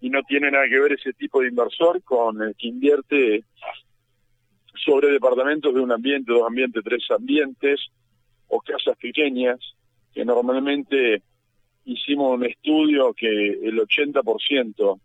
y 0.00 0.10
no 0.10 0.22
tiene 0.22 0.50
nada 0.50 0.64
que 0.68 0.78
ver 0.78 0.92
ese 0.92 1.12
tipo 1.12 1.40
de 1.40 1.48
inversor 1.48 2.02
con 2.02 2.40
el 2.40 2.54
que 2.56 2.68
invierte 2.68 3.44
sobre 4.84 5.10
departamentos 5.10 5.74
de 5.74 5.80
un 5.80 5.92
ambiente, 5.92 6.32
dos 6.32 6.46
ambientes, 6.46 6.84
tres 6.84 7.10
ambientes 7.10 7.80
o 8.48 8.60
casas 8.60 8.96
pequeñas, 8.96 9.58
que 10.14 10.24
normalmente 10.24 11.22
hicimos 11.84 12.34
un 12.34 12.44
estudio 12.44 13.12
que 13.12 13.28
el 13.28 13.78
80% 13.78 15.00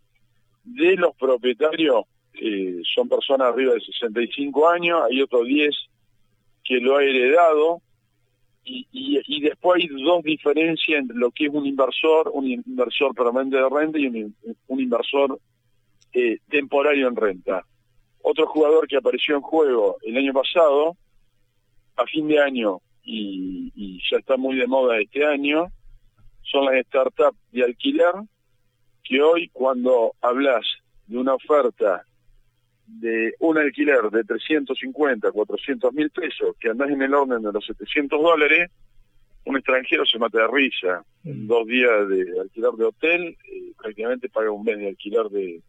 de 0.64 0.96
los 0.96 1.16
propietarios 1.16 2.04
eh, 2.34 2.80
son 2.94 3.08
personas 3.08 3.48
arriba 3.48 3.74
de 3.74 3.80
65 3.80 4.68
años, 4.68 5.00
hay 5.08 5.20
otros 5.20 5.46
10 5.46 5.74
que 6.64 6.78
lo 6.78 6.96
ha 6.96 7.04
heredado, 7.04 7.82
y, 8.64 8.86
y, 8.92 9.40
después 9.40 9.82
hay 9.82 9.88
dos 9.88 10.22
diferencias 10.22 11.00
entre 11.00 11.16
lo 11.16 11.32
que 11.32 11.46
es 11.46 11.50
un 11.52 11.66
inversor, 11.66 12.30
un 12.32 12.46
inversor 12.46 13.12
permanente 13.12 13.56
de 13.56 13.68
renta 13.68 13.98
y 13.98 14.06
un, 14.06 14.80
inversor 14.80 15.40
eh, 16.12 16.38
temporario 16.48 17.08
en 17.08 17.16
renta. 17.16 17.66
Otro 18.22 18.46
jugador 18.46 18.86
que 18.86 18.96
apareció 18.96 19.34
en 19.34 19.42
juego 19.42 19.96
el 20.02 20.16
año 20.16 20.32
pasado, 20.32 20.96
a 21.96 22.06
fin 22.06 22.28
de 22.28 22.38
año, 22.38 22.80
y, 23.02 23.72
y 23.74 24.00
ya 24.08 24.18
está 24.18 24.36
muy 24.36 24.54
de 24.54 24.68
moda 24.68 25.00
este 25.00 25.26
año, 25.26 25.66
son 26.42 26.66
las 26.66 26.86
startups 26.86 27.38
de 27.50 27.64
alquiler, 27.64 28.14
que 29.02 29.20
hoy 29.20 29.48
cuando 29.48 30.14
hablas 30.20 30.64
de 31.08 31.18
una 31.18 31.34
oferta 31.34 32.04
de 33.00 33.34
un 33.40 33.58
alquiler 33.58 34.10
de 34.10 34.24
350, 34.24 35.32
400 35.32 35.92
mil 35.92 36.10
pesos, 36.10 36.56
que 36.60 36.68
andás 36.68 36.90
en 36.90 37.02
el 37.02 37.14
orden 37.14 37.42
de 37.42 37.52
los 37.52 37.64
700 37.64 38.20
dólares, 38.20 38.70
un 39.44 39.56
extranjero 39.56 40.04
se 40.04 40.18
mata 40.18 40.38
de 40.38 40.48
risa. 40.48 41.04
En 41.24 41.44
mm. 41.44 41.46
dos 41.48 41.66
días 41.66 42.08
de 42.08 42.40
alquiler 42.40 42.72
de 42.72 42.84
hotel, 42.84 43.36
eh, 43.50 43.72
prácticamente 43.76 44.28
paga 44.28 44.50
un 44.50 44.64
mes 44.64 44.78
de 44.78 44.88
alquiler 44.88 45.28
de, 45.30 45.60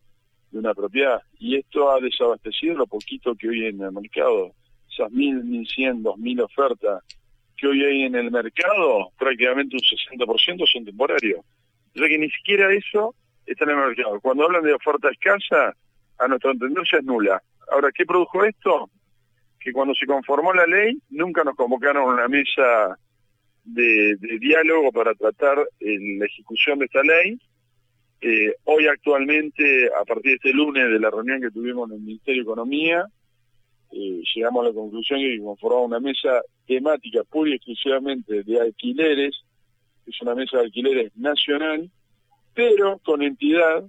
de, 0.51 0.59
una 0.59 0.73
propiedad. 0.73 1.21
Y 1.39 1.55
esto 1.55 1.91
ha 1.91 1.99
desabastecido 1.99 2.75
lo 2.75 2.87
poquito 2.87 3.35
que 3.35 3.49
hoy 3.49 3.63
hay 3.63 3.69
en 3.69 3.81
el 3.81 3.91
mercado. 3.91 4.53
Esas 4.91 5.11
mil, 5.11 5.43
mil 5.43 5.67
cien, 5.67 6.03
dos 6.03 6.17
mil 6.17 6.39
ofertas 6.41 7.03
que 7.57 7.67
hoy 7.67 7.83
hay 7.83 8.03
en 8.03 8.15
el 8.15 8.29
mercado, 8.31 9.11
prácticamente 9.17 9.75
un 9.75 10.17
60% 10.17 10.67
son 10.67 10.85
temporarios. 10.85 11.39
O 11.95 11.99
sea 11.99 12.07
que 12.07 12.17
ni 12.17 12.29
siquiera 12.29 12.71
eso 12.73 13.15
está 13.45 13.65
en 13.65 13.71
el 13.71 13.77
mercado. 13.77 14.19
Cuando 14.21 14.43
hablan 14.43 14.63
de 14.63 14.73
oferta 14.73 15.09
escasa, 15.09 15.75
a 16.23 16.27
nuestro 16.27 16.51
entender 16.51 16.83
es 16.91 17.03
nula. 17.03 17.41
Ahora, 17.71 17.89
¿qué 17.93 18.05
produjo 18.05 18.43
esto? 18.43 18.89
Que 19.59 19.71
cuando 19.71 19.93
se 19.93 20.05
conformó 20.05 20.53
la 20.53 20.65
ley, 20.65 20.99
nunca 21.09 21.43
nos 21.43 21.55
convocaron 21.55 22.03
a 22.03 22.13
una 22.13 22.27
mesa 22.27 22.97
de, 23.63 24.17
diálogo 24.39 24.91
para 24.91 25.13
tratar 25.15 25.57
la 25.57 26.25
ejecución 26.25 26.79
de 26.79 26.85
esta 26.85 27.01
ley. 27.03 27.39
Eh, 28.21 28.55
hoy 28.65 28.87
actualmente, 28.87 29.89
a 29.99 30.05
partir 30.05 30.31
de 30.31 30.35
este 30.35 30.53
lunes 30.53 30.89
de 30.89 30.99
la 30.99 31.09
reunión 31.09 31.41
que 31.41 31.51
tuvimos 31.51 31.89
en 31.89 31.97
el 31.97 32.01
Ministerio 32.01 32.41
de 32.41 32.51
Economía, 32.51 33.05
eh, 33.91 34.21
llegamos 34.33 34.65
a 34.65 34.69
la 34.69 34.73
conclusión 34.73 35.19
que 35.19 35.39
conformamos 35.43 35.87
una 35.87 35.99
mesa 35.99 36.41
temática 36.65 37.23
pura 37.25 37.51
y 37.51 37.55
exclusivamente 37.55 38.43
de 38.43 38.61
alquileres, 38.61 39.43
es 40.05 40.21
una 40.21 40.35
mesa 40.35 40.57
de 40.57 40.63
alquileres 40.63 41.15
nacional, 41.17 41.89
pero 42.53 42.99
con 42.99 43.21
entidad 43.21 43.83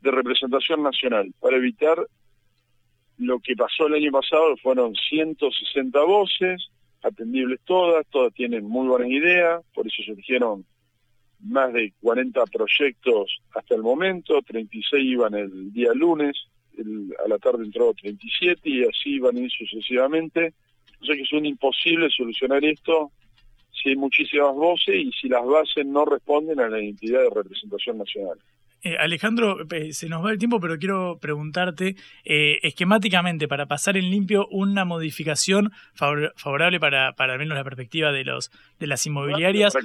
de 0.00 0.10
representación 0.10 0.82
nacional 0.82 1.32
para 1.40 1.56
evitar 1.56 1.98
lo 3.18 3.38
que 3.40 3.54
pasó 3.54 3.86
el 3.86 3.94
año 3.94 4.10
pasado, 4.12 4.56
fueron 4.56 4.94
160 4.94 6.02
voces, 6.04 6.70
atendibles 7.02 7.60
todas, 7.64 8.06
todas 8.08 8.32
tienen 8.32 8.64
muy 8.64 8.88
buenas 8.88 9.10
ideas, 9.10 9.62
por 9.74 9.86
eso 9.86 10.02
surgieron 10.02 10.64
más 11.40 11.72
de 11.72 11.92
40 12.00 12.44
proyectos 12.46 13.40
hasta 13.54 13.74
el 13.74 13.82
momento, 13.82 14.40
36 14.42 15.04
iban 15.04 15.34
el 15.34 15.72
día 15.72 15.92
lunes, 15.94 16.36
a 17.22 17.28
la 17.28 17.38
tarde 17.38 17.64
entró 17.64 17.92
37 17.92 18.60
y 18.64 18.84
así 18.84 19.18
van 19.18 19.36
a 19.36 19.40
ir 19.40 19.50
sucesivamente. 19.50 20.54
O 21.00 21.04
sea 21.04 21.14
que 21.14 21.22
es 21.22 21.32
un 21.32 21.46
imposible 21.46 22.08
solucionar 22.10 22.64
esto 22.64 23.10
si 23.70 23.90
hay 23.90 23.96
muchísimas 23.96 24.54
voces 24.54 24.96
y 24.96 25.12
si 25.12 25.28
las 25.28 25.44
bases 25.44 25.86
no 25.86 26.04
responden 26.04 26.60
a 26.60 26.68
la 26.68 26.80
identidad 26.80 27.22
de 27.22 27.30
representación 27.30 27.98
nacional. 27.98 28.38
Eh, 28.82 28.96
Alejandro, 28.98 29.58
se 29.90 30.08
nos 30.08 30.24
va 30.24 30.32
el 30.32 30.38
tiempo, 30.38 30.58
pero 30.58 30.78
quiero 30.78 31.18
preguntarte, 31.20 31.96
eh, 32.24 32.58
esquemáticamente, 32.62 33.46
para 33.46 33.66
pasar 33.66 33.98
en 33.98 34.10
limpio 34.10 34.46
una 34.50 34.86
modificación 34.86 35.70
favorable 35.94 36.80
para, 36.80 37.12
para 37.12 37.34
al 37.34 37.38
menos 37.38 37.56
la 37.56 37.64
perspectiva 37.64 38.10
de 38.10 38.24
los 38.24 38.50
de 38.78 38.86
las 38.86 39.04
inmobiliarias, 39.04 39.76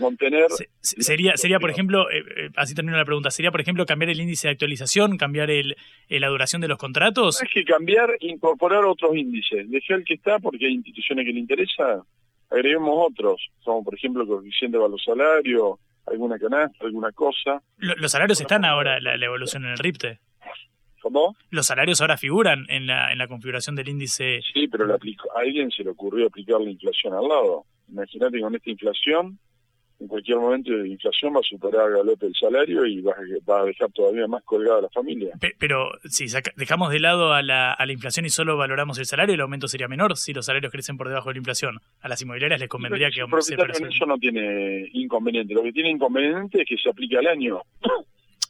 sería, 0.80 1.36
sería 1.36 1.60
por 1.60 1.70
ejemplo, 1.70 2.10
eh, 2.10 2.50
así 2.56 2.74
termino 2.74 2.96
la 2.98 3.04
pregunta, 3.04 3.32
sería 3.32 3.52
por 3.52 3.60
ejemplo 3.60 3.86
cambiar 3.86 4.10
el 4.12 4.22
índice 4.22 4.48
de 4.48 4.54
actualización, 4.54 5.18
cambiar 5.18 5.52
el, 5.52 5.76
la 6.08 6.28
duración 6.30 6.62
de 6.62 6.70
los 6.70 6.78
contratos? 6.78 7.42
Es 7.42 7.50
que 7.54 7.66
cambiar, 7.66 8.16
incorporar 8.22 8.86
otros 8.86 9.16
índices, 9.16 9.70
dejar 9.70 10.00
el 10.00 10.06
que 10.06 10.14
está 10.14 10.40
porque 10.40 10.68
hay 10.68 10.74
instituciones 10.74 11.26
que 11.26 11.34
le 11.34 11.40
interesa, 11.40 12.02
agreguemos 12.50 12.94
otros, 12.96 13.50
como 13.64 13.84
por 13.84 13.96
ejemplo 13.96 14.22
el 14.22 14.30
coeficiente 14.30 14.78
de 14.78 14.84
valor 14.84 15.02
salario, 15.02 15.80
alguna 16.08 16.38
canasta, 16.38 16.86
alguna 16.86 17.12
cosa. 17.12 17.62
Los 17.78 18.12
salarios 18.12 18.40
están 18.42 18.66
ahora, 18.66 19.00
la, 19.00 19.16
evolución 19.26 19.66
en 19.66 19.72
el 19.72 19.78
RIPTE. 19.78 20.20
¿Cómo? 21.02 21.36
Los 21.52 21.68
salarios 21.68 22.02
ahora 22.02 22.18
figuran 22.18 22.66
en 22.68 22.88
la, 22.88 23.12
en 23.12 23.20
la 23.20 23.28
configuración 23.28 23.76
del 23.76 23.90
índice. 23.90 24.42
Sí, 24.54 24.68
pero 24.68 24.92
aplicó, 24.94 25.30
a 25.38 25.42
alguien 25.42 25.70
se 25.70 25.84
le 25.84 25.92
ocurrió 25.92 26.28
aplicar 26.28 26.60
la 26.60 26.70
inflación 26.70 27.14
al 27.14 27.28
lado. 27.28 27.66
Imagínate 27.90 28.40
con 28.40 28.56
esta 28.56 28.70
inflación, 28.72 29.40
en 30.00 30.08
cualquier 30.08 30.38
momento 30.38 30.72
de 30.74 30.90
inflación 30.90 31.34
va 31.34 31.40
a 31.40 31.44
superar 31.44 31.88
a 31.88 31.98
galope 31.98 32.26
el 32.26 32.34
salario 32.36 32.86
y 32.86 33.00
va 33.02 33.14
a, 33.14 33.50
va 33.50 33.62
a 33.62 33.66
dejar 33.66 33.90
todavía 33.94 34.28
más 34.28 34.44
colgada 34.44 34.80
a 34.80 34.82
la 34.82 34.90
familia. 34.90 35.32
Pe- 35.40 35.56
Pero 35.58 35.92
si 36.10 36.28
saca- 36.28 36.52
dejamos 36.58 36.92
de 36.92 37.00
lado 37.00 37.32
a 37.34 37.42
la, 37.42 37.72
a 37.72 37.86
la 37.86 37.94
inflación 37.94 38.26
y 38.26 38.30
solo 38.30 38.58
valoramos 38.58 38.98
el 39.00 39.06
salario, 39.06 39.36
el 39.36 39.42
aumento 39.42 39.68
sería 39.70 39.88
menor 39.88 40.18
si 40.18 40.34
los 40.34 40.46
salarios 40.46 40.72
crecen 40.72 40.98
por 40.98 41.08
debajo 41.08 41.30
de 41.30 41.36
la 41.36 41.40
inflación. 41.40 41.80
A 42.02 42.10
las 42.10 42.22
inmobiliarias 42.22 42.60
les 42.60 42.68
convendría 42.70 43.10
que 43.10 43.22
el 43.22 43.22
aumente 43.24 43.88
eso 43.96 44.06
no 44.06 44.18
tiene 44.18 44.90
inconveniente. 44.94 45.54
Lo 45.54 45.64
que 45.64 45.72
tiene 45.72 45.90
inconveniente 45.92 46.62
es 46.62 46.68
que 46.68 46.78
se 46.78 46.90
aplica 46.90 47.20
al 47.20 47.28
año. 47.28 47.62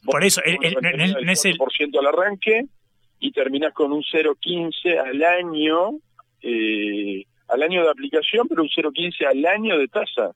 Por 0.04 0.24
eso, 0.24 0.40
el- 0.44 0.58
el- 0.62 1.24
no 1.24 1.32
es 1.32 1.44
el- 1.44 1.56
4% 1.58 1.98
al 2.00 2.06
arranque 2.06 2.64
y 3.20 3.30
terminás 3.32 3.72
con 3.72 3.92
un 3.92 4.02
0,15 4.02 4.98
al 4.98 5.22
año, 5.22 5.98
eh, 6.42 7.24
al 7.48 7.62
año 7.62 7.82
de 7.84 7.90
aplicación, 7.90 8.46
pero 8.48 8.62
un 8.62 8.68
0,15 8.68 9.26
al 9.26 9.44
año 9.46 9.78
de 9.78 9.88
tasa. 9.88 10.32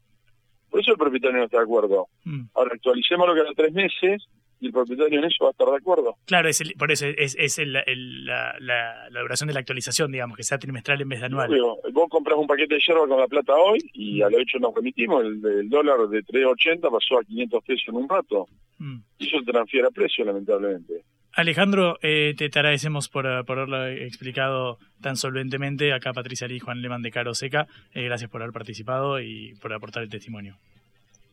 Por 0.71 0.81
eso 0.81 0.93
el 0.93 0.99
propietario 0.99 1.39
no 1.39 1.45
está 1.45 1.59
de 1.59 1.64
acuerdo. 1.64 2.07
Mm. 2.25 2.43
Ahora 2.55 2.71
actualicemos 2.75 3.27
lo 3.29 3.35
que 3.35 3.41
era 3.41 3.51
tres 3.57 3.73
meses 3.73 4.27
y 4.62 4.66
el 4.66 4.73
propietario 4.73 5.18
en 5.18 5.25
eso 5.25 5.45
va 5.45 5.49
a 5.49 5.53
estar 5.53 5.66
de 5.68 5.77
acuerdo. 5.77 6.16
Claro, 6.27 6.49
es 6.49 6.61
el- 6.61 6.75
por 6.75 6.93
eso 6.93 7.07
es, 7.07 7.35
es 7.39 7.59
el- 7.59 7.77
el- 7.87 8.27
la, 8.27 8.55
la- 8.61 9.09
la 9.11 9.21
duración 9.21 9.49
de 9.49 9.55
la 9.55 9.61
actualización, 9.61 10.12
digamos, 10.12 10.37
que 10.37 10.43
sea 10.43 10.59
trimestral 10.59 11.01
en 11.01 11.09
vez 11.09 11.21
de 11.21 11.27
anual. 11.27 11.51
Obvio, 11.51 11.79
vos 11.93 12.09
compras 12.11 12.39
un 12.39 12.47
paquete 12.47 12.75
de 12.75 12.81
yerba 12.87 13.07
con 13.09 13.18
la 13.18 13.27
plata 13.27 13.55
hoy 13.57 13.81
y 13.95 14.21
a 14.23 14.29
lo 14.29 14.39
hecho 14.39 14.59
nos 14.59 14.75
remitimos, 14.75 15.25
el, 15.25 15.45
el 15.45 15.68
dólar 15.71 16.07
de 16.09 16.23
3.80 16.23 16.91
pasó 16.91 17.18
a 17.18 17.25
500 17.25 17.64
pesos 17.64 17.89
en 17.89 17.95
un 17.97 18.09
rato. 18.09 18.47
Mm. 18.79 18.99
Y 19.18 19.27
eso 19.29 19.39
transfiere 19.47 19.87
a 19.87 19.91
precio, 19.91 20.25
lamentablemente. 20.27 21.03
Alejandro, 21.33 21.99
eh, 22.03 22.35
te, 22.37 22.49
te 22.49 22.59
agradecemos 22.59 23.09
por, 23.09 23.26
eh, 23.26 23.45
por 23.45 23.59
haberlo 23.59 23.87
explicado 23.87 24.78
tan 25.01 25.16
solventemente. 25.16 25.93
Acá 25.93 26.12
Patricia 26.12 26.49
Lee 26.49 26.57
y 26.57 26.61
Juan 26.61 26.83
Leman 26.83 27.03
de 27.03 27.11
Caro 27.11 27.35
Seca. 27.35 27.66
Eh, 27.95 28.05
gracias 28.05 28.31
por 28.31 28.43
haber 28.43 28.53
participado 28.53 29.20
y 29.20 29.55
por 29.61 29.72
aportar 29.72 30.03
el 30.03 30.11
testimonio. 30.11 30.57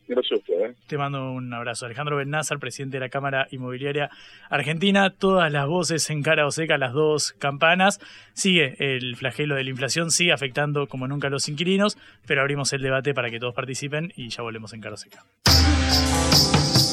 Gracias 0.06 0.32
a 0.32 0.36
usted. 0.36 0.54
¿eh? 0.54 0.74
Te 0.86 0.96
mando 0.96 1.32
un 1.32 1.52
abrazo. 1.52 1.84
Alejandro 1.84 2.16
Bennazar, 2.16 2.58
presidente 2.58 2.96
de 2.96 3.00
la 3.00 3.08
Cámara 3.10 3.46
Inmobiliaria 3.50 4.08
Argentina. 4.48 5.10
Todas 5.10 5.52
las 5.52 5.66
voces 5.66 6.08
en 6.08 6.22
cara 6.22 6.46
o 6.46 6.50
seca, 6.50 6.78
las 6.78 6.94
dos 6.94 7.32
campanas. 7.32 8.00
Sigue 8.32 8.76
el 8.78 9.16
flagelo 9.16 9.54
de 9.54 9.64
la 9.64 9.70
inflación, 9.70 10.10
sigue 10.10 10.32
afectando 10.32 10.86
como 10.86 11.06
nunca 11.08 11.26
a 11.26 11.30
los 11.30 11.46
inquilinos, 11.48 11.98
pero 12.26 12.40
abrimos 12.40 12.72
el 12.72 12.80
debate 12.80 13.12
para 13.12 13.30
que 13.30 13.38
todos 13.38 13.54
participen 13.54 14.12
y 14.16 14.30
ya 14.30 14.42
volvemos 14.42 14.72
en 14.72 14.80
cara 14.80 14.94
o 14.94 14.96
seca. 14.96 15.24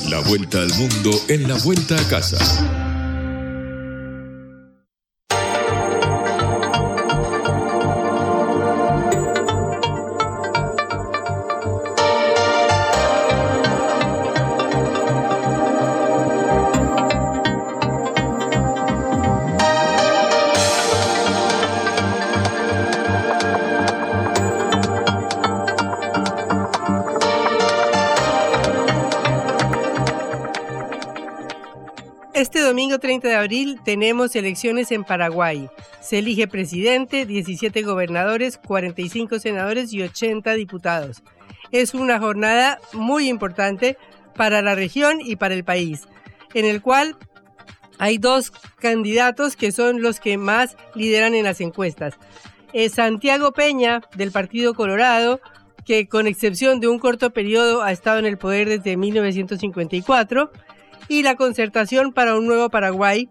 La 0.10 0.20
vuelta 0.20 0.62
al 0.62 0.70
mundo 0.78 1.12
en 1.30 1.48
la 1.48 1.56
vuelta 1.64 1.96
a 1.96 2.10
casa. 2.10 2.85
Abril 33.46 33.80
tenemos 33.86 34.36
elecciones 34.36 34.92
en 34.92 35.04
Paraguay. 35.04 35.70
Se 36.02 36.20
elige 36.20 36.48
presidente, 36.48 37.26
17 37.26 37.84
gobernadores, 37.84 38.58
45 38.58 39.40
senadores 39.40 39.94
y 39.94 40.02
80 40.02 40.54
diputados. 40.54 41.22
Es 41.72 41.94
una 41.94 42.20
jornada 42.20 42.80
muy 42.94 43.30
importante 43.30 43.98
para 44.36 44.64
la 44.64 44.74
región 44.74 45.22
y 45.22 45.36
para 45.36 45.54
el 45.54 45.64
país, 45.64 46.08
en 46.56 46.66
el 46.66 46.82
cual 46.82 47.16
hay 48.00 48.18
dos 48.18 48.52
candidatos 48.80 49.56
que 49.56 49.72
son 49.72 50.02
los 50.02 50.20
que 50.20 50.38
más 50.38 50.76
lideran 50.96 51.36
en 51.36 51.44
las 51.44 51.62
encuestas. 51.62 52.16
Eh, 52.74 52.90
Santiago 52.90 53.54
Peña, 53.54 54.02
del 54.16 54.32
Partido 54.32 54.74
Colorado, 54.74 55.40
que 55.86 56.08
con 56.08 56.26
excepción 56.26 56.80
de 56.80 56.88
un 56.88 56.98
corto 56.98 57.30
periodo 57.30 57.84
ha 57.84 57.92
estado 57.92 58.18
en 58.18 58.26
el 58.26 58.40
poder 58.40 58.68
desde 58.68 58.98
1954, 58.98 60.52
y 61.08 61.24
la 61.24 61.36
Concertación 61.36 62.14
para 62.14 62.36
un 62.36 62.48
Nuevo 62.48 62.70
Paraguay, 62.70 63.30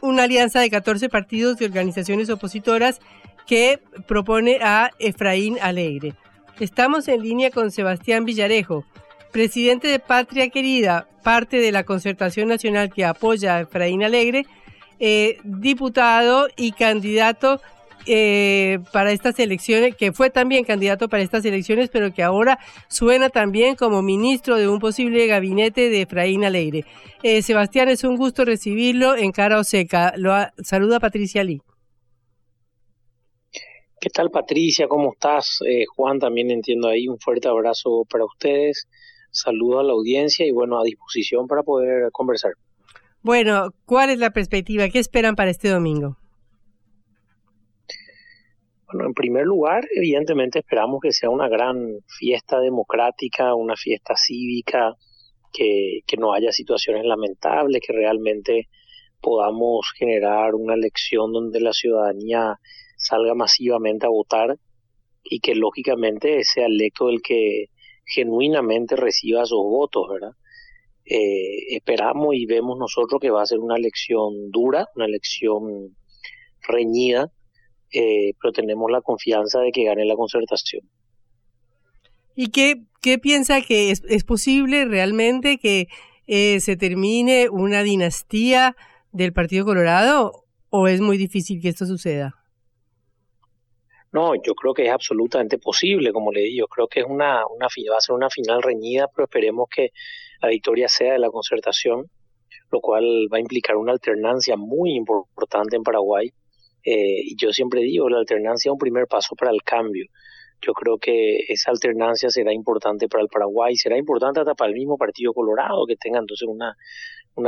una 0.00 0.24
alianza 0.24 0.60
de 0.60 0.70
14 0.70 1.08
partidos 1.08 1.60
y 1.60 1.64
organizaciones 1.64 2.30
opositoras 2.30 3.00
que 3.46 3.80
propone 4.06 4.58
a 4.62 4.90
Efraín 4.98 5.58
Alegre. 5.60 6.14
Estamos 6.60 7.08
en 7.08 7.22
línea 7.22 7.50
con 7.50 7.70
Sebastián 7.70 8.24
Villarejo, 8.24 8.84
presidente 9.32 9.88
de 9.88 9.98
Patria 9.98 10.48
Querida, 10.50 11.08
parte 11.22 11.58
de 11.58 11.72
la 11.72 11.84
Concertación 11.84 12.48
Nacional 12.48 12.92
que 12.92 13.04
apoya 13.04 13.56
a 13.56 13.60
Efraín 13.60 14.02
Alegre, 14.02 14.46
eh, 15.00 15.38
diputado 15.44 16.48
y 16.56 16.72
candidato 16.72 17.60
eh, 18.08 18.78
para 18.92 19.12
estas 19.12 19.38
elecciones, 19.38 19.94
que 19.94 20.12
fue 20.12 20.30
también 20.30 20.64
candidato 20.64 21.08
para 21.08 21.22
estas 21.22 21.44
elecciones, 21.44 21.90
pero 21.92 22.12
que 22.12 22.22
ahora 22.22 22.58
suena 22.88 23.28
también 23.28 23.76
como 23.76 24.02
ministro 24.02 24.56
de 24.56 24.66
un 24.66 24.78
posible 24.80 25.26
gabinete 25.26 25.90
de 25.90 26.02
Efraín 26.02 26.44
Alegre. 26.44 26.84
Eh, 27.22 27.42
Sebastián, 27.42 27.88
es 27.88 28.02
un 28.04 28.16
gusto 28.16 28.44
recibirlo 28.44 29.14
en 29.16 29.30
Cara 29.32 29.58
o 29.58 29.64
Seca. 29.64 30.12
Lo 30.16 30.32
a- 30.32 30.52
saluda 30.62 30.98
Patricia 31.00 31.44
Lee. 31.44 31.60
¿Qué 34.00 34.10
tal 34.10 34.30
Patricia? 34.30 34.86
¿Cómo 34.86 35.12
estás? 35.12 35.58
Eh, 35.68 35.84
Juan, 35.96 36.18
también 36.20 36.50
entiendo 36.50 36.88
ahí. 36.88 37.08
Un 37.08 37.18
fuerte 37.18 37.48
abrazo 37.48 38.04
para 38.08 38.24
ustedes. 38.24 38.86
Saludo 39.30 39.80
a 39.80 39.82
la 39.82 39.92
audiencia 39.92 40.46
y 40.46 40.52
bueno, 40.52 40.78
a 40.80 40.84
disposición 40.84 41.46
para 41.48 41.62
poder 41.62 42.10
conversar. 42.12 42.52
Bueno, 43.22 43.70
¿cuál 43.84 44.10
es 44.10 44.18
la 44.18 44.30
perspectiva? 44.30 44.88
¿Qué 44.88 45.00
esperan 45.00 45.34
para 45.34 45.50
este 45.50 45.68
domingo? 45.68 46.16
Bueno, 48.90 49.06
en 49.06 49.12
primer 49.12 49.44
lugar, 49.44 49.84
evidentemente 49.94 50.60
esperamos 50.60 51.00
que 51.02 51.12
sea 51.12 51.28
una 51.28 51.48
gran 51.48 52.00
fiesta 52.06 52.58
democrática, 52.58 53.54
una 53.54 53.76
fiesta 53.76 54.14
cívica, 54.16 54.96
que, 55.52 56.02
no 56.18 56.32
haya 56.32 56.52
situaciones 56.52 57.04
lamentables, 57.04 57.82
que 57.86 57.92
realmente 57.92 58.68
podamos 59.20 59.90
generar 59.98 60.54
una 60.54 60.74
elección 60.74 61.32
donde 61.32 61.60
la 61.60 61.74
ciudadanía 61.74 62.58
salga 62.96 63.34
masivamente 63.34 64.06
a 64.06 64.10
votar 64.10 64.56
y 65.22 65.40
que 65.40 65.54
lógicamente 65.54 66.42
sea 66.44 66.66
electo 66.66 67.10
el 67.10 67.20
que 67.20 67.66
genuinamente 68.06 68.96
reciba 68.96 69.42
esos 69.42 69.62
votos, 69.62 70.08
¿verdad? 70.08 70.32
Eh, 71.04 71.76
esperamos 71.76 72.34
y 72.34 72.46
vemos 72.46 72.78
nosotros 72.78 73.20
que 73.20 73.30
va 73.30 73.42
a 73.42 73.46
ser 73.46 73.58
una 73.58 73.76
elección 73.76 74.50
dura, 74.50 74.88
una 74.94 75.04
elección 75.04 75.94
reñida, 76.66 77.30
eh, 77.92 78.32
pero 78.40 78.52
tenemos 78.52 78.90
la 78.90 79.00
confianza 79.00 79.60
de 79.60 79.72
que 79.72 79.84
gane 79.84 80.04
la 80.04 80.16
concertación. 80.16 80.82
¿Y 82.34 82.48
qué, 82.48 82.84
qué 83.02 83.18
piensa 83.18 83.60
que 83.62 83.90
es, 83.90 84.02
es 84.08 84.24
posible 84.24 84.84
realmente 84.84 85.58
que 85.58 85.88
eh, 86.26 86.60
se 86.60 86.76
termine 86.76 87.48
una 87.48 87.82
dinastía 87.82 88.76
del 89.12 89.32
Partido 89.32 89.64
Colorado 89.64 90.44
o 90.70 90.88
es 90.88 91.00
muy 91.00 91.16
difícil 91.16 91.60
que 91.60 91.68
esto 91.68 91.86
suceda? 91.86 92.34
No, 94.12 94.34
yo 94.34 94.54
creo 94.54 94.72
que 94.72 94.86
es 94.86 94.92
absolutamente 94.92 95.58
posible, 95.58 96.12
como 96.12 96.32
le 96.32 96.40
digo, 96.40 96.66
creo 96.66 96.88
que 96.88 97.00
es 97.00 97.06
una, 97.06 97.46
una 97.46 97.66
va 97.66 97.96
a 97.96 98.00
ser 98.00 98.14
una 98.14 98.30
final 98.30 98.62
reñida, 98.62 99.06
pero 99.14 99.24
esperemos 99.24 99.68
que 99.68 99.90
la 100.40 100.48
victoria 100.48 100.88
sea 100.88 101.12
de 101.12 101.18
la 101.18 101.30
concertación, 101.30 102.10
lo 102.70 102.80
cual 102.80 103.28
va 103.32 103.38
a 103.38 103.40
implicar 103.40 103.76
una 103.76 103.92
alternancia 103.92 104.56
muy 104.56 104.94
importante 104.94 105.76
en 105.76 105.82
Paraguay. 105.82 106.32
Eh, 106.84 107.20
y 107.24 107.36
yo 107.36 107.52
siempre 107.52 107.80
digo, 107.82 108.08
la 108.08 108.18
alternancia 108.18 108.70
es 108.70 108.72
un 108.72 108.78
primer 108.78 109.06
paso 109.06 109.34
para 109.36 109.50
el 109.50 109.62
cambio. 109.62 110.06
Yo 110.60 110.72
creo 110.72 110.98
que 110.98 111.44
esa 111.48 111.70
alternancia 111.70 112.30
será 112.30 112.52
importante 112.52 113.08
para 113.08 113.22
el 113.22 113.28
Paraguay, 113.28 113.76
será 113.76 113.96
importante 113.96 114.40
hasta 114.40 114.54
para 114.54 114.70
el 114.70 114.74
mismo 114.74 114.96
Partido 114.96 115.32
Colorado, 115.32 115.86
que 115.86 115.96
tenga 115.96 116.18
entonces 116.18 116.48
una, 116.48 116.76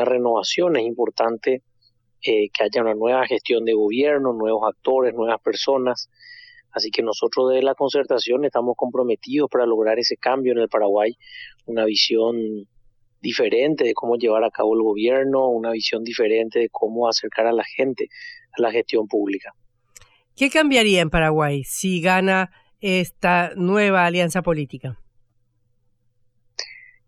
renovación. 0.05 0.77
Es 0.77 0.85
importante 0.85 1.63
eh, 2.23 2.49
que 2.51 2.63
haya 2.63 2.83
una 2.83 2.95
nueva 2.95 3.27
gestión 3.27 3.65
de 3.65 3.75
gobierno, 3.75 4.33
nuevos 4.33 4.63
actores, 4.69 5.15
nuevas 5.15 5.41
personas. 5.41 6.09
Así 6.73 6.91
que 6.91 7.03
nosotros 7.03 7.51
de 7.53 7.63
la 7.63 7.75
concertación 7.75 8.45
estamos 8.45 8.77
comprometidos 8.77 9.51
para 9.51 9.67
lograr 9.67 9.99
ese 9.99 10.17
cambio 10.17 10.53
en 10.53 10.59
el 10.59 10.69
Paraguay, 10.69 11.17
una 11.67 11.85
visión 11.85 12.69
diferente 13.21 13.85
de 13.85 13.93
cómo 13.93 14.17
llevar 14.17 14.45
a 14.45 14.51
cabo 14.51 14.75
el 14.75 14.83
gobierno, 14.83 15.49
una 15.49 15.73
visión 15.73 16.05
diferente 16.05 16.61
de 16.61 16.69
cómo 16.71 17.09
acercar 17.09 17.47
a 17.47 17.53
la 17.53 17.65
gente 17.65 18.09
a 18.53 18.63
la 18.63 18.71
gestión 18.71 19.07
pública. 19.07 19.55
¿Qué 20.37 20.51
cambiaría 20.51 21.01
en 21.01 21.11
Paraguay 21.11 21.65
si 21.65 22.01
gana 22.01 22.51
esta 22.81 23.53
nueva 23.57 24.07
alianza 24.07 24.43
política? 24.43 24.99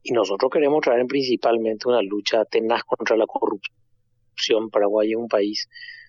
Y 0.02 0.12
nosotros 0.12 0.50
queremos 0.50 0.80
traer 0.80 1.06
principalmente 1.06 1.88
una 1.88 2.02
lucha 2.02 2.44
tenaz 2.44 2.82
contra 2.84 3.16
la 3.16 3.26
corrupción 3.26 3.82
corrupción. 4.32 4.70
Paraguay 4.70 5.10
es 5.10 5.16
un 5.16 5.28
país 5.28 5.68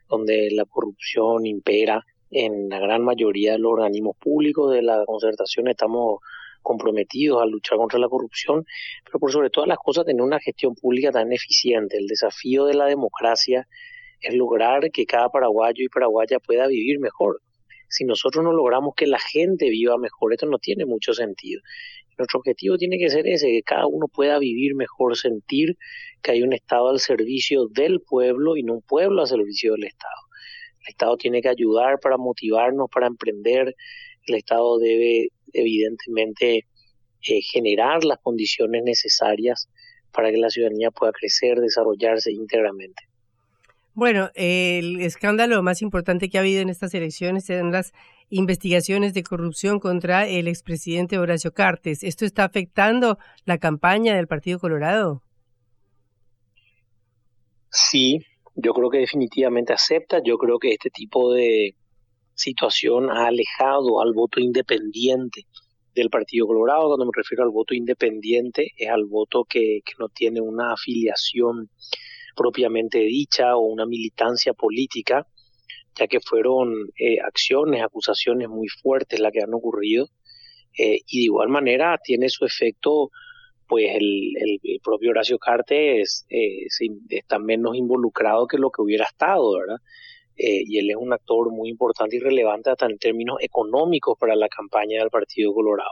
donde 0.10 0.50
la 0.52 0.66
corrupción 0.66 1.46
impera 1.46 2.06
en 2.30 2.70
la 2.70 2.80
gran 2.80 3.04
mayoría 3.04 3.54
de 3.54 3.60
los 3.60 3.74
organismos 3.74 4.16
públicos 4.18 4.74
de 4.74 4.82
la 4.82 5.04
concertación. 5.06 5.68
Estamos 5.68 6.20
comprometidos 6.62 7.42
a 7.42 7.46
luchar 7.46 7.78
contra 7.78 8.00
la 8.00 8.08
corrupción, 8.08 8.66
pero 9.06 9.20
por 9.20 9.32
sobre 9.32 9.50
todas 9.50 9.68
las 9.68 9.78
cosas 9.78 10.06
tener 10.06 10.22
una 10.22 10.40
gestión 10.40 10.76
pública 10.76 11.12
tan 11.12 11.32
eficiente. 11.32 11.98
El 11.98 12.08
desafío 12.08 12.66
de 12.66 12.74
la 12.74 12.86
democracia 12.86 13.68
es 14.24 14.34
lograr 14.34 14.90
que 14.92 15.06
cada 15.06 15.30
paraguayo 15.30 15.84
y 15.84 15.90
paraguaya 15.90 16.40
pueda 16.40 16.68
vivir 16.68 17.00
mejor. 17.00 17.42
Si 17.90 18.06
nosotros 18.06 18.44
no 18.44 18.54
logramos 18.54 18.96
que 18.96 19.06
la 19.06 19.20
gente 19.20 19.70
viva 19.70 19.98
mejor, 19.98 20.34
esto 20.34 20.48
no 20.48 20.58
tiene 20.58 20.86
mucho 20.86 21.14
sentido. 21.14 21.62
Nuestro 22.18 22.40
objetivo 22.40 22.78
tiene 22.78 22.98
que 22.98 23.10
ser 23.10 23.28
ese, 23.28 23.48
que 23.48 23.64
cada 23.64 23.86
uno 23.86 24.08
pueda 24.08 24.40
vivir 24.40 24.76
mejor, 24.76 25.18
sentir 25.18 25.78
que 26.22 26.32
hay 26.32 26.42
un 26.42 26.54
Estado 26.54 26.90
al 26.90 27.00
servicio 27.00 27.68
del 27.68 28.02
pueblo 28.02 28.56
y 28.56 28.64
no 28.64 28.74
un 28.76 28.82
pueblo 28.82 29.22
al 29.22 29.28
servicio 29.28 29.74
del 29.74 29.84
Estado. 29.84 30.22
El 30.82 30.90
Estado 30.90 31.18
tiene 31.18 31.42
que 31.42 31.50
ayudar 31.50 32.00
para 32.00 32.18
motivarnos, 32.18 32.90
para 32.92 33.08
emprender. 33.08 33.76
El 34.26 34.36
Estado 34.36 34.80
debe 34.80 35.30
evidentemente 35.54 36.66
eh, 37.28 37.42
generar 37.42 38.04
las 38.04 38.20
condiciones 38.20 38.84
necesarias 38.84 39.70
para 40.12 40.32
que 40.32 40.38
la 40.38 40.50
ciudadanía 40.50 40.92
pueda 40.92 41.12
crecer, 41.12 41.60
desarrollarse 41.60 42.32
íntegramente. 42.32 43.04
Bueno, 43.96 44.32
el 44.34 45.02
escándalo 45.02 45.62
más 45.62 45.84
importante 45.84 46.28
que 46.28 46.40
ha 46.40 46.42
habido 46.42 46.62
en 46.62 46.70
estas 46.70 46.96
elecciones 46.96 47.46
son 47.46 47.72
las 47.72 47.94
investigaciones 48.30 49.14
de 49.14 49.22
corrupción 49.22 49.80
contra 49.80 50.28
el 50.28 50.48
expresidente 50.48 51.20
Horacio 51.20 51.54
Cartes. 51.54 52.04
¿Esto 52.04 52.26
está 52.26 52.44
afectando 52.44 53.20
la 53.46 53.60
campaña 53.60 54.16
del 54.16 54.26
Partido 54.26 54.58
Colorado? 54.58 55.22
Sí, 57.70 58.22
yo 58.56 58.74
creo 58.74 58.90
que 58.90 58.98
definitivamente 58.98 59.74
acepta. 59.74 60.24
Yo 60.26 60.40
creo 60.40 60.58
que 60.58 60.72
este 60.72 60.90
tipo 60.90 61.32
de 61.32 61.76
situación 62.34 63.12
ha 63.12 63.28
alejado 63.28 64.02
al 64.02 64.14
voto 64.14 64.40
independiente 64.40 65.46
del 65.94 66.10
Partido 66.10 66.48
Colorado. 66.48 66.88
Cuando 66.88 67.06
me 67.06 67.12
refiero 67.16 67.44
al 67.44 67.52
voto 67.52 67.76
independiente, 67.76 68.72
es 68.76 68.90
al 68.90 69.06
voto 69.06 69.46
que 69.46 69.82
no 70.00 70.10
tiene 70.10 70.42
una 70.42 70.74
afiliación 70.74 71.70
propiamente 72.36 73.00
dicha 73.00 73.56
o 73.56 73.62
una 73.62 73.86
militancia 73.86 74.54
política, 74.54 75.28
ya 75.96 76.08
que 76.08 76.20
fueron 76.20 76.90
eh, 76.98 77.20
acciones, 77.22 77.84
acusaciones 77.84 78.50
muy 78.50 78.68
fuertes 78.68 79.20
las 79.20 79.32
que 79.32 79.42
han 79.42 79.54
ocurrido. 79.54 80.08
Eh, 80.78 81.00
y 81.08 81.20
de 81.20 81.24
igual 81.26 81.50
manera 81.50 82.00
tiene 82.04 82.30
su 82.30 82.46
efecto, 82.46 83.12
pues 83.68 83.96
el, 83.96 84.34
el, 84.38 84.80
propio 84.84 85.12
Horacio 85.12 85.38
Cartes 85.38 86.26
eh, 86.30 86.66
está 87.10 87.38
menos 87.38 87.76
involucrado 87.76 88.48
que 88.48 88.58
lo 88.58 88.72
que 88.72 88.82
hubiera 88.82 89.06
estado, 89.06 89.58
¿verdad? 89.58 89.78
y 90.36 90.80
él 90.80 90.90
es 90.90 90.96
un 90.96 91.14
actor 91.14 91.52
muy 91.52 91.70
importante 91.70 92.16
y 92.16 92.20
relevante 92.20 92.72
hasta 92.72 92.88
en 92.88 92.98
términos 92.98 93.38
económicos 93.40 94.18
para 94.20 94.36
la 94.36 94.50
campaña 94.50 95.00
del 95.00 95.12
Partido 95.12 95.54
Colorado. 95.54 95.92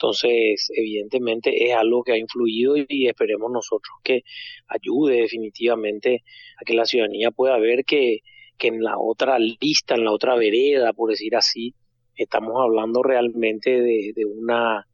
Entonces, 0.00 0.70
evidentemente 0.76 1.66
es 1.66 1.74
algo 1.74 2.04
que 2.04 2.12
ha 2.12 2.16
influido 2.16 2.76
y 2.76 3.08
esperemos 3.08 3.50
nosotros 3.50 3.96
que 4.04 4.22
ayude 4.68 5.22
definitivamente 5.22 6.22
a 6.56 6.64
que 6.64 6.74
la 6.74 6.84
ciudadanía 6.84 7.32
pueda 7.32 7.58
ver 7.58 7.84
que, 7.84 8.20
que 8.56 8.68
en 8.68 8.80
la 8.80 8.96
otra 8.96 9.40
lista, 9.40 9.96
en 9.96 10.04
la 10.04 10.12
otra 10.12 10.36
vereda, 10.36 10.92
por 10.92 11.10
decir 11.10 11.34
así, 11.34 11.74
estamos 12.14 12.62
hablando 12.62 13.02
realmente 13.02 13.70
de, 13.70 14.12
de 14.14 14.24
una 14.24 14.86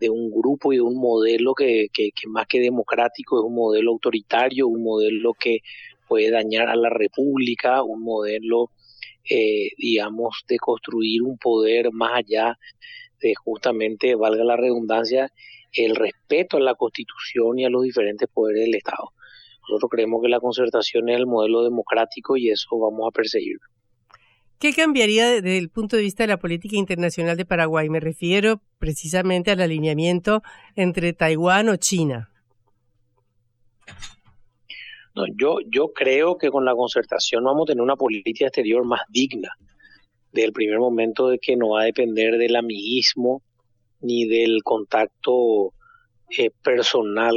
de 0.00 0.10
un 0.10 0.30
grupo 0.30 0.72
y 0.72 0.76
de 0.76 0.82
un 0.82 1.00
modelo 1.00 1.54
que, 1.54 1.86
que, 1.92 2.10
que, 2.10 2.28
más 2.28 2.46
que 2.48 2.60
democrático 2.60 3.38
es 3.38 3.44
un 3.44 3.54
modelo 3.54 3.92
autoritario, 3.92 4.66
un 4.66 4.82
modelo 4.82 5.34
que 5.34 5.58
puede 6.08 6.30
dañar 6.30 6.68
a 6.68 6.76
la 6.76 6.88
república, 6.88 7.82
un 7.82 8.02
modelo, 8.02 8.70
eh, 9.28 9.70
digamos, 9.76 10.44
de 10.48 10.56
construir 10.58 11.22
un 11.22 11.36
poder 11.38 11.92
más 11.92 12.12
allá 12.14 12.58
de 13.20 13.34
justamente, 13.34 14.14
valga 14.14 14.44
la 14.44 14.56
redundancia, 14.56 15.32
el 15.72 15.96
respeto 15.96 16.56
a 16.56 16.60
la 16.60 16.74
Constitución 16.74 17.58
y 17.58 17.64
a 17.64 17.70
los 17.70 17.82
diferentes 17.82 18.28
poderes 18.28 18.64
del 18.64 18.74
Estado. 18.74 19.12
Nosotros 19.68 19.90
creemos 19.90 20.22
que 20.22 20.28
la 20.28 20.40
concertación 20.40 21.08
es 21.08 21.18
el 21.18 21.26
modelo 21.26 21.62
democrático 21.62 22.36
y 22.36 22.50
eso 22.50 22.78
vamos 22.78 23.08
a 23.08 23.10
perseguirlo. 23.10 23.66
¿Qué 24.58 24.72
cambiaría 24.72 25.30
desde 25.30 25.56
el 25.56 25.68
punto 25.68 25.96
de 25.96 26.02
vista 26.02 26.24
de 26.24 26.28
la 26.28 26.38
política 26.38 26.76
internacional 26.76 27.36
de 27.36 27.44
Paraguay? 27.44 27.88
Me 27.88 28.00
refiero 28.00 28.60
precisamente 28.78 29.52
al 29.52 29.60
alineamiento 29.60 30.42
entre 30.74 31.12
Taiwán 31.12 31.68
o 31.68 31.76
China. 31.76 32.30
No, 35.14 35.24
yo, 35.36 35.58
yo 35.70 35.92
creo 35.92 36.38
que 36.38 36.50
con 36.50 36.64
la 36.64 36.74
concertación 36.74 37.44
vamos 37.44 37.64
a 37.64 37.72
tener 37.72 37.82
una 37.82 37.96
política 37.96 38.46
exterior 38.46 38.84
más 38.84 39.02
digna, 39.08 39.50
desde 40.38 40.46
el 40.46 40.52
primer 40.52 40.78
momento 40.78 41.28
de 41.28 41.40
que 41.40 41.56
no 41.56 41.70
va 41.70 41.82
a 41.82 41.86
depender 41.86 42.38
del 42.38 42.54
amiguismo 42.54 43.42
ni 44.00 44.24
del 44.24 44.62
contacto 44.62 45.72
eh, 46.38 46.50
personal 46.62 47.34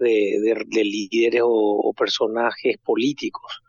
de, 0.00 0.84
líderes 0.84 1.42
o, 1.44 1.94
personajes 1.96 2.78
políticos. 2.78 3.62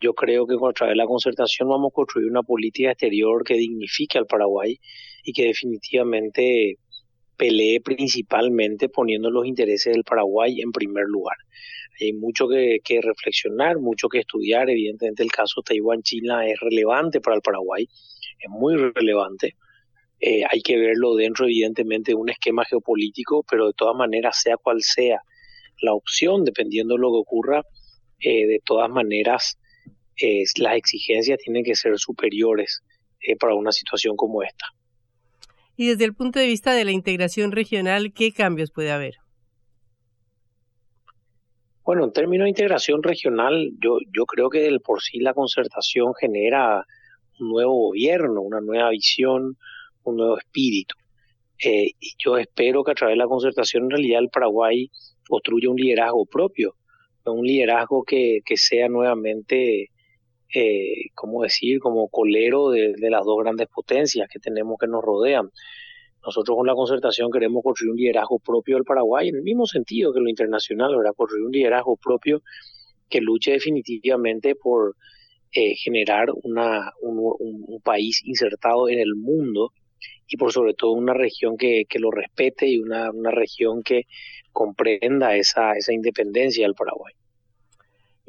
Yo 0.00 0.14
creo 0.14 0.46
que 0.46 0.54
a 0.54 0.72
través 0.72 0.92
de 0.92 0.96
la 0.96 1.06
concertación 1.06 1.68
vamos 1.68 1.90
a 1.92 1.94
construir 1.94 2.30
una 2.30 2.42
política 2.42 2.92
exterior 2.92 3.44
que 3.44 3.54
dignifique 3.54 4.16
al 4.16 4.26
Paraguay 4.26 4.80
y 5.22 5.32
que 5.34 5.44
definitivamente 5.44 6.78
pelee 7.38 7.80
principalmente 7.80 8.88
poniendo 8.88 9.30
los 9.30 9.46
intereses 9.46 9.94
del 9.94 10.04
Paraguay 10.04 10.60
en 10.60 10.72
primer 10.72 11.04
lugar. 11.06 11.36
Hay 12.00 12.12
mucho 12.12 12.48
que, 12.48 12.80
reflexionar, 13.00 13.78
mucho 13.78 14.08
que 14.08 14.18
estudiar. 14.18 14.68
Evidentemente 14.68 15.22
el 15.22 15.30
caso 15.30 15.62
Taiwán-China 15.62 16.46
es 16.46 16.58
relevante 16.60 17.20
para 17.20 17.36
el 17.36 17.42
Paraguay, 17.42 17.88
es 18.38 18.50
muy 18.50 18.76
relevante. 18.76 19.54
Eh, 20.20 20.42
hay 20.50 20.62
que 20.62 20.76
verlo 20.76 21.14
dentro, 21.14 21.46
evidentemente, 21.46 22.10
de 22.10 22.16
un 22.16 22.28
esquema 22.28 22.64
geopolítico, 22.64 23.44
pero 23.48 23.68
de 23.68 23.72
todas 23.72 23.96
maneras, 23.96 24.40
sea 24.42 24.56
cual 24.56 24.82
sea 24.82 25.22
la 25.80 25.94
opción, 25.94 26.44
dependiendo 26.44 26.94
de 26.94 27.00
lo 27.00 27.12
que 27.12 27.18
ocurra, 27.18 27.62
eh, 28.20 28.46
de 28.46 28.60
todas 28.64 28.90
maneras, 28.90 29.58
eh, 30.20 30.42
las 30.56 30.76
exigencias 30.76 31.38
tienen 31.38 31.62
que 31.62 31.76
ser 31.76 31.96
superiores 31.98 32.82
para 33.38 33.54
una 33.54 33.72
situación 33.72 34.16
como 34.16 34.42
esta. 34.42 34.66
Y 35.80 35.86
desde 35.86 36.06
el 36.06 36.12
punto 36.12 36.40
de 36.40 36.46
vista 36.46 36.72
de 36.74 36.84
la 36.84 36.90
integración 36.90 37.52
regional, 37.52 38.12
¿qué 38.12 38.32
cambios 38.32 38.72
puede 38.72 38.90
haber? 38.90 39.14
Bueno, 41.84 42.04
en 42.04 42.12
términos 42.12 42.46
de 42.46 42.48
integración 42.48 43.00
regional, 43.00 43.70
yo, 43.80 44.26
creo 44.26 44.50
que 44.50 44.58
del 44.58 44.80
por 44.80 45.00
sí 45.00 45.20
la 45.20 45.34
concertación 45.34 46.14
genera 46.20 46.84
un 47.38 47.48
nuevo 47.50 47.90
gobierno, 47.90 48.40
una 48.40 48.60
nueva 48.60 48.90
visión, 48.90 49.56
un 50.02 50.16
nuevo 50.16 50.36
espíritu. 50.38 50.96
Eh, 51.64 51.92
y 52.00 52.12
yo 52.18 52.38
espero 52.38 52.82
que 52.82 52.90
a 52.90 52.94
través 52.94 53.14
de 53.14 53.18
la 53.18 53.28
concertación 53.28 53.84
en 53.84 53.90
realidad 53.90 54.20
el 54.20 54.30
Paraguay 54.30 54.90
construya 55.28 55.70
un 55.70 55.76
liderazgo 55.76 56.26
propio, 56.26 56.74
un 57.24 57.46
liderazgo 57.46 58.02
que 58.02 58.42
sea 58.56 58.88
nuevamente, 58.88 59.90
eh, 60.54 61.10
¿cómo 61.14 61.42
decir?, 61.42 61.80
como 61.80 62.08
colero 62.08 62.70
de, 62.70 62.94
de 62.96 63.10
las 63.10 63.24
dos 63.24 63.38
grandes 63.42 63.68
potencias 63.68 64.28
que 64.30 64.38
tenemos 64.38 64.76
que 64.80 64.86
nos 64.86 65.02
rodean. 65.02 65.50
Nosotros 66.24 66.56
con 66.56 66.66
la 66.66 66.74
concertación 66.74 67.30
queremos 67.30 67.62
construir 67.62 67.92
un 67.92 67.98
liderazgo 67.98 68.38
propio 68.38 68.76
del 68.76 68.84
Paraguay, 68.84 69.28
en 69.28 69.36
el 69.36 69.42
mismo 69.42 69.66
sentido 69.66 70.12
que 70.12 70.20
lo 70.20 70.28
internacional, 70.28 70.96
¿verdad? 70.96 71.14
Construir 71.16 71.44
un 71.46 71.52
liderazgo 71.52 71.96
propio 71.96 72.42
que 73.08 73.20
luche 73.20 73.52
definitivamente 73.52 74.54
por 74.54 74.96
eh, 75.52 75.74
generar 75.76 76.28
una, 76.42 76.92
un, 77.00 77.80
país 77.82 78.20
insertado 78.24 78.88
en 78.90 78.98
el 78.98 79.14
mundo 79.14 79.72
y 80.26 80.36
por 80.36 80.52
sobre 80.52 80.74
todo 80.74 80.92
una 80.92 81.14
región 81.14 81.56
que, 81.56 81.84
que 81.88 81.98
lo 81.98 82.10
respete 82.10 82.68
y 82.68 82.78
una, 82.78 83.10
una 83.10 83.30
región 83.30 83.82
que 83.82 84.02
comprenda 84.52 85.36
esa, 85.36 85.72
esa 85.72 85.94
independencia 85.94 86.66
del 86.66 86.74
Paraguay. 86.74 87.14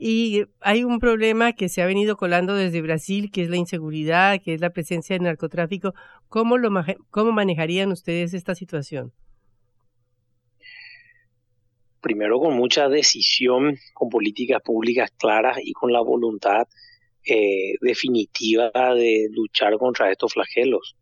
Y 0.01 0.45
hay 0.61 0.85
un 0.85 0.99
problema 0.99 1.51
que 1.51 1.67
se 1.67 1.81
ha 1.81 1.85
venido 1.85 2.15
colando 2.15 2.55
desde 2.55 2.81
Brasil, 2.81 3.31
que 3.33 3.41
es 3.41 3.49
la 3.49 3.57
inseguridad, 3.57 4.41
que 4.41 4.53
es 4.53 4.61
la 4.61 4.69
presencia 4.69 5.13
del 5.13 5.23
narcotráfico. 5.23 5.93
¿Cómo, 6.29 6.57
lo, 6.57 6.69
cómo 7.09 7.33
manejarían 7.33 7.91
ustedes 7.91 8.33
esta 8.33 8.55
situación? 8.55 9.11
Primero 11.99 12.39
con 12.39 12.55
mucha 12.55 12.87
decisión, 12.87 13.75
con 13.93 14.07
políticas 14.07 14.61
públicas 14.61 15.11
claras 15.17 15.57
y 15.61 15.73
con 15.73 15.91
la 15.91 15.99
voluntad 15.99 16.65
eh, 17.25 17.73
definitiva 17.81 18.71
de 18.95 19.27
luchar 19.33 19.77
contra 19.77 20.09
estos 20.09 20.31
flagelos. 20.31 20.95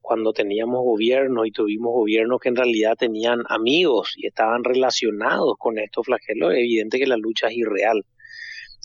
Cuando 0.00 0.32
teníamos 0.32 0.82
gobiernos 0.82 1.46
y 1.46 1.52
tuvimos 1.52 1.92
gobiernos 1.92 2.40
que 2.40 2.48
en 2.48 2.56
realidad 2.56 2.96
tenían 2.98 3.44
amigos 3.48 4.14
y 4.16 4.26
estaban 4.26 4.64
relacionados 4.64 5.54
con 5.60 5.78
estos 5.78 6.06
flagelos, 6.06 6.54
es 6.54 6.58
evidente 6.58 6.98
que 6.98 7.06
la 7.06 7.16
lucha 7.16 7.46
es 7.46 7.56
irreal 7.56 8.04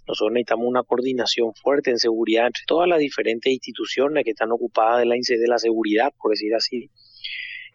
nosotros 0.08 0.34
necesitamos 0.34 0.68
una 0.68 0.84
coordinación 0.84 1.53
fuerte 1.53 1.91
en 1.91 1.97
seguridad 1.97 2.47
entre 2.47 2.64
todas 2.66 2.88
las 2.88 2.99
diferentes 2.99 3.51
instituciones 3.51 4.24
que 4.24 4.32
están 4.32 4.51
ocupadas 4.51 4.99
de 4.99 5.05
la, 5.05 5.16
de 5.16 5.47
la 5.47 5.58
seguridad, 5.58 6.14
por 6.20 6.32
decir 6.32 6.55
así, 6.55 6.89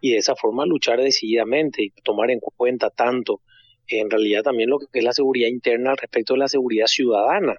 y 0.01 0.13
de 0.13 0.19
esa 0.19 0.35
forma 0.35 0.67
luchar 0.67 1.01
decididamente 1.01 1.83
y 1.83 1.91
tomar 2.03 2.31
en 2.31 2.41
cuenta 2.41 2.91
tanto 2.91 3.41
en 3.89 4.11
realidad 4.11 4.43
también 4.43 4.71
lo 4.71 4.79
que 4.79 4.87
es 4.93 5.05
la 5.05 5.13
seguridad 5.13 5.49
interna 5.49 5.95
respecto 5.95 6.35
de 6.35 6.41
la 6.41 6.49
seguridad 6.49 6.87
ciudadana, 6.87 7.57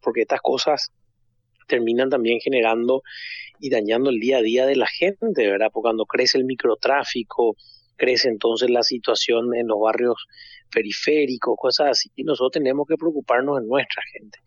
porque 0.00 0.22
estas 0.22 0.40
cosas 0.40 0.92
terminan 1.66 2.10
también 2.10 2.40
generando 2.40 3.02
y 3.58 3.70
dañando 3.70 4.10
el 4.10 4.18
día 4.18 4.38
a 4.38 4.42
día 4.42 4.66
de 4.66 4.76
la 4.76 4.86
gente, 4.86 5.46
¿verdad? 5.48 5.68
Porque 5.72 5.86
cuando 5.86 6.06
crece 6.06 6.38
el 6.38 6.44
microtráfico, 6.44 7.56
crece 7.96 8.28
entonces 8.28 8.70
la 8.70 8.82
situación 8.82 9.54
en 9.54 9.68
los 9.68 9.78
barrios 9.78 10.26
periféricos, 10.70 11.56
cosas 11.58 11.88
así, 11.90 12.10
y 12.16 12.24
nosotros 12.24 12.52
tenemos 12.52 12.86
que 12.86 12.96
preocuparnos 12.96 13.60
en 13.60 13.68
nuestra 13.68 14.02
gente. 14.12 14.38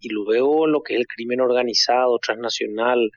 Y 0.00 0.08
luego 0.08 0.66
lo 0.66 0.82
que 0.82 0.94
es 0.94 1.00
el 1.00 1.06
crimen 1.06 1.40
organizado, 1.40 2.18
transnacional, 2.18 3.10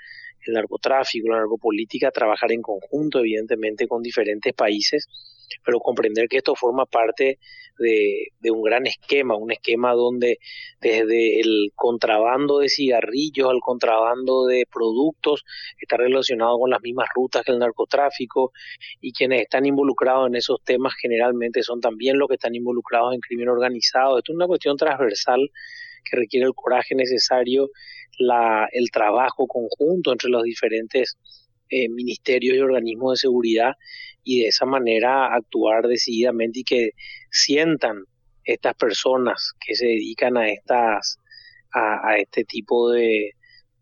el 0.45 0.53
narcotráfico, 0.53 1.29
la 1.29 1.37
narcopolítica, 1.37 2.11
trabajar 2.11 2.51
en 2.51 2.61
conjunto, 2.61 3.19
evidentemente, 3.19 3.87
con 3.87 4.01
diferentes 4.01 4.53
países, 4.53 5.07
pero 5.63 5.79
comprender 5.79 6.27
que 6.27 6.37
esto 6.37 6.55
forma 6.55 6.85
parte 6.85 7.39
de, 7.77 8.51
un 8.51 8.61
gran 8.61 8.87
esquema, 8.87 9.35
un 9.35 9.51
esquema 9.51 9.93
donde 9.93 10.39
desde 10.79 11.39
el 11.39 11.71
contrabando 11.75 12.59
de 12.59 12.69
cigarrillos 12.69 13.49
al 13.49 13.59
contrabando 13.59 14.45
de 14.45 14.65
productos 14.71 15.43
está 15.79 15.97
relacionado 15.97 16.57
con 16.59 16.69
las 16.69 16.81
mismas 16.81 17.07
rutas 17.13 17.43
que 17.43 17.51
el 17.51 17.59
narcotráfico 17.59 18.51
y 19.01 19.11
quienes 19.11 19.41
están 19.41 19.65
involucrados 19.65 20.27
en 20.27 20.35
esos 20.35 20.63
temas 20.63 20.93
generalmente 21.01 21.63
son 21.63 21.81
también 21.81 22.17
los 22.17 22.27
que 22.27 22.35
están 22.35 22.55
involucrados 22.55 23.13
en 23.13 23.19
crimen 23.19 23.49
organizado. 23.49 24.17
Esto 24.17 24.31
es 24.31 24.35
una 24.35 24.47
cuestión 24.47 24.77
transversal 24.77 25.51
que 26.09 26.17
requiere 26.17 26.45
el 26.45 26.53
coraje 26.53 26.95
necesario, 26.95 27.69
la, 28.19 28.67
el 28.71 28.91
trabajo 28.91 29.47
conjunto 29.47 30.11
entre 30.11 30.29
los 30.29 30.43
diferentes 30.43 31.17
eh, 31.69 31.89
ministerios 31.89 32.55
y 32.55 32.59
organismos 32.59 33.13
de 33.13 33.17
seguridad 33.17 33.73
y 34.23 34.41
de 34.41 34.47
esa 34.47 34.65
manera 34.65 35.33
actuar 35.33 35.87
decididamente 35.87 36.59
y 36.59 36.63
que 36.63 36.89
sientan 37.31 38.03
estas 38.43 38.75
personas 38.75 39.53
que 39.65 39.75
se 39.75 39.87
dedican 39.87 40.37
a 40.37 40.49
estas 40.49 41.19
a, 41.71 42.17
este 42.17 42.45
tipo 42.45 42.91
de, 42.91 43.31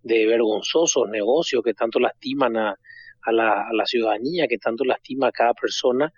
vergonzosos 0.02 1.08
negocios 1.10 1.62
que 1.64 1.76
tanto 1.76 2.00
lastiman 2.00 2.58
a, 2.58 2.76
a, 3.22 3.32
la, 3.32 3.68
a, 3.68 3.74
la, 3.74 3.86
ciudadanía, 3.86 4.48
que 4.48 4.58
tanto 4.58 4.84
lastima 4.84 5.28
a 5.28 5.32
cada 5.32 5.54
persona, 5.54 6.12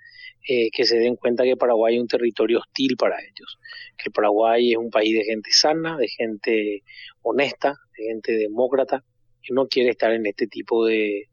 eh, 0.48 0.70
que 0.72 0.86
se 0.86 0.98
den 0.98 1.16
cuenta 1.16 1.44
que 1.44 1.58
Paraguay 1.58 1.96
es 1.96 2.02
un 2.02 2.08
territorio 2.08 2.60
hostil 2.60 2.96
para 2.98 3.18
ellos, 3.20 3.60
que 3.98 4.10
Paraguay 4.10 4.72
es 4.72 4.78
un 4.78 4.90
país 4.90 5.18
de 5.18 5.26
gente 5.26 5.50
sana, 5.52 5.98
de 5.98 6.08
gente 6.08 6.84
honesta, 7.24 7.76
de 7.98 8.04
gente 8.06 8.32
demócrata, 8.34 9.04
que 9.42 9.54
no 9.54 9.68
quiere 9.68 9.90
estar 9.90 10.14
en 10.14 10.26
este 10.26 10.48
tipo 10.48 10.86
de, 10.86 11.28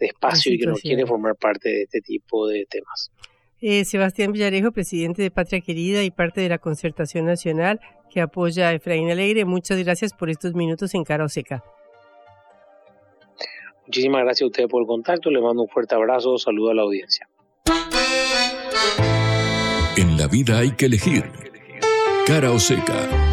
de 0.00 0.06
espacio 0.06 0.52
y 0.52 0.58
que 0.58 0.66
no 0.66 0.74
quiere 0.74 1.06
formar 1.06 1.36
parte 1.36 1.68
de 1.68 1.82
este 1.82 2.00
tipo 2.00 2.48
de 2.48 2.66
temas. 2.68 3.12
Eh, 3.60 3.84
Sebastián 3.84 4.32
Villarejo, 4.32 4.72
presidente 4.72 5.22
de 5.22 5.30
Patria 5.30 5.60
Querida 5.60 6.02
y 6.02 6.10
parte 6.10 6.40
de 6.40 6.48
la 6.48 6.58
Concertación 6.58 7.26
Nacional 7.26 7.78
que 8.10 8.20
apoya 8.20 8.68
a 8.68 8.72
Efraín 8.72 9.10
Alegre, 9.10 9.44
muchas 9.44 9.78
gracias 9.84 10.12
por 10.12 10.30
estos 10.30 10.54
minutos 10.54 10.94
en 10.94 11.04
Cara 11.04 11.28
Seca. 11.28 11.62
Muchísimas 13.86 14.22
gracias 14.24 14.42
a 14.42 14.46
ustedes 14.46 14.68
por 14.68 14.82
el 14.82 14.86
contacto, 14.86 15.30
le 15.30 15.40
mando 15.40 15.62
un 15.62 15.68
fuerte 15.68 15.94
abrazo, 15.94 16.38
saludo 16.38 16.70
a 16.70 16.74
la 16.74 16.82
audiencia. 16.82 17.28
En 19.96 20.16
la 20.16 20.26
vida 20.28 20.58
hay 20.58 20.72
que 20.72 20.86
elegir. 20.86 21.24
Cara 22.26 22.52
o 22.52 22.58
seca. 22.58 23.29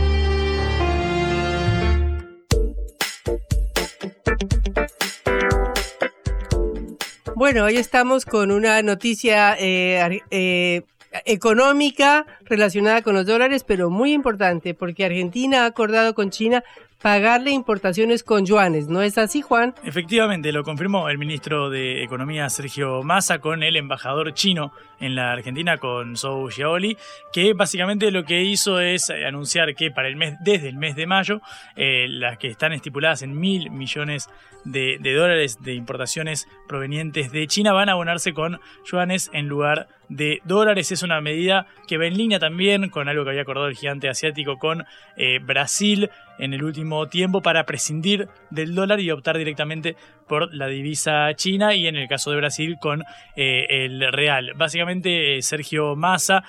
Bueno, 7.37 7.65
hoy 7.65 7.77
estamos 7.77 8.25
con 8.25 8.49
una 8.49 8.81
noticia 8.81 9.55
eh, 9.59 10.23
eh, 10.31 10.81
económica 11.23 12.25
relacionada 12.45 13.03
con 13.03 13.13
los 13.13 13.27
dólares, 13.27 13.63
pero 13.63 13.91
muy 13.91 14.11
importante, 14.11 14.73
porque 14.73 15.05
Argentina 15.05 15.61
ha 15.61 15.65
acordado 15.67 16.15
con 16.15 16.31
China 16.31 16.63
pagarle 16.99 17.51
importaciones 17.51 18.23
con 18.23 18.47
yuanes. 18.47 18.87
¿No 18.87 19.03
es 19.03 19.19
así, 19.19 19.43
Juan? 19.43 19.75
Efectivamente, 19.83 20.51
lo 20.51 20.63
confirmó 20.63 21.09
el 21.09 21.19
ministro 21.19 21.69
de 21.69 22.03
Economía 22.03 22.49
Sergio 22.49 23.03
Massa 23.03 23.37
con 23.37 23.61
el 23.61 23.75
embajador 23.75 24.33
chino 24.33 24.71
en 24.99 25.15
la 25.15 25.31
Argentina, 25.31 25.77
con 25.77 26.15
Zhou 26.15 26.49
Xiaoli, 26.49 26.97
que 27.31 27.53
básicamente 27.53 28.11
lo 28.11 28.23
que 28.23 28.43
hizo 28.43 28.79
es 28.79 29.09
anunciar 29.09 29.75
que 29.75 29.91
para 29.91 30.07
el 30.07 30.15
mes, 30.15 30.35
desde 30.41 30.69
el 30.69 30.77
mes 30.77 30.95
de 30.95 31.07
mayo, 31.07 31.41
eh, 31.75 32.07
las 32.09 32.37
que 32.37 32.47
están 32.47 32.73
estipuladas 32.73 33.21
en 33.21 33.39
mil 33.39 33.69
millones 33.71 34.29
de, 34.71 35.13
dólares 35.13 35.59
de 35.61 35.73
importaciones 35.73 36.47
provenientes 36.67 37.31
de 37.31 37.47
China 37.47 37.73
van 37.73 37.89
a 37.89 37.93
abonarse 37.93 38.33
con 38.33 38.59
yuanes 38.89 39.29
en 39.33 39.47
lugar 39.47 39.87
de 40.09 40.41
dólares. 40.45 40.91
Es 40.91 41.03
una 41.03 41.21
medida 41.21 41.67
que 41.87 41.97
va 41.97 42.05
en 42.05 42.17
línea 42.17 42.39
también 42.39 42.89
con 42.89 43.09
algo 43.09 43.23
que 43.23 43.31
había 43.31 43.41
acordado 43.41 43.67
el 43.67 43.75
gigante 43.75 44.09
asiático 44.09 44.57
con 44.57 44.85
eh, 45.15 45.39
Brasil 45.39 46.09
en 46.39 46.53
el 46.53 46.63
último 46.63 47.07
tiempo 47.07 47.41
para 47.41 47.65
prescindir 47.65 48.27
del 48.51 48.75
dólar 48.75 48.99
y 48.99 49.11
optar 49.11 49.37
directamente 49.37 49.95
por 50.27 50.53
la 50.53 50.67
divisa 50.67 51.33
china 51.35 51.73
y 51.73 51.87
en 51.87 51.95
el 51.95 52.07
caso 52.07 52.31
de 52.31 52.37
Brasil 52.37 52.77
con 52.79 53.03
eh, 53.35 53.65
el 53.69 54.11
real. 54.11 54.53
Básicamente 54.55 54.86
eh, 54.89 55.41
Sergio 55.41 55.95
Massa 55.95 56.43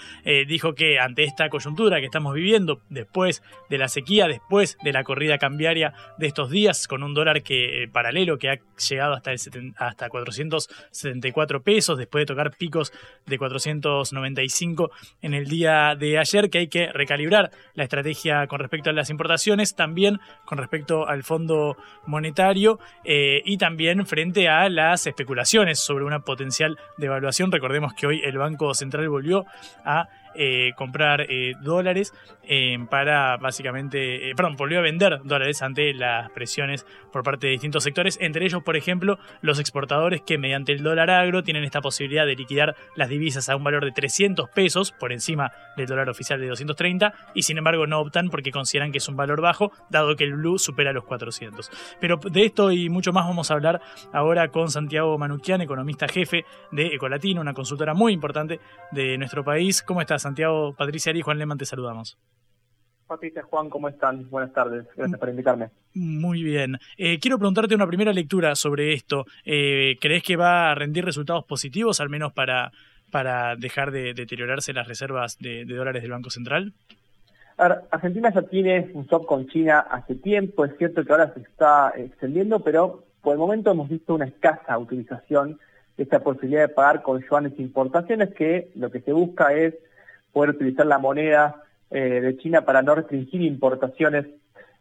dijo 0.47 0.74
que 0.74 0.99
ante 0.99 1.24
esta 1.24 1.49
coyuntura 1.49 2.01
que 2.01 2.07
estamos 2.07 2.34
viviendo 2.34 2.80
después 2.89 3.43
de 3.70 3.78
la 3.78 3.89
sequía, 3.89 4.26
después 4.26 4.76
de 4.82 4.93
la 4.93 5.05
corrida 5.05 5.39
cambiaria 5.39 5.95
de 6.18 6.26
estos 6.26 6.51
días 6.51 6.86
con 6.86 7.03
un 7.03 7.14
dólar 7.14 7.43
que 7.43 7.89
paralelo 7.93 8.39
que 8.39 8.51
ha 8.51 8.59
llegado 8.89 9.14
hasta, 9.14 9.32
hasta 9.76 10.09
474 10.09 11.62
pesos 11.62 11.99
después 11.99 12.22
de 12.22 12.26
tocar 12.26 12.57
picos 12.57 12.93
de 13.26 13.39
495 13.39 14.91
en 15.22 15.34
el 15.34 15.47
día 15.47 15.95
de 15.99 16.18
ayer, 16.18 16.51
que 16.51 16.59
hay 16.59 16.68
que 16.68 16.93
recalibrar 16.93 17.51
la 17.74 17.84
estrategia 17.84 18.47
con 18.47 18.61
respecto 18.61 18.91
a 18.91 18.93
las 18.93 19.11
importaciones, 19.11 19.74
también 19.74 20.20
con 20.45 20.59
respecto 20.59 21.09
al 21.09 21.22
Fondo 21.22 21.76
Monetario 22.07 22.78
eh, 23.05 23.43
y 23.45 23.59
también 23.59 24.07
frente 24.07 24.49
a 24.49 24.68
las 24.68 25.07
especulaciones 25.07 25.78
sobre 25.78 26.05
una 26.05 26.20
potencial 26.20 26.78
devaluación. 26.97 27.53
Recordemos 27.53 27.95
que 27.95 28.07
hoy 28.07 28.20
el 28.28 28.38
Banco 28.38 28.74
Central 28.74 29.08
volvió 29.08 29.46
a 29.84 30.08
eh, 30.34 30.72
comprar 30.76 31.22
eh, 31.22 31.54
dólares 31.60 32.12
eh, 32.42 32.78
para 32.90 33.36
básicamente, 33.36 34.32
perdón, 34.36 34.56
volvió 34.56 34.78
a 34.78 34.82
vender 34.82 35.20
dólares 35.24 35.62
ante 35.62 35.92
las 35.94 36.30
presiones 36.30 36.86
por 37.12 37.22
parte 37.22 37.46
de 37.46 37.52
distintos 37.52 37.84
sectores, 37.84 38.18
entre 38.20 38.44
ellos, 38.44 38.62
por 38.62 38.76
ejemplo, 38.76 39.18
los 39.42 39.58
exportadores 39.58 40.22
que 40.22 40.38
mediante 40.38 40.72
el 40.72 40.82
dólar 40.82 41.10
agro 41.10 41.42
tienen 41.42 41.64
esta 41.64 41.80
posibilidad 41.80 42.26
de 42.26 42.36
liquidar 42.36 42.76
las 42.96 43.08
divisas 43.08 43.48
a 43.48 43.56
un 43.56 43.64
valor 43.64 43.84
de 43.84 43.92
300 43.92 44.48
pesos 44.50 44.92
por 44.92 45.12
encima 45.12 45.52
del 45.76 45.86
dólar 45.86 46.08
oficial 46.08 46.40
de 46.40 46.48
230 46.48 47.12
y 47.34 47.42
sin 47.42 47.58
embargo 47.58 47.86
no 47.86 48.00
optan 48.00 48.30
porque 48.30 48.50
consideran 48.50 48.92
que 48.92 48.98
es 48.98 49.08
un 49.08 49.16
valor 49.16 49.40
bajo, 49.40 49.72
dado 49.90 50.16
que 50.16 50.24
el 50.24 50.34
blue 50.34 50.58
supera 50.58 50.92
los 50.92 51.04
400. 51.04 51.70
Pero 52.00 52.16
de 52.16 52.44
esto 52.44 52.72
y 52.72 52.88
mucho 52.88 53.12
más 53.12 53.26
vamos 53.26 53.50
a 53.50 53.54
hablar 53.54 53.80
ahora 54.12 54.48
con 54.48 54.70
Santiago 54.70 55.16
Manuquian, 55.18 55.60
economista 55.60 56.08
jefe 56.08 56.44
de 56.70 56.86
Ecolatino, 56.88 57.40
una 57.40 57.54
consultora 57.54 57.94
muy 57.94 58.12
importante 58.12 58.60
de 58.90 59.18
nuestro 59.18 59.44
país. 59.44 59.82
¿Cómo 59.82 60.00
estás? 60.00 60.17
Santiago, 60.18 60.74
Patricia 60.74 61.12
y 61.14 61.22
Juan 61.22 61.38
Leman, 61.38 61.58
te 61.58 61.64
saludamos. 61.66 62.18
Patricia, 63.08 63.42
Juan, 63.42 63.70
¿cómo 63.70 63.88
están? 63.88 64.28
Buenas 64.28 64.52
tardes, 64.52 64.86
gracias 64.94 65.18
por 65.18 65.28
invitarme. 65.30 65.70
Muy 65.94 66.42
bien. 66.42 66.78
Eh, 66.98 67.18
quiero 67.18 67.38
preguntarte 67.38 67.74
una 67.74 67.86
primera 67.86 68.12
lectura 68.12 68.54
sobre 68.54 68.92
esto. 68.92 69.24
Eh, 69.46 69.96
¿Crees 70.00 70.22
que 70.22 70.36
va 70.36 70.70
a 70.70 70.74
rendir 70.74 71.04
resultados 71.06 71.44
positivos, 71.44 72.00
al 72.00 72.10
menos 72.10 72.34
para, 72.34 72.70
para 73.10 73.56
dejar 73.56 73.90
de 73.92 74.12
deteriorarse 74.12 74.74
las 74.74 74.86
reservas 74.86 75.38
de, 75.38 75.64
dólares 75.64 76.02
del 76.02 76.12
Banco 76.12 76.28
Central? 76.30 76.74
Argentina 77.56 78.32
ya 78.32 78.42
tiene 78.42 78.90
un 78.92 79.02
stop 79.04 79.26
con 79.26 79.48
China 79.48 79.80
hace 79.80 80.14
tiempo, 80.14 80.64
es 80.64 80.76
cierto 80.76 81.02
que 81.02 81.10
ahora 81.10 81.32
se 81.34 81.40
está 81.40 81.92
extendiendo, 81.96 82.60
pero 82.60 83.04
por 83.20 83.32
el 83.32 83.38
momento 83.38 83.72
hemos 83.72 83.88
visto 83.88 84.14
una 84.14 84.26
escasa 84.26 84.78
utilización 84.78 85.58
de 85.96 86.04
esta 86.04 86.20
posibilidad 86.20 86.68
de 86.68 86.74
pagar 86.74 87.02
con 87.02 87.20
yuanes 87.20 87.58
importaciones, 87.58 88.32
que 88.34 88.70
lo 88.76 88.92
que 88.92 89.00
se 89.00 89.12
busca 89.12 89.52
es 89.54 89.74
poder 90.32 90.50
utilizar 90.50 90.86
la 90.86 90.98
moneda 90.98 91.62
eh, 91.90 92.20
de 92.20 92.36
China 92.36 92.62
para 92.62 92.82
no 92.82 92.94
restringir 92.94 93.40
importaciones 93.42 94.26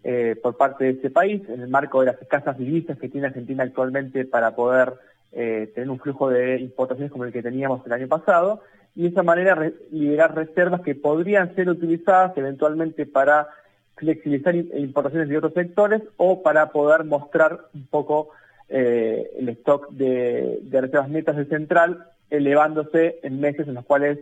eh, 0.03 0.35
por 0.41 0.57
parte 0.57 0.83
de 0.83 0.89
ese 0.91 1.09
país, 1.09 1.41
en 1.47 1.61
el 1.61 1.69
marco 1.69 2.01
de 2.01 2.07
las 2.07 2.21
escasas 2.21 2.57
divisas 2.57 2.97
que 2.97 3.09
tiene 3.09 3.27
Argentina 3.27 3.63
actualmente 3.63 4.25
para 4.25 4.55
poder 4.55 4.93
eh, 5.31 5.71
tener 5.73 5.89
un 5.89 5.99
flujo 5.99 6.29
de 6.29 6.59
importaciones 6.59 7.11
como 7.11 7.23
el 7.23 7.31
que 7.31 7.41
teníamos 7.41 7.85
el 7.85 7.93
año 7.93 8.07
pasado, 8.07 8.61
y 8.95 9.03
de 9.03 9.07
esa 9.09 9.23
manera 9.23 9.71
liberar 9.91 10.35
reservas 10.35 10.81
que 10.81 10.95
podrían 10.95 11.55
ser 11.55 11.69
utilizadas 11.69 12.37
eventualmente 12.37 13.05
para 13.05 13.47
flexibilizar 13.95 14.55
importaciones 14.55 15.29
de 15.29 15.37
otros 15.37 15.53
sectores 15.53 16.01
o 16.17 16.41
para 16.41 16.71
poder 16.71 17.03
mostrar 17.03 17.61
un 17.73 17.87
poco 17.87 18.29
el 18.69 19.47
stock 19.49 19.89
de, 19.91 20.59
de 20.61 20.81
reservas 20.81 21.09
netas 21.09 21.37
de 21.37 21.45
central 21.45 22.05
elevándose 22.29 23.19
en 23.23 23.39
meses 23.39 23.67
en 23.67 23.75
los 23.75 23.85
cuales 23.85 24.19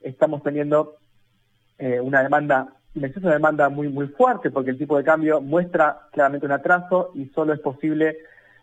estamos 0.00 0.42
teniendo 0.42 0.96
eh, 1.78 2.00
una 2.00 2.22
demanda, 2.22 2.68
un 2.94 3.04
exceso 3.04 3.28
de 3.28 3.34
demanda 3.34 3.68
muy, 3.68 3.88
muy 3.88 4.08
fuerte, 4.08 4.50
porque 4.50 4.70
el 4.70 4.78
tipo 4.78 4.96
de 4.96 5.04
cambio 5.04 5.40
muestra 5.40 6.08
claramente 6.12 6.46
un 6.46 6.52
atraso 6.52 7.12
y 7.14 7.26
solo 7.26 7.52
es 7.52 7.60
posible 7.60 8.18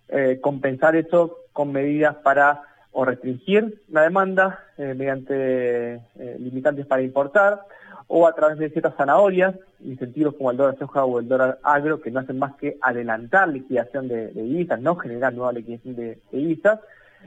eh, 0.09 0.39
compensar 0.41 0.95
eso 0.95 1.37
con 1.53 1.71
medidas 1.71 2.15
para 2.17 2.61
o 2.91 3.03
restringir 3.03 3.81
la 3.89 4.03
demanda 4.03 4.59
eh, 4.77 4.93
mediante 4.93 6.01
limitantes 6.39 6.85
para 6.85 7.01
importar 7.01 7.61
o 8.07 8.27
a 8.27 8.33
través 8.33 8.57
de 8.57 8.69
ciertas 8.69 8.95
zanahorias, 8.95 9.55
incentivos 9.83 10.35
como 10.35 10.51
el 10.51 10.57
dólar 10.57 10.77
soja 10.77 11.05
o 11.05 11.19
el 11.19 11.27
dólar 11.27 11.59
agro, 11.63 12.01
que 12.01 12.11
no 12.11 12.19
hacen 12.19 12.37
más 12.37 12.55
que 12.55 12.77
adelantar 12.81 13.49
liquidación 13.49 14.07
de, 14.07 14.27
divisas, 14.27 14.79
no 14.79 14.95
generar 14.95 15.33
nueva 15.33 15.53
liquidación 15.53 15.95
de, 15.95 16.19
divisas. 16.31 16.79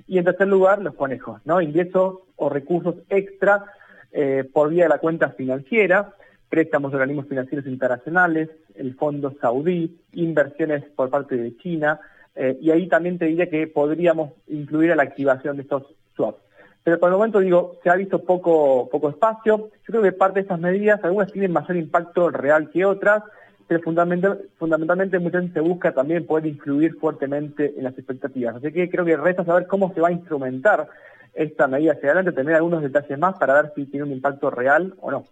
Y 0.07 0.19
en 0.19 0.25
tercer 0.25 0.47
lugar, 0.47 0.81
los 0.81 0.95
conejos, 0.95 1.41
¿no? 1.45 1.61
Ingresos 1.61 2.19
o 2.37 2.49
recursos 2.49 2.95
extra 3.09 3.65
eh, 4.13 4.45
por 4.53 4.71
vía 4.71 4.85
de 4.85 4.89
la 4.91 4.99
cuenta 4.99 5.31
financiera, 5.31 6.15
préstamos 6.49 6.91
de 6.91 6.97
organismos 6.97 7.27
financieros 7.29 7.67
internacionales, 7.67 8.49
el 8.75 8.95
fondo 8.95 9.35
saudí, 9.41 9.99
inversiones 10.13 10.85
por 10.97 11.11
parte 11.11 11.37
de 11.37 11.57
China, 11.59 12.01
eh, 12.35 12.57
y 12.61 12.71
ahí 12.71 12.87
también 12.87 13.19
te 13.19 13.27
diría 13.27 13.51
que 13.51 13.67
podríamos 13.67 14.33
incluir 14.47 14.93
a 14.93 14.97
la 14.97 15.03
activación 15.03 15.57
de 15.57 15.63
estos 15.63 15.85
swaps. 16.15 16.39
Pero 16.85 16.99
por 16.99 17.11
el 17.11 17.17
momento 17.17 17.41
digo, 17.41 17.77
se 17.83 17.91
ha 17.91 17.97
visto 17.97 18.25
poco, 18.25 18.89
poco 18.91 19.11
espacio. 19.11 19.71
Yo 19.87 19.87
creo 19.87 20.03
que 20.03 20.13
parte 20.13 20.37
de 20.37 20.43
estas 20.43 20.61
medidas, 20.61 21.03
algunas 21.05 21.31
tienen 21.33 21.53
mayor 21.53 21.77
impacto 21.77 22.31
real 22.31 22.71
que 22.71 22.85
otras, 22.85 23.25
pero 23.67 23.83
fundamental, 23.83 24.41
fundamentalmente 24.57 25.19
muchas 25.19 25.43
veces 25.43 25.55
se 25.55 25.61
busca 25.61 25.93
también 25.93 26.25
poder 26.25 26.47
influir 26.47 26.95
fuertemente 26.95 27.75
en 27.77 27.85
las 27.85 27.99
expectativas. 27.99 28.57
Así 28.57 28.73
que 28.73 28.89
creo 28.89 29.05
que 29.05 29.17
resta 29.17 29.45
saber 29.45 29.67
cómo 29.67 29.93
se 29.93 30.01
va 30.01 30.09
a 30.09 30.13
instrumentar 30.13 30.89
esta 31.35 31.67
medida 31.67 31.93
hacia 31.93 32.11
adelante, 32.11 32.33
tener 32.33 32.55
algunos 32.55 32.83
detalles 32.83 33.19
más 33.19 33.37
para 33.39 33.63
ver 33.63 33.73
si 33.75 33.87
tiene 33.87 34.07
un 34.07 34.13
impacto 34.13 34.51
real 34.51 34.95
o 35.01 35.11
no. 35.11 35.25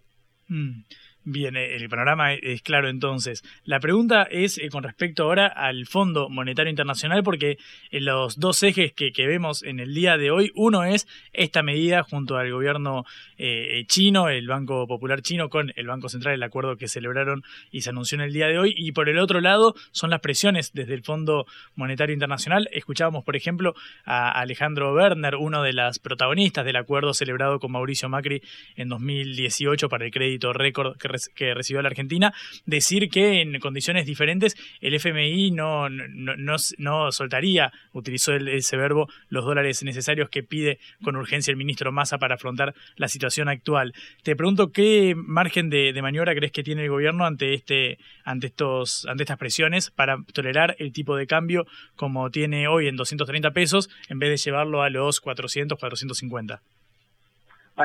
Mm. 0.47 0.83
Bien, 1.29 1.57
el 1.57 1.89
panorama 1.89 2.33
es 2.35 2.61
claro 2.61 2.87
entonces. 2.87 3.43
La 3.65 3.81
pregunta 3.81 4.23
es 4.31 4.57
eh, 4.57 4.69
con 4.69 4.83
respecto 4.83 5.23
ahora 5.23 5.47
al 5.47 5.85
Fondo 5.85 6.29
Monetario 6.29 6.69
Internacional, 6.69 7.21
porque 7.21 7.57
en 7.91 8.05
los 8.05 8.39
dos 8.39 8.63
ejes 8.63 8.93
que, 8.93 9.11
vemos 9.27 9.61
en 9.61 9.81
el 9.81 9.93
día 9.93 10.15
de 10.15 10.31
hoy, 10.31 10.53
uno 10.55 10.85
es 10.85 11.05
esta 11.33 11.63
medida 11.63 12.03
junto 12.03 12.37
al 12.37 12.49
gobierno 12.49 13.03
eh, 13.37 13.83
chino, 13.87 14.29
el 14.29 14.47
Banco 14.47 14.87
Popular 14.87 15.21
chino, 15.21 15.49
con 15.49 15.73
el 15.75 15.85
Banco 15.87 16.07
Central, 16.07 16.35
el 16.35 16.43
acuerdo 16.43 16.77
que 16.77 16.87
celebraron 16.87 17.43
y 17.71 17.81
se 17.81 17.89
anunció 17.89 18.15
en 18.15 18.21
el 18.21 18.31
día 18.31 18.47
de 18.47 18.57
hoy, 18.57 18.73
y 18.77 18.93
por 18.93 19.09
el 19.09 19.19
otro 19.19 19.41
lado 19.41 19.75
son 19.91 20.11
las 20.11 20.21
presiones 20.21 20.71
desde 20.71 20.93
el 20.93 21.03
Fondo 21.03 21.45
Monetario 21.75 22.13
Internacional. 22.13 22.69
Escuchábamos, 22.71 23.25
por 23.25 23.35
ejemplo, 23.35 23.75
a 24.05 24.31
Alejandro 24.31 24.93
Werner, 24.93 25.35
uno 25.35 25.61
de 25.61 25.73
las 25.73 25.99
protagonistas 25.99 26.63
del 26.63 26.77
acuerdo 26.77 27.13
celebrado 27.13 27.59
con 27.59 27.73
Mauricio 27.73 28.07
Macri 28.07 28.41
en 28.77 28.87
2018 28.87 29.89
para 29.89 30.05
el 30.05 30.11
crédito 30.11 30.53
récord 30.53 30.95
que 30.97 31.16
que 31.33 31.53
recibió 31.53 31.81
la 31.81 31.89
Argentina, 31.89 32.33
decir 32.65 33.09
que 33.09 33.41
en 33.41 33.59
condiciones 33.59 34.05
diferentes 34.05 34.55
el 34.81 34.93
FMI 34.93 35.51
no, 35.51 35.89
no, 35.89 37.11
soltaría, 37.11 37.71
utilizó 37.93 38.33
ese 38.33 38.77
verbo, 38.77 39.07
los 39.29 39.45
dólares 39.45 39.83
necesarios 39.83 40.29
que 40.29 40.43
pide 40.43 40.79
con 41.03 41.15
urgencia 41.15 41.51
el 41.51 41.57
ministro 41.57 41.91
Massa 41.91 42.17
para 42.17 42.35
afrontar 42.35 42.73
la 42.95 43.07
situación 43.07 43.49
actual. 43.49 43.93
Te 44.23 44.35
pregunto 44.35 44.71
qué 44.71 45.13
margen 45.15 45.69
de, 45.69 45.97
maniobra 46.01 46.35
crees 46.35 46.51
que 46.51 46.63
tiene 46.63 46.83
el 46.83 46.89
gobierno 46.89 47.25
ante 47.25 47.53
este, 47.53 47.97
ante 48.23 48.47
estos, 48.47 49.05
ante 49.07 49.23
estas 49.23 49.37
presiones 49.37 49.91
para 49.91 50.17
tolerar 50.33 50.75
el 50.79 50.91
tipo 50.91 51.15
de 51.15 51.27
cambio 51.27 51.65
como 51.95 52.29
tiene 52.29 52.67
hoy 52.67 52.87
en 52.87 52.95
230 52.95 53.51
pesos 53.51 53.89
en 54.09 54.19
vez 54.19 54.29
de 54.29 54.37
llevarlo 54.37 54.81
a 54.83 54.89
los 54.89 55.19
400, 55.19 55.77
450. 55.79 56.61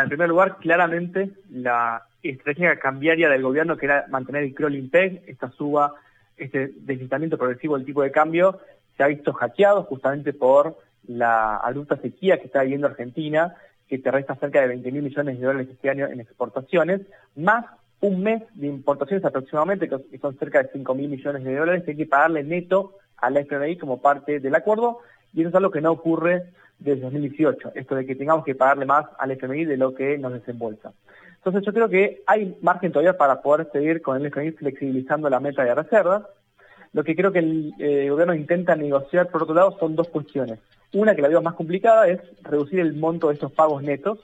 En 0.00 0.08
primer 0.08 0.28
lugar, 0.28 0.56
claramente 0.58 1.30
la 1.50 2.04
estrategia 2.22 2.78
cambiaria 2.78 3.28
del 3.28 3.42
gobierno, 3.42 3.76
que 3.76 3.86
era 3.86 4.06
mantener 4.08 4.44
el 4.44 4.54
crawling 4.54 4.88
peg, 4.88 5.22
esta 5.26 5.50
suba, 5.50 5.94
este 6.36 6.72
deslizamiento 6.76 7.36
progresivo 7.36 7.76
del 7.76 7.86
tipo 7.86 8.02
de 8.02 8.10
cambio, 8.10 8.60
se 8.96 9.02
ha 9.02 9.08
visto 9.08 9.32
hackeado 9.32 9.84
justamente 9.84 10.32
por 10.32 10.78
la 11.06 11.56
abrupta 11.56 11.96
sequía 11.96 12.38
que 12.38 12.46
está 12.46 12.62
viviendo 12.62 12.86
Argentina, 12.86 13.54
que 13.88 13.98
te 13.98 14.10
resta 14.10 14.36
cerca 14.36 14.60
de 14.60 14.68
20 14.68 14.92
mil 14.92 15.02
millones 15.02 15.38
de 15.38 15.44
dólares 15.44 15.68
este 15.70 15.90
año 15.90 16.06
en 16.06 16.20
exportaciones, 16.20 17.02
más 17.36 17.66
un 18.00 18.22
mes 18.22 18.42
de 18.54 18.66
importaciones 18.66 19.24
aproximadamente, 19.24 19.88
que 19.88 20.18
son 20.18 20.36
cerca 20.38 20.62
de 20.62 20.70
5 20.72 20.94
mil 20.94 21.08
millones 21.08 21.44
de 21.44 21.56
dólares, 21.56 21.84
que 21.84 21.92
hay 21.92 21.96
que 21.96 22.06
pagarle 22.06 22.42
neto 22.42 22.98
a 23.16 23.30
la 23.30 23.40
FMI 23.40 23.76
como 23.76 24.00
parte 24.00 24.40
del 24.40 24.54
acuerdo, 24.54 25.00
y 25.32 25.40
eso 25.40 25.50
es 25.50 25.54
algo 25.54 25.70
que 25.70 25.80
no 25.80 25.92
ocurre 25.92 26.44
desde 26.82 27.02
2018, 27.02 27.72
esto 27.74 27.94
de 27.94 28.06
que 28.06 28.16
tengamos 28.16 28.44
que 28.44 28.54
pagarle 28.54 28.86
más 28.86 29.06
al 29.18 29.30
FMI 29.30 29.64
de 29.64 29.76
lo 29.76 29.94
que 29.94 30.18
nos 30.18 30.32
desembolsa. 30.32 30.92
Entonces 31.36 31.62
yo 31.64 31.72
creo 31.72 31.88
que 31.88 32.22
hay 32.26 32.56
margen 32.62 32.92
todavía 32.92 33.16
para 33.16 33.42
poder 33.42 33.68
seguir 33.72 34.00
con 34.00 34.16
el 34.16 34.26
FMI 34.26 34.52
flexibilizando 34.52 35.28
la 35.28 35.40
meta 35.40 35.64
de 35.64 35.74
reservas. 35.74 36.22
Lo 36.92 37.02
que 37.02 37.16
creo 37.16 37.32
que 37.32 37.40
el 37.40 37.72
eh, 37.78 38.08
gobierno 38.10 38.34
intenta 38.34 38.76
negociar, 38.76 39.28
por 39.28 39.42
otro 39.42 39.54
lado, 39.54 39.76
son 39.78 39.96
dos 39.96 40.08
cuestiones. 40.08 40.58
Una 40.92 41.16
que 41.16 41.22
la 41.22 41.28
veo 41.28 41.42
más 41.42 41.54
complicada 41.54 42.06
es 42.06 42.20
reducir 42.42 42.80
el 42.80 42.94
monto 42.94 43.28
de 43.28 43.34
estos 43.34 43.50
pagos 43.50 43.82
netos. 43.82 44.18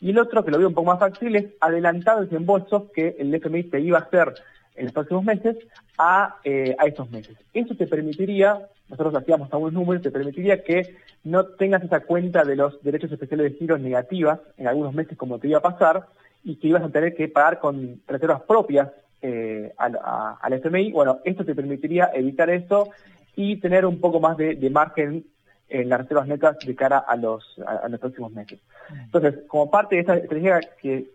Y 0.00 0.10
el 0.10 0.18
otro, 0.18 0.44
que 0.44 0.50
lo 0.50 0.58
veo 0.58 0.68
un 0.68 0.74
poco 0.74 0.90
más 0.90 0.98
fácil, 0.98 1.36
es 1.36 1.46
adelantar 1.60 2.16
los 2.16 2.30
desembolsos 2.30 2.90
que 2.94 3.16
el 3.18 3.34
FMI 3.34 3.64
te 3.64 3.80
iba 3.80 3.98
a 3.98 4.02
hacer 4.02 4.34
en 4.76 4.84
los 4.84 4.92
próximos 4.92 5.24
meses 5.24 5.56
a, 5.98 6.36
eh, 6.44 6.76
a 6.78 6.86
estos 6.86 7.10
meses. 7.10 7.36
Eso 7.52 7.74
te 7.74 7.86
permitiría, 7.86 8.68
nosotros 8.88 9.14
hacíamos 9.14 9.52
algunos 9.52 9.74
números, 9.74 10.02
te 10.02 10.10
permitiría 10.10 10.62
que 10.62 10.96
no 11.24 11.44
tengas 11.44 11.82
esa 11.82 12.00
cuenta 12.00 12.44
de 12.44 12.56
los 12.56 12.82
derechos 12.82 13.10
especiales 13.12 13.52
de 13.52 13.58
giro 13.58 13.78
negativas 13.78 14.40
en 14.56 14.68
algunos 14.68 14.94
meses 14.94 15.16
como 15.16 15.38
te 15.38 15.48
iba 15.48 15.58
a 15.58 15.62
pasar, 15.62 16.06
y 16.46 16.54
que 16.56 16.68
ibas 16.68 16.84
a 16.84 16.88
tener 16.90 17.12
que 17.12 17.26
pagar 17.26 17.58
con 17.58 18.00
reservas 18.06 18.40
propias 18.42 18.88
eh, 19.20 19.72
al, 19.78 20.52
FMI. 20.52 20.92
Bueno, 20.92 21.18
esto 21.24 21.44
te 21.44 21.56
permitiría 21.56 22.12
evitar 22.14 22.48
eso 22.50 22.90
y 23.34 23.56
tener 23.56 23.84
un 23.84 23.98
poco 23.98 24.20
más 24.20 24.36
de, 24.36 24.70
margen 24.70 25.24
en 25.68 25.88
las 25.88 26.02
reservas 26.02 26.28
netas 26.28 26.56
de 26.64 26.76
cara 26.76 26.98
a 26.98 27.16
los, 27.16 27.58
a, 27.66 27.88
los 27.88 27.98
próximos 27.98 28.30
meses. 28.30 28.60
Entonces, 28.88 29.40
como 29.48 29.68
parte 29.68 29.96
de 29.96 30.02
esta 30.02 30.14
estrategia 30.14 30.60
que, 30.80 31.10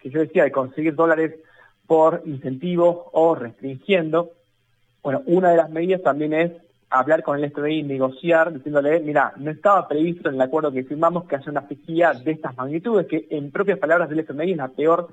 que, 0.00 0.10
yo 0.10 0.18
decía 0.18 0.42
de 0.42 0.50
conseguir 0.50 0.96
dólares 0.96 1.36
por 1.86 2.22
incentivo 2.24 3.10
o 3.12 3.34
restringiendo, 3.34 4.32
bueno, 5.02 5.22
una 5.26 5.50
de 5.50 5.56
las 5.58 5.70
medidas 5.70 6.02
también 6.02 6.32
es 6.32 6.52
hablar 6.88 7.22
con 7.22 7.38
el 7.38 7.44
FMI, 7.44 7.82
negociar, 7.82 8.52
diciéndole, 8.52 9.00
mira, 9.00 9.32
no 9.36 9.50
estaba 9.50 9.86
previsto 9.88 10.28
en 10.28 10.36
el 10.36 10.40
acuerdo 10.40 10.72
que 10.72 10.84
firmamos 10.84 11.24
que 11.24 11.36
haya 11.36 11.50
una 11.50 11.66
sequía 11.68 12.12
de 12.12 12.30
estas 12.30 12.56
magnitudes, 12.56 13.06
que 13.06 13.26
en 13.30 13.50
propias 13.50 13.78
palabras 13.78 14.08
del 14.08 14.20
FMI 14.20 14.52
es 14.52 14.56
la 14.56 14.68
peor 14.68 15.08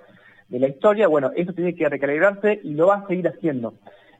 de 0.47 0.59
la 0.59 0.67
historia. 0.67 1.07
Bueno, 1.07 1.31
eso 1.35 1.53
tiene 1.53 1.75
que 1.75 1.89
recalibrarse 1.89 2.61
y 2.63 2.73
lo 2.73 2.87
va 2.87 2.95
a 2.97 3.07
seguir 3.07 3.27
haciendo 3.27 3.73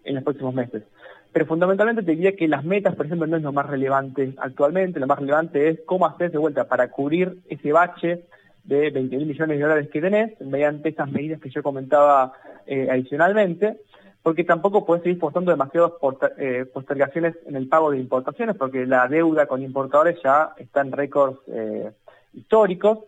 en 0.03 0.15
los 0.15 0.23
próximos 0.23 0.53
meses. 0.53 0.83
Pero 1.31 1.45
fundamentalmente 1.45 2.03
te 2.03 2.11
diría 2.11 2.35
que 2.35 2.47
las 2.47 2.65
metas, 2.65 2.95
por 2.95 3.05
ejemplo, 3.05 3.27
no 3.27 3.37
es 3.37 3.43
lo 3.43 3.53
más 3.53 3.67
relevante 3.67 4.33
actualmente, 4.37 4.99
lo 4.99 5.07
más 5.07 5.19
relevante 5.19 5.69
es 5.69 5.79
cómo 5.85 6.05
hacer 6.05 6.31
de 6.31 6.37
vuelta 6.37 6.67
para 6.67 6.89
cubrir 6.89 7.37
ese 7.47 7.71
bache 7.71 8.23
de 8.63 8.89
20 8.89 9.17
mil 9.17 9.27
millones 9.27 9.57
de 9.57 9.63
dólares 9.63 9.89
que 9.91 10.01
tenés 10.01 10.39
mediante 10.41 10.89
esas 10.89 11.11
medidas 11.11 11.41
que 11.41 11.49
yo 11.49 11.63
comentaba 11.63 12.33
eh, 12.65 12.87
adicionalmente 12.89 13.77
porque 14.23 14.43
tampoco 14.43 14.85
puede 14.85 15.01
seguir 15.01 15.19
forzando 15.19 15.51
demasiadas 15.51 15.93
eh, 16.37 16.65
postergaciones 16.71 17.35
en 17.47 17.55
el 17.55 17.67
pago 17.67 17.91
de 17.91 17.97
importaciones, 17.97 18.55
porque 18.55 18.85
la 18.85 19.07
deuda 19.07 19.47
con 19.47 19.63
importadores 19.63 20.19
ya 20.23 20.53
está 20.57 20.81
en 20.81 20.91
récords 20.91 21.39
eh, 21.47 21.91
históricos, 22.33 22.99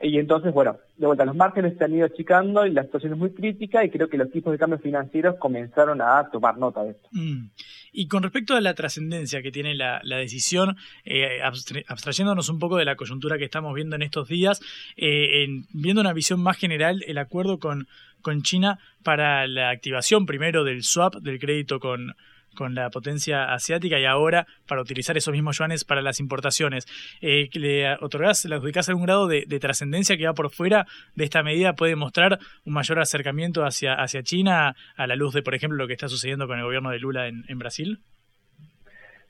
y 0.00 0.18
entonces, 0.18 0.52
bueno, 0.52 0.78
de 0.96 1.06
vuelta, 1.06 1.24
los 1.24 1.36
márgenes 1.36 1.76
se 1.76 1.84
han 1.84 1.94
ido 1.94 2.06
achicando 2.06 2.66
y 2.66 2.70
la 2.70 2.84
situación 2.84 3.12
es 3.12 3.18
muy 3.18 3.30
crítica 3.30 3.84
y 3.84 3.90
creo 3.90 4.08
que 4.08 4.16
los 4.16 4.30
tipos 4.30 4.52
de 4.52 4.58
cambios 4.58 4.82
financieros 4.82 5.36
comenzaron 5.36 6.00
a 6.00 6.28
tomar 6.30 6.58
nota 6.58 6.82
de 6.84 6.90
esto. 6.90 7.08
Mm. 7.12 7.50
Y 7.92 8.08
con 8.08 8.22
respecto 8.22 8.54
a 8.54 8.60
la 8.60 8.74
trascendencia 8.74 9.42
que 9.42 9.50
tiene 9.50 9.74
la, 9.74 10.00
decisión, 10.02 10.76
eh, 11.04 11.40
abstrayéndonos 11.88 12.48
un 12.48 12.58
poco 12.58 12.76
de 12.76 12.84
la 12.84 12.96
coyuntura 12.96 13.38
que 13.38 13.44
estamos 13.44 13.74
viendo 13.74 13.96
en 13.96 14.02
estos 14.02 14.28
días, 14.28 14.60
eh, 14.96 15.46
viendo 15.72 16.00
una 16.00 16.12
visión 16.12 16.40
más 16.40 16.56
general, 16.56 17.02
el 17.06 17.18
acuerdo 17.18 17.58
con, 17.58 17.86
con 18.20 18.42
China 18.42 18.78
para 19.02 19.46
la 19.46 19.70
activación 19.70 20.26
primero 20.26 20.64
del 20.64 20.82
swap, 20.82 21.16
del 21.16 21.38
crédito 21.38 21.80
con, 21.80 22.14
con 22.58 22.74
la 22.74 22.90
potencia 22.90 23.52
asiática 23.52 24.00
y 24.00 24.04
ahora 24.04 24.44
para 24.66 24.82
utilizar 24.82 25.16
esos 25.16 25.32
mismos 25.32 25.58
yuanes 25.58 25.84
para 25.84 26.02
las 26.02 26.18
importaciones. 26.18 26.86
Eh, 27.20 27.48
¿Le 27.52 27.94
otorgás, 28.00 28.44
le 28.46 28.56
adjudicás 28.56 28.88
algún 28.88 29.04
grado 29.04 29.28
de, 29.28 29.46
trascendencia 29.60 30.16
que 30.16 30.26
va 30.26 30.34
por 30.34 30.50
fuera 30.50 30.84
de 31.14 31.22
esta 31.22 31.44
medida? 31.44 31.74
¿Puede 31.74 31.94
mostrar 31.94 32.40
un 32.64 32.72
mayor 32.72 32.98
acercamiento 32.98 33.64
hacia, 33.64 33.94
hacia 33.94 34.24
China 34.24 34.74
a 34.96 35.06
la 35.06 35.14
luz 35.14 35.34
de, 35.34 35.42
por 35.42 35.54
ejemplo, 35.54 35.78
lo 35.78 35.86
que 35.86 35.92
está 35.92 36.08
sucediendo 36.08 36.48
con 36.48 36.58
el 36.58 36.64
gobierno 36.64 36.90
de 36.90 36.98
Lula 36.98 37.28
en, 37.28 37.58
Brasil? 37.60 38.00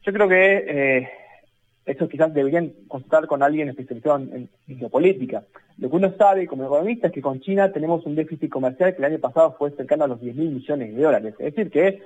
Yo 0.07 0.12
creo 0.14 0.26
que 0.26 0.64
eh, 0.66 1.09
eso 1.85 2.09
quizás 2.09 2.33
deberían 2.33 2.72
consultar 2.89 3.26
con 3.26 3.43
alguien 3.43 3.68
especializado 3.68 4.20
en, 4.20 4.49
en, 4.68 4.79
geopolítica. 4.79 5.45
Lo 5.76 5.91
que 5.91 5.97
uno 5.97 6.14
sabe 6.16 6.47
como 6.47 6.64
economista 6.64 7.09
es 7.09 7.12
que 7.12 7.20
con 7.20 7.41
China 7.41 7.70
tenemos 7.72 8.07
un 8.07 8.14
déficit 8.14 8.51
comercial 8.51 8.95
que 8.95 9.03
el 9.03 9.12
año 9.12 9.18
pasado 9.18 9.55
fue 9.59 9.70
cercano 9.72 10.05
a 10.05 10.09
los 10.09 10.18
10 10.18 10.35
mil 10.35 10.51
millones 10.51 10.97
de 10.97 11.03
dólares. 11.03 11.35
Es 11.39 11.55
decir, 11.55 11.70
que 11.70 12.01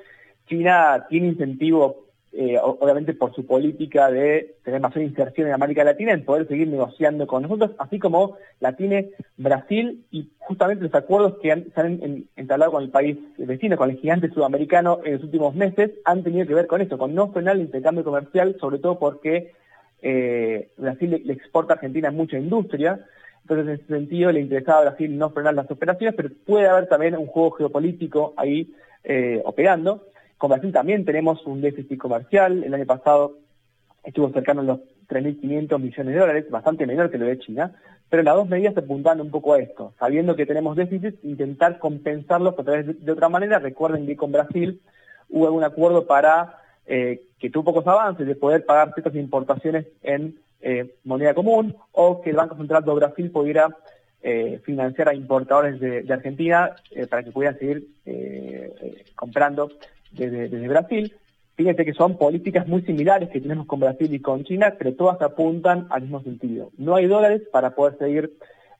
China 0.46 1.06
tiene 1.08 1.28
incentivo, 1.28 2.06
eh, 2.32 2.58
obviamente 2.60 3.14
por 3.14 3.34
su 3.34 3.46
política 3.46 4.10
de 4.10 4.56
tener 4.64 4.80
mayor 4.80 5.02
inserción 5.02 5.48
en 5.48 5.54
América 5.54 5.84
Latina, 5.84 6.12
en 6.12 6.24
poder 6.24 6.48
seguir 6.48 6.68
negociando 6.68 7.26
con 7.26 7.42
nosotros, 7.42 7.72
así 7.78 7.98
como 7.98 8.36
la 8.60 8.74
tiene 8.74 9.10
Brasil 9.36 10.04
y 10.10 10.30
justamente 10.38 10.84
los 10.84 10.94
acuerdos 10.94 11.38
que 11.42 11.52
han, 11.52 11.72
se 11.74 11.80
han 11.80 12.24
entablado 12.36 12.72
con 12.72 12.82
el 12.82 12.90
país 12.90 13.18
vecino, 13.38 13.76
con 13.76 13.90
el 13.90 13.98
gigante 13.98 14.30
sudamericano 14.30 15.00
en 15.04 15.14
los 15.14 15.24
últimos 15.24 15.54
meses, 15.54 15.90
han 16.04 16.22
tenido 16.22 16.46
que 16.46 16.54
ver 16.54 16.66
con 16.66 16.80
esto, 16.80 16.98
con 16.98 17.14
no 17.14 17.32
frenar 17.32 17.56
el 17.56 17.62
intercambio 17.62 18.04
comercial, 18.04 18.56
sobre 18.60 18.78
todo 18.78 18.98
porque 18.98 19.52
eh, 20.02 20.70
Brasil 20.76 21.22
le, 21.24 21.32
exporta 21.32 21.74
a 21.74 21.76
Argentina 21.76 22.10
mucha 22.10 22.36
industria, 22.36 23.06
entonces 23.42 23.66
en 23.66 23.74
ese 23.74 23.86
sentido 23.86 24.32
le 24.32 24.40
interesaba 24.40 24.78
a 24.78 24.84
Brasil 24.90 25.16
no 25.16 25.30
frenar 25.30 25.54
las 25.54 25.70
operaciones, 25.70 26.14
pero 26.16 26.30
puede 26.44 26.68
haber 26.68 26.88
también 26.88 27.16
un 27.16 27.26
juego 27.26 27.52
geopolítico 27.52 28.34
ahí 28.36 28.74
eh, 29.04 29.40
operando. 29.44 30.06
Con 30.42 30.50
Brasil 30.50 30.72
también. 30.72 31.04
Tenemos 31.04 31.46
un 31.46 31.60
déficit 31.60 31.96
comercial, 31.96 32.64
el 32.64 32.74
año 32.74 32.84
pasado 32.84 33.38
estuvo 34.02 34.28
cercano 34.32 34.62
a 34.62 34.64
los 34.64 34.80
3.500 35.08 35.78
millones 35.78 36.14
de 36.14 36.20
dólares, 36.20 36.50
bastante 36.50 36.84
menor 36.84 37.12
que 37.12 37.18
lo 37.18 37.26
de 37.26 37.38
China, 37.38 37.76
pero 38.10 38.24
las 38.24 38.34
dos 38.34 38.48
medidas 38.48 38.76
apuntan 38.76 39.20
un 39.20 39.30
poco 39.30 39.52
a 39.52 39.60
esto, 39.60 39.94
sabiendo 40.00 40.34
que 40.34 40.44
tenemos 40.44 40.74
déficit, 40.74 41.14
intentar 41.22 41.78
compensarlos 41.78 42.58
a 42.58 42.64
través 42.64 43.04
de, 43.04 43.12
otra 43.12 43.28
manera. 43.28 43.60
Recuerden 43.60 44.04
que 44.04 44.16
con 44.16 44.32
Brasil 44.32 44.80
hubo 45.30 45.48
un 45.52 45.62
acuerdo 45.62 46.08
para 46.08 46.58
eh, 46.86 47.22
que 47.38 47.48
tuvo 47.48 47.72
pocos 47.72 47.86
avances 47.86 48.26
de 48.26 48.34
poder 48.34 48.66
pagar 48.66 48.94
ciertas 48.94 49.14
importaciones 49.14 49.86
en 50.02 50.40
eh, 50.60 50.96
moneda 51.04 51.34
común 51.34 51.76
o 51.92 52.20
que 52.20 52.30
el 52.30 52.36
Banco 52.36 52.56
Central 52.56 52.84
de 52.84 52.94
Brasil 52.94 53.30
pudiera 53.30 53.68
eh, 54.22 54.60
financiar 54.64 55.08
a 55.08 55.14
importadores 55.14 55.80
de, 55.80 56.04
Argentina 56.12 56.74
para 57.10 57.22
que 57.22 57.32
pudieran 57.32 57.58
seguir 57.58 57.88
comprando 59.16 59.70
desde 60.12 60.68
Brasil. 60.68 61.14
Fíjense 61.54 61.84
que 61.84 61.92
son 61.92 62.16
políticas 62.16 62.66
muy 62.66 62.82
similares 62.82 63.28
que 63.28 63.40
tenemos 63.40 63.66
con 63.66 63.80
Brasil 63.80 64.12
y 64.12 64.20
con 64.20 64.42
China, 64.44 64.74
pero 64.78 64.94
todas 64.94 65.20
apuntan 65.20 65.86
al 65.90 66.02
mismo 66.02 66.22
sentido. 66.22 66.70
No 66.78 66.94
hay 66.94 67.06
dólares 67.06 67.42
para 67.52 67.74
poder 67.74 67.98
seguir 67.98 68.32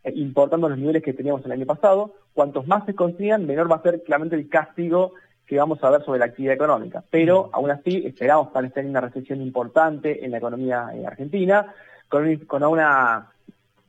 eh, 0.05 0.13
importando 0.17 0.69
los 0.69 0.79
niveles 0.79 1.03
que 1.03 1.13
teníamos 1.13 1.45
el 1.45 1.53
año 1.53 1.67
pasado. 1.67 2.15
Cuantos 2.33 2.67
más 2.67 2.87
se 2.87 2.95
consigan, 2.95 3.47
menor 3.47 3.71
va 3.71 3.77
a 3.77 3.83
ser 3.83 4.03
claramente 4.03 4.37
el 4.37 4.49
castigo 4.49 5.13
que 5.47 5.59
vamos 5.59 5.85
a 5.85 5.91
ver 5.91 6.03
sobre 6.03 6.19
la 6.19 6.25
actividad 6.25 6.55
económica. 6.55 7.05
Pero 7.11 7.51
aún 7.53 7.71
así 7.71 8.07
esperamos 8.07 8.49
para 8.49 8.67
estar 8.67 8.83
en 8.83 8.91
una 8.91 9.03
recesión 9.03 9.43
importante 9.43 10.25
en 10.25 10.31
la 10.31 10.39
economía 10.39 10.89
eh, 10.95 11.07
argentina, 11.07 11.75
con, 12.09 12.37
con 12.47 12.65
una 12.65 13.33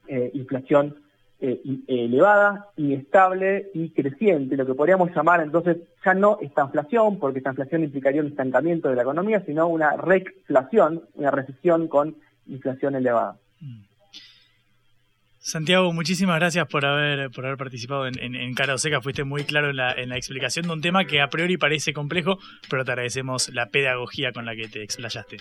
eh, 0.08 0.30
inflación 0.34 1.03
eh, 1.46 1.62
elevada, 1.88 2.70
inestable 2.78 3.70
y 3.74 3.89
creciente, 3.89 4.56
lo 4.56 4.66
que 4.66 4.76
podríamos 4.76 5.14
llamar 5.14 5.41
entonces 5.41 5.76
ya 6.06 6.14
no 6.14 6.38
esta 6.41 6.64
inflación, 6.64 7.20
porque 7.20 7.39
esta 7.39 7.50
inflación 7.50 7.84
implicaría 7.84 8.22
un 8.22 8.28
estancamiento 8.28 8.88
de 8.88 8.96
la 8.96 9.02
economía, 9.02 9.44
sino 9.46 9.68
una 9.68 9.98
reflación, 9.98 11.04
una 11.16 11.32
recesión 11.32 11.89
con 11.89 12.16
inflación 12.48 12.96
elevada. 12.96 13.36
Santiago, 15.39 15.91
muchísimas 15.91 16.39
gracias 16.39 16.66
por 16.70 16.86
haber, 16.86 17.30
por 17.30 17.46
haber 17.46 17.58
participado 17.58 18.08
en, 18.08 18.18
en, 18.18 18.54
Cara 18.54 18.78
Seca. 18.78 19.02
Fuiste 19.02 19.26
muy 19.26 19.44
claro 19.44 19.72
en 19.72 19.76
la, 19.76 19.91
en 19.91 20.08
la 20.08 20.16
explicación 20.16 20.68
de 20.68 20.72
un 20.72 20.82
tema 20.82 21.04
que 21.04 21.20
a 21.20 21.28
priori 21.28 21.58
parece 21.58 21.91
complejo, 21.91 22.39
pero 22.70 22.86
te 22.86 22.91
agradecemos 22.94 23.50
la 23.50 23.66
pedagogía 23.66 24.32
con 24.32 24.46
la 24.46 24.56
que 24.56 24.70
te 24.70 24.82
explayaste. 24.82 25.38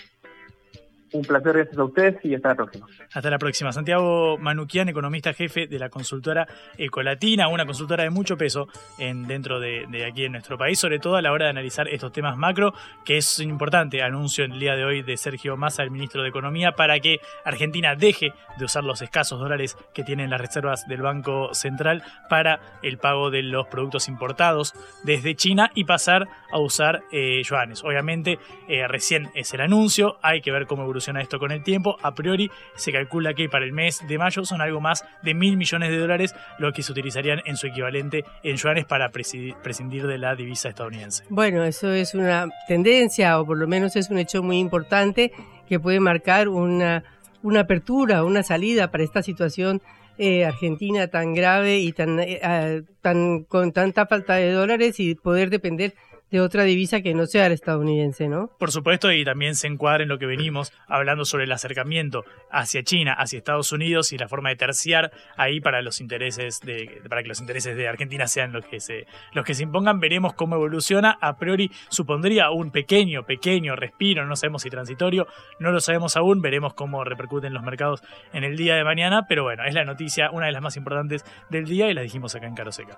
Un 1.13 1.21
placer, 1.21 1.53
gracias 1.53 1.77
a 1.77 1.83
ustedes 1.83 2.25
y 2.25 2.33
hasta 2.33 2.49
la 2.49 2.55
próxima. 2.55 2.87
Hasta 3.13 3.29
la 3.29 3.37
próxima. 3.37 3.71
Santiago 3.71 4.39
Manuquian, 4.39 4.89
economista 4.89 5.31
jefe 5.31 5.67
de 5.67 5.77
la 5.77 5.89
consultora 5.89 6.47
Ecolatina, 6.75 7.49
una 7.49 7.67
consultora 7.67 8.03
de 8.03 8.09
mucho 8.09 8.35
peso 8.35 8.67
en, 8.97 9.27
dentro 9.27 9.59
de, 9.59 9.85
aquí 10.09 10.25
en 10.25 10.31
nuestro 10.31 10.57
país, 10.57 10.79
sobre 10.79 10.97
todo 10.97 11.15
a 11.15 11.21
la 11.21 11.31
hora 11.31 11.45
de 11.45 11.51
analizar 11.51 11.87
estos 11.87 12.11
temas 12.11 12.35
macro, 12.35 12.73
que 13.05 13.17
es 13.17 13.37
importante 13.39 14.01
anuncio 14.01 14.43
en 14.43 14.53
el 14.53 14.59
día 14.59 14.75
de 14.75 14.85
hoy 14.85 15.03
de 15.03 15.15
Sergio 15.17 15.55
Massa, 15.55 15.83
el 15.83 15.91
ministro 15.91 16.23
de 16.23 16.29
Economía, 16.29 16.71
para 16.71 16.99
que 16.99 17.19
Argentina 17.45 17.95
deje 17.95 18.33
de 18.57 18.65
usar 18.65 18.83
los 18.83 19.03
escasos 19.03 19.39
dólares 19.39 19.77
que 19.93 20.03
tienen 20.03 20.31
las 20.31 20.41
reservas 20.41 20.87
del 20.87 21.03
Banco 21.03 21.53
Central 21.53 22.01
para 22.27 22.59
el 22.81 22.97
pago 22.97 23.29
de 23.29 23.43
los 23.43 23.67
productos 23.67 24.07
importados 24.07 24.73
desde 25.03 25.35
China 25.35 25.69
y 25.75 25.83
pasar 25.83 26.27
a 26.51 26.57
usar 26.57 27.03
eh, 27.11 27.43
yuanes. 27.43 27.83
Obviamente, 27.83 28.39
eh, 28.67 28.87
recién 28.87 29.29
es 29.35 29.53
el 29.53 29.61
anuncio, 29.61 30.17
hay 30.23 30.41
que 30.41 30.51
ver 30.51 30.65
cómo 30.65 30.81
evoluciona 30.81 31.02
esto 31.11 31.39
con 31.39 31.51
el 31.51 31.63
tiempo. 31.63 31.97
A 32.01 32.13
priori 32.13 32.49
se 32.75 32.91
calcula 32.91 33.33
que 33.33 33.49
para 33.49 33.65
el 33.65 33.73
mes 33.73 34.01
de 34.07 34.17
mayo 34.17 34.45
son 34.45 34.61
algo 34.61 34.81
más 34.81 35.05
de 35.21 35.33
mil 35.33 35.57
millones 35.57 35.89
de 35.89 35.97
dólares 35.97 36.35
los 36.59 36.73
que 36.73 36.83
se 36.83 36.91
utilizarían 36.91 37.41
en 37.45 37.57
su 37.57 37.67
equivalente 37.67 38.25
en 38.43 38.55
yuanes 38.55 38.85
para 38.85 39.09
prescindir 39.09 40.07
de 40.07 40.17
la 40.17 40.35
divisa 40.35 40.69
estadounidense. 40.69 41.23
Bueno, 41.29 41.63
eso 41.63 41.91
es 41.91 42.13
una 42.13 42.47
tendencia 42.67 43.39
o 43.39 43.45
por 43.45 43.57
lo 43.57 43.67
menos 43.67 43.95
es 43.95 44.09
un 44.09 44.17
hecho 44.17 44.41
muy 44.41 44.59
importante 44.59 45.31
que 45.67 45.79
puede 45.79 45.99
marcar 45.99 46.47
una, 46.49 47.03
una 47.41 47.61
apertura, 47.61 48.23
una 48.23 48.43
salida 48.43 48.91
para 48.91 49.03
esta 49.03 49.21
situación 49.21 49.81
eh, 50.17 50.45
argentina 50.45 51.07
tan 51.07 51.33
grave 51.33 51.79
y 51.79 51.91
tan, 51.91 52.19
eh, 52.19 52.39
ah, 52.43 52.81
tan 53.01 53.43
con 53.43 53.71
tanta 53.71 54.05
falta 54.05 54.35
de 54.35 54.51
dólares 54.51 54.99
y 54.99 55.15
poder 55.15 55.49
depender 55.49 55.95
de 56.33 56.41
otra 56.41 56.63
divisa 56.63 57.01
que 57.01 57.13
no 57.13 57.27
sea 57.27 57.45
el 57.45 57.51
estadounidense, 57.51 58.27
¿no? 58.27 58.49
Por 58.57 58.71
supuesto, 58.71 59.11
y 59.11 59.23
también 59.23 59.53
se 59.53 59.67
encuadra 59.67 60.01
en 60.01 60.09
lo 60.09 60.17
que 60.17 60.25
venimos 60.25 60.73
hablando 60.87 61.25
sobre 61.25 61.43
el 61.43 61.51
acercamiento 61.51 62.25
hacia 62.49 62.81
China, 62.81 63.13
hacia 63.13 63.37
Estados 63.37 63.71
Unidos 63.71 64.11
y 64.13 64.17
la 64.17 64.27
forma 64.27 64.49
de 64.49 64.55
terciar 64.55 65.11
ahí 65.37 65.61
para 65.61 65.83
los 65.83 66.01
intereses 66.01 66.59
de, 66.61 67.03
para 67.07 67.21
que 67.21 67.27
los 67.27 67.39
intereses 67.39 67.77
de 67.77 67.87
Argentina 67.87 68.25
sean 68.25 68.51
los 68.51 68.65
que 68.65 68.79
se, 68.79 69.05
los 69.33 69.45
que 69.45 69.53
se 69.53 69.61
impongan. 69.61 69.99
Veremos 69.99 70.33
cómo 70.33 70.55
evoluciona. 70.55 71.19
A 71.21 71.37
priori 71.37 71.69
supondría 71.89 72.49
un 72.49 72.71
pequeño, 72.71 73.27
pequeño 73.27 73.75
respiro, 73.75 74.25
no 74.25 74.35
sabemos 74.35 74.63
si 74.63 74.71
transitorio, 74.71 75.27
no 75.59 75.71
lo 75.71 75.81
sabemos 75.81 76.17
aún, 76.17 76.41
veremos 76.41 76.73
cómo 76.73 77.03
repercuten 77.03 77.53
los 77.53 77.61
mercados 77.61 78.01
en 78.33 78.43
el 78.43 78.57
día 78.57 78.73
de 78.73 78.83
mañana, 78.83 79.27
pero 79.29 79.43
bueno, 79.43 79.65
es 79.65 79.75
la 79.75 79.85
noticia, 79.85 80.31
una 80.31 80.47
de 80.47 80.51
las 80.51 80.63
más 80.63 80.77
importantes 80.77 81.23
del 81.51 81.65
día 81.65 81.91
y 81.91 81.93
la 81.93 82.01
dijimos 82.01 82.33
acá 82.33 82.47
en 82.47 82.55
Caroseca. 82.55 82.97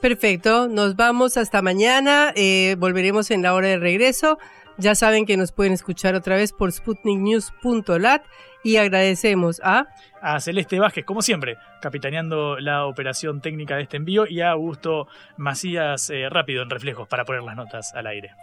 Perfecto, 0.00 0.68
nos 0.68 0.94
vamos 0.94 1.36
hasta 1.36 1.62
mañana, 1.62 2.32
eh, 2.36 2.76
volveremos 2.78 3.30
en 3.30 3.42
la 3.42 3.54
hora 3.54 3.68
de 3.68 3.78
regreso. 3.78 4.38
Ya 4.78 4.94
saben 4.94 5.24
que 5.24 5.36
nos 5.38 5.52
pueden 5.52 5.72
escuchar 5.72 6.14
otra 6.14 6.36
vez 6.36 6.52
por 6.52 6.70
sputniknews.lat 6.70 8.22
y 8.62 8.76
agradecemos 8.76 9.60
a... 9.64 9.86
A 10.20 10.38
Celeste 10.40 10.78
Vázquez, 10.78 11.04
como 11.04 11.22
siempre, 11.22 11.56
capitaneando 11.80 12.58
la 12.58 12.84
operación 12.84 13.40
técnica 13.40 13.76
de 13.76 13.84
este 13.84 13.96
envío 13.96 14.26
y 14.26 14.42
a 14.42 14.50
Augusto 14.50 15.08
Macías 15.36 16.10
eh, 16.10 16.28
rápido 16.28 16.62
en 16.62 16.70
reflejos 16.70 17.08
para 17.08 17.24
poner 17.24 17.42
las 17.42 17.56
notas 17.56 17.94
al 17.94 18.06
aire. 18.06 18.34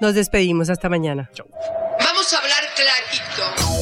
Nos 0.00 0.14
despedimos, 0.14 0.68
hasta 0.68 0.88
mañana. 0.88 1.30
Chau. 1.32 1.48
Vamos 1.48 2.32
a 2.32 2.38
hablar 2.38 2.64
clarito. 2.76 3.37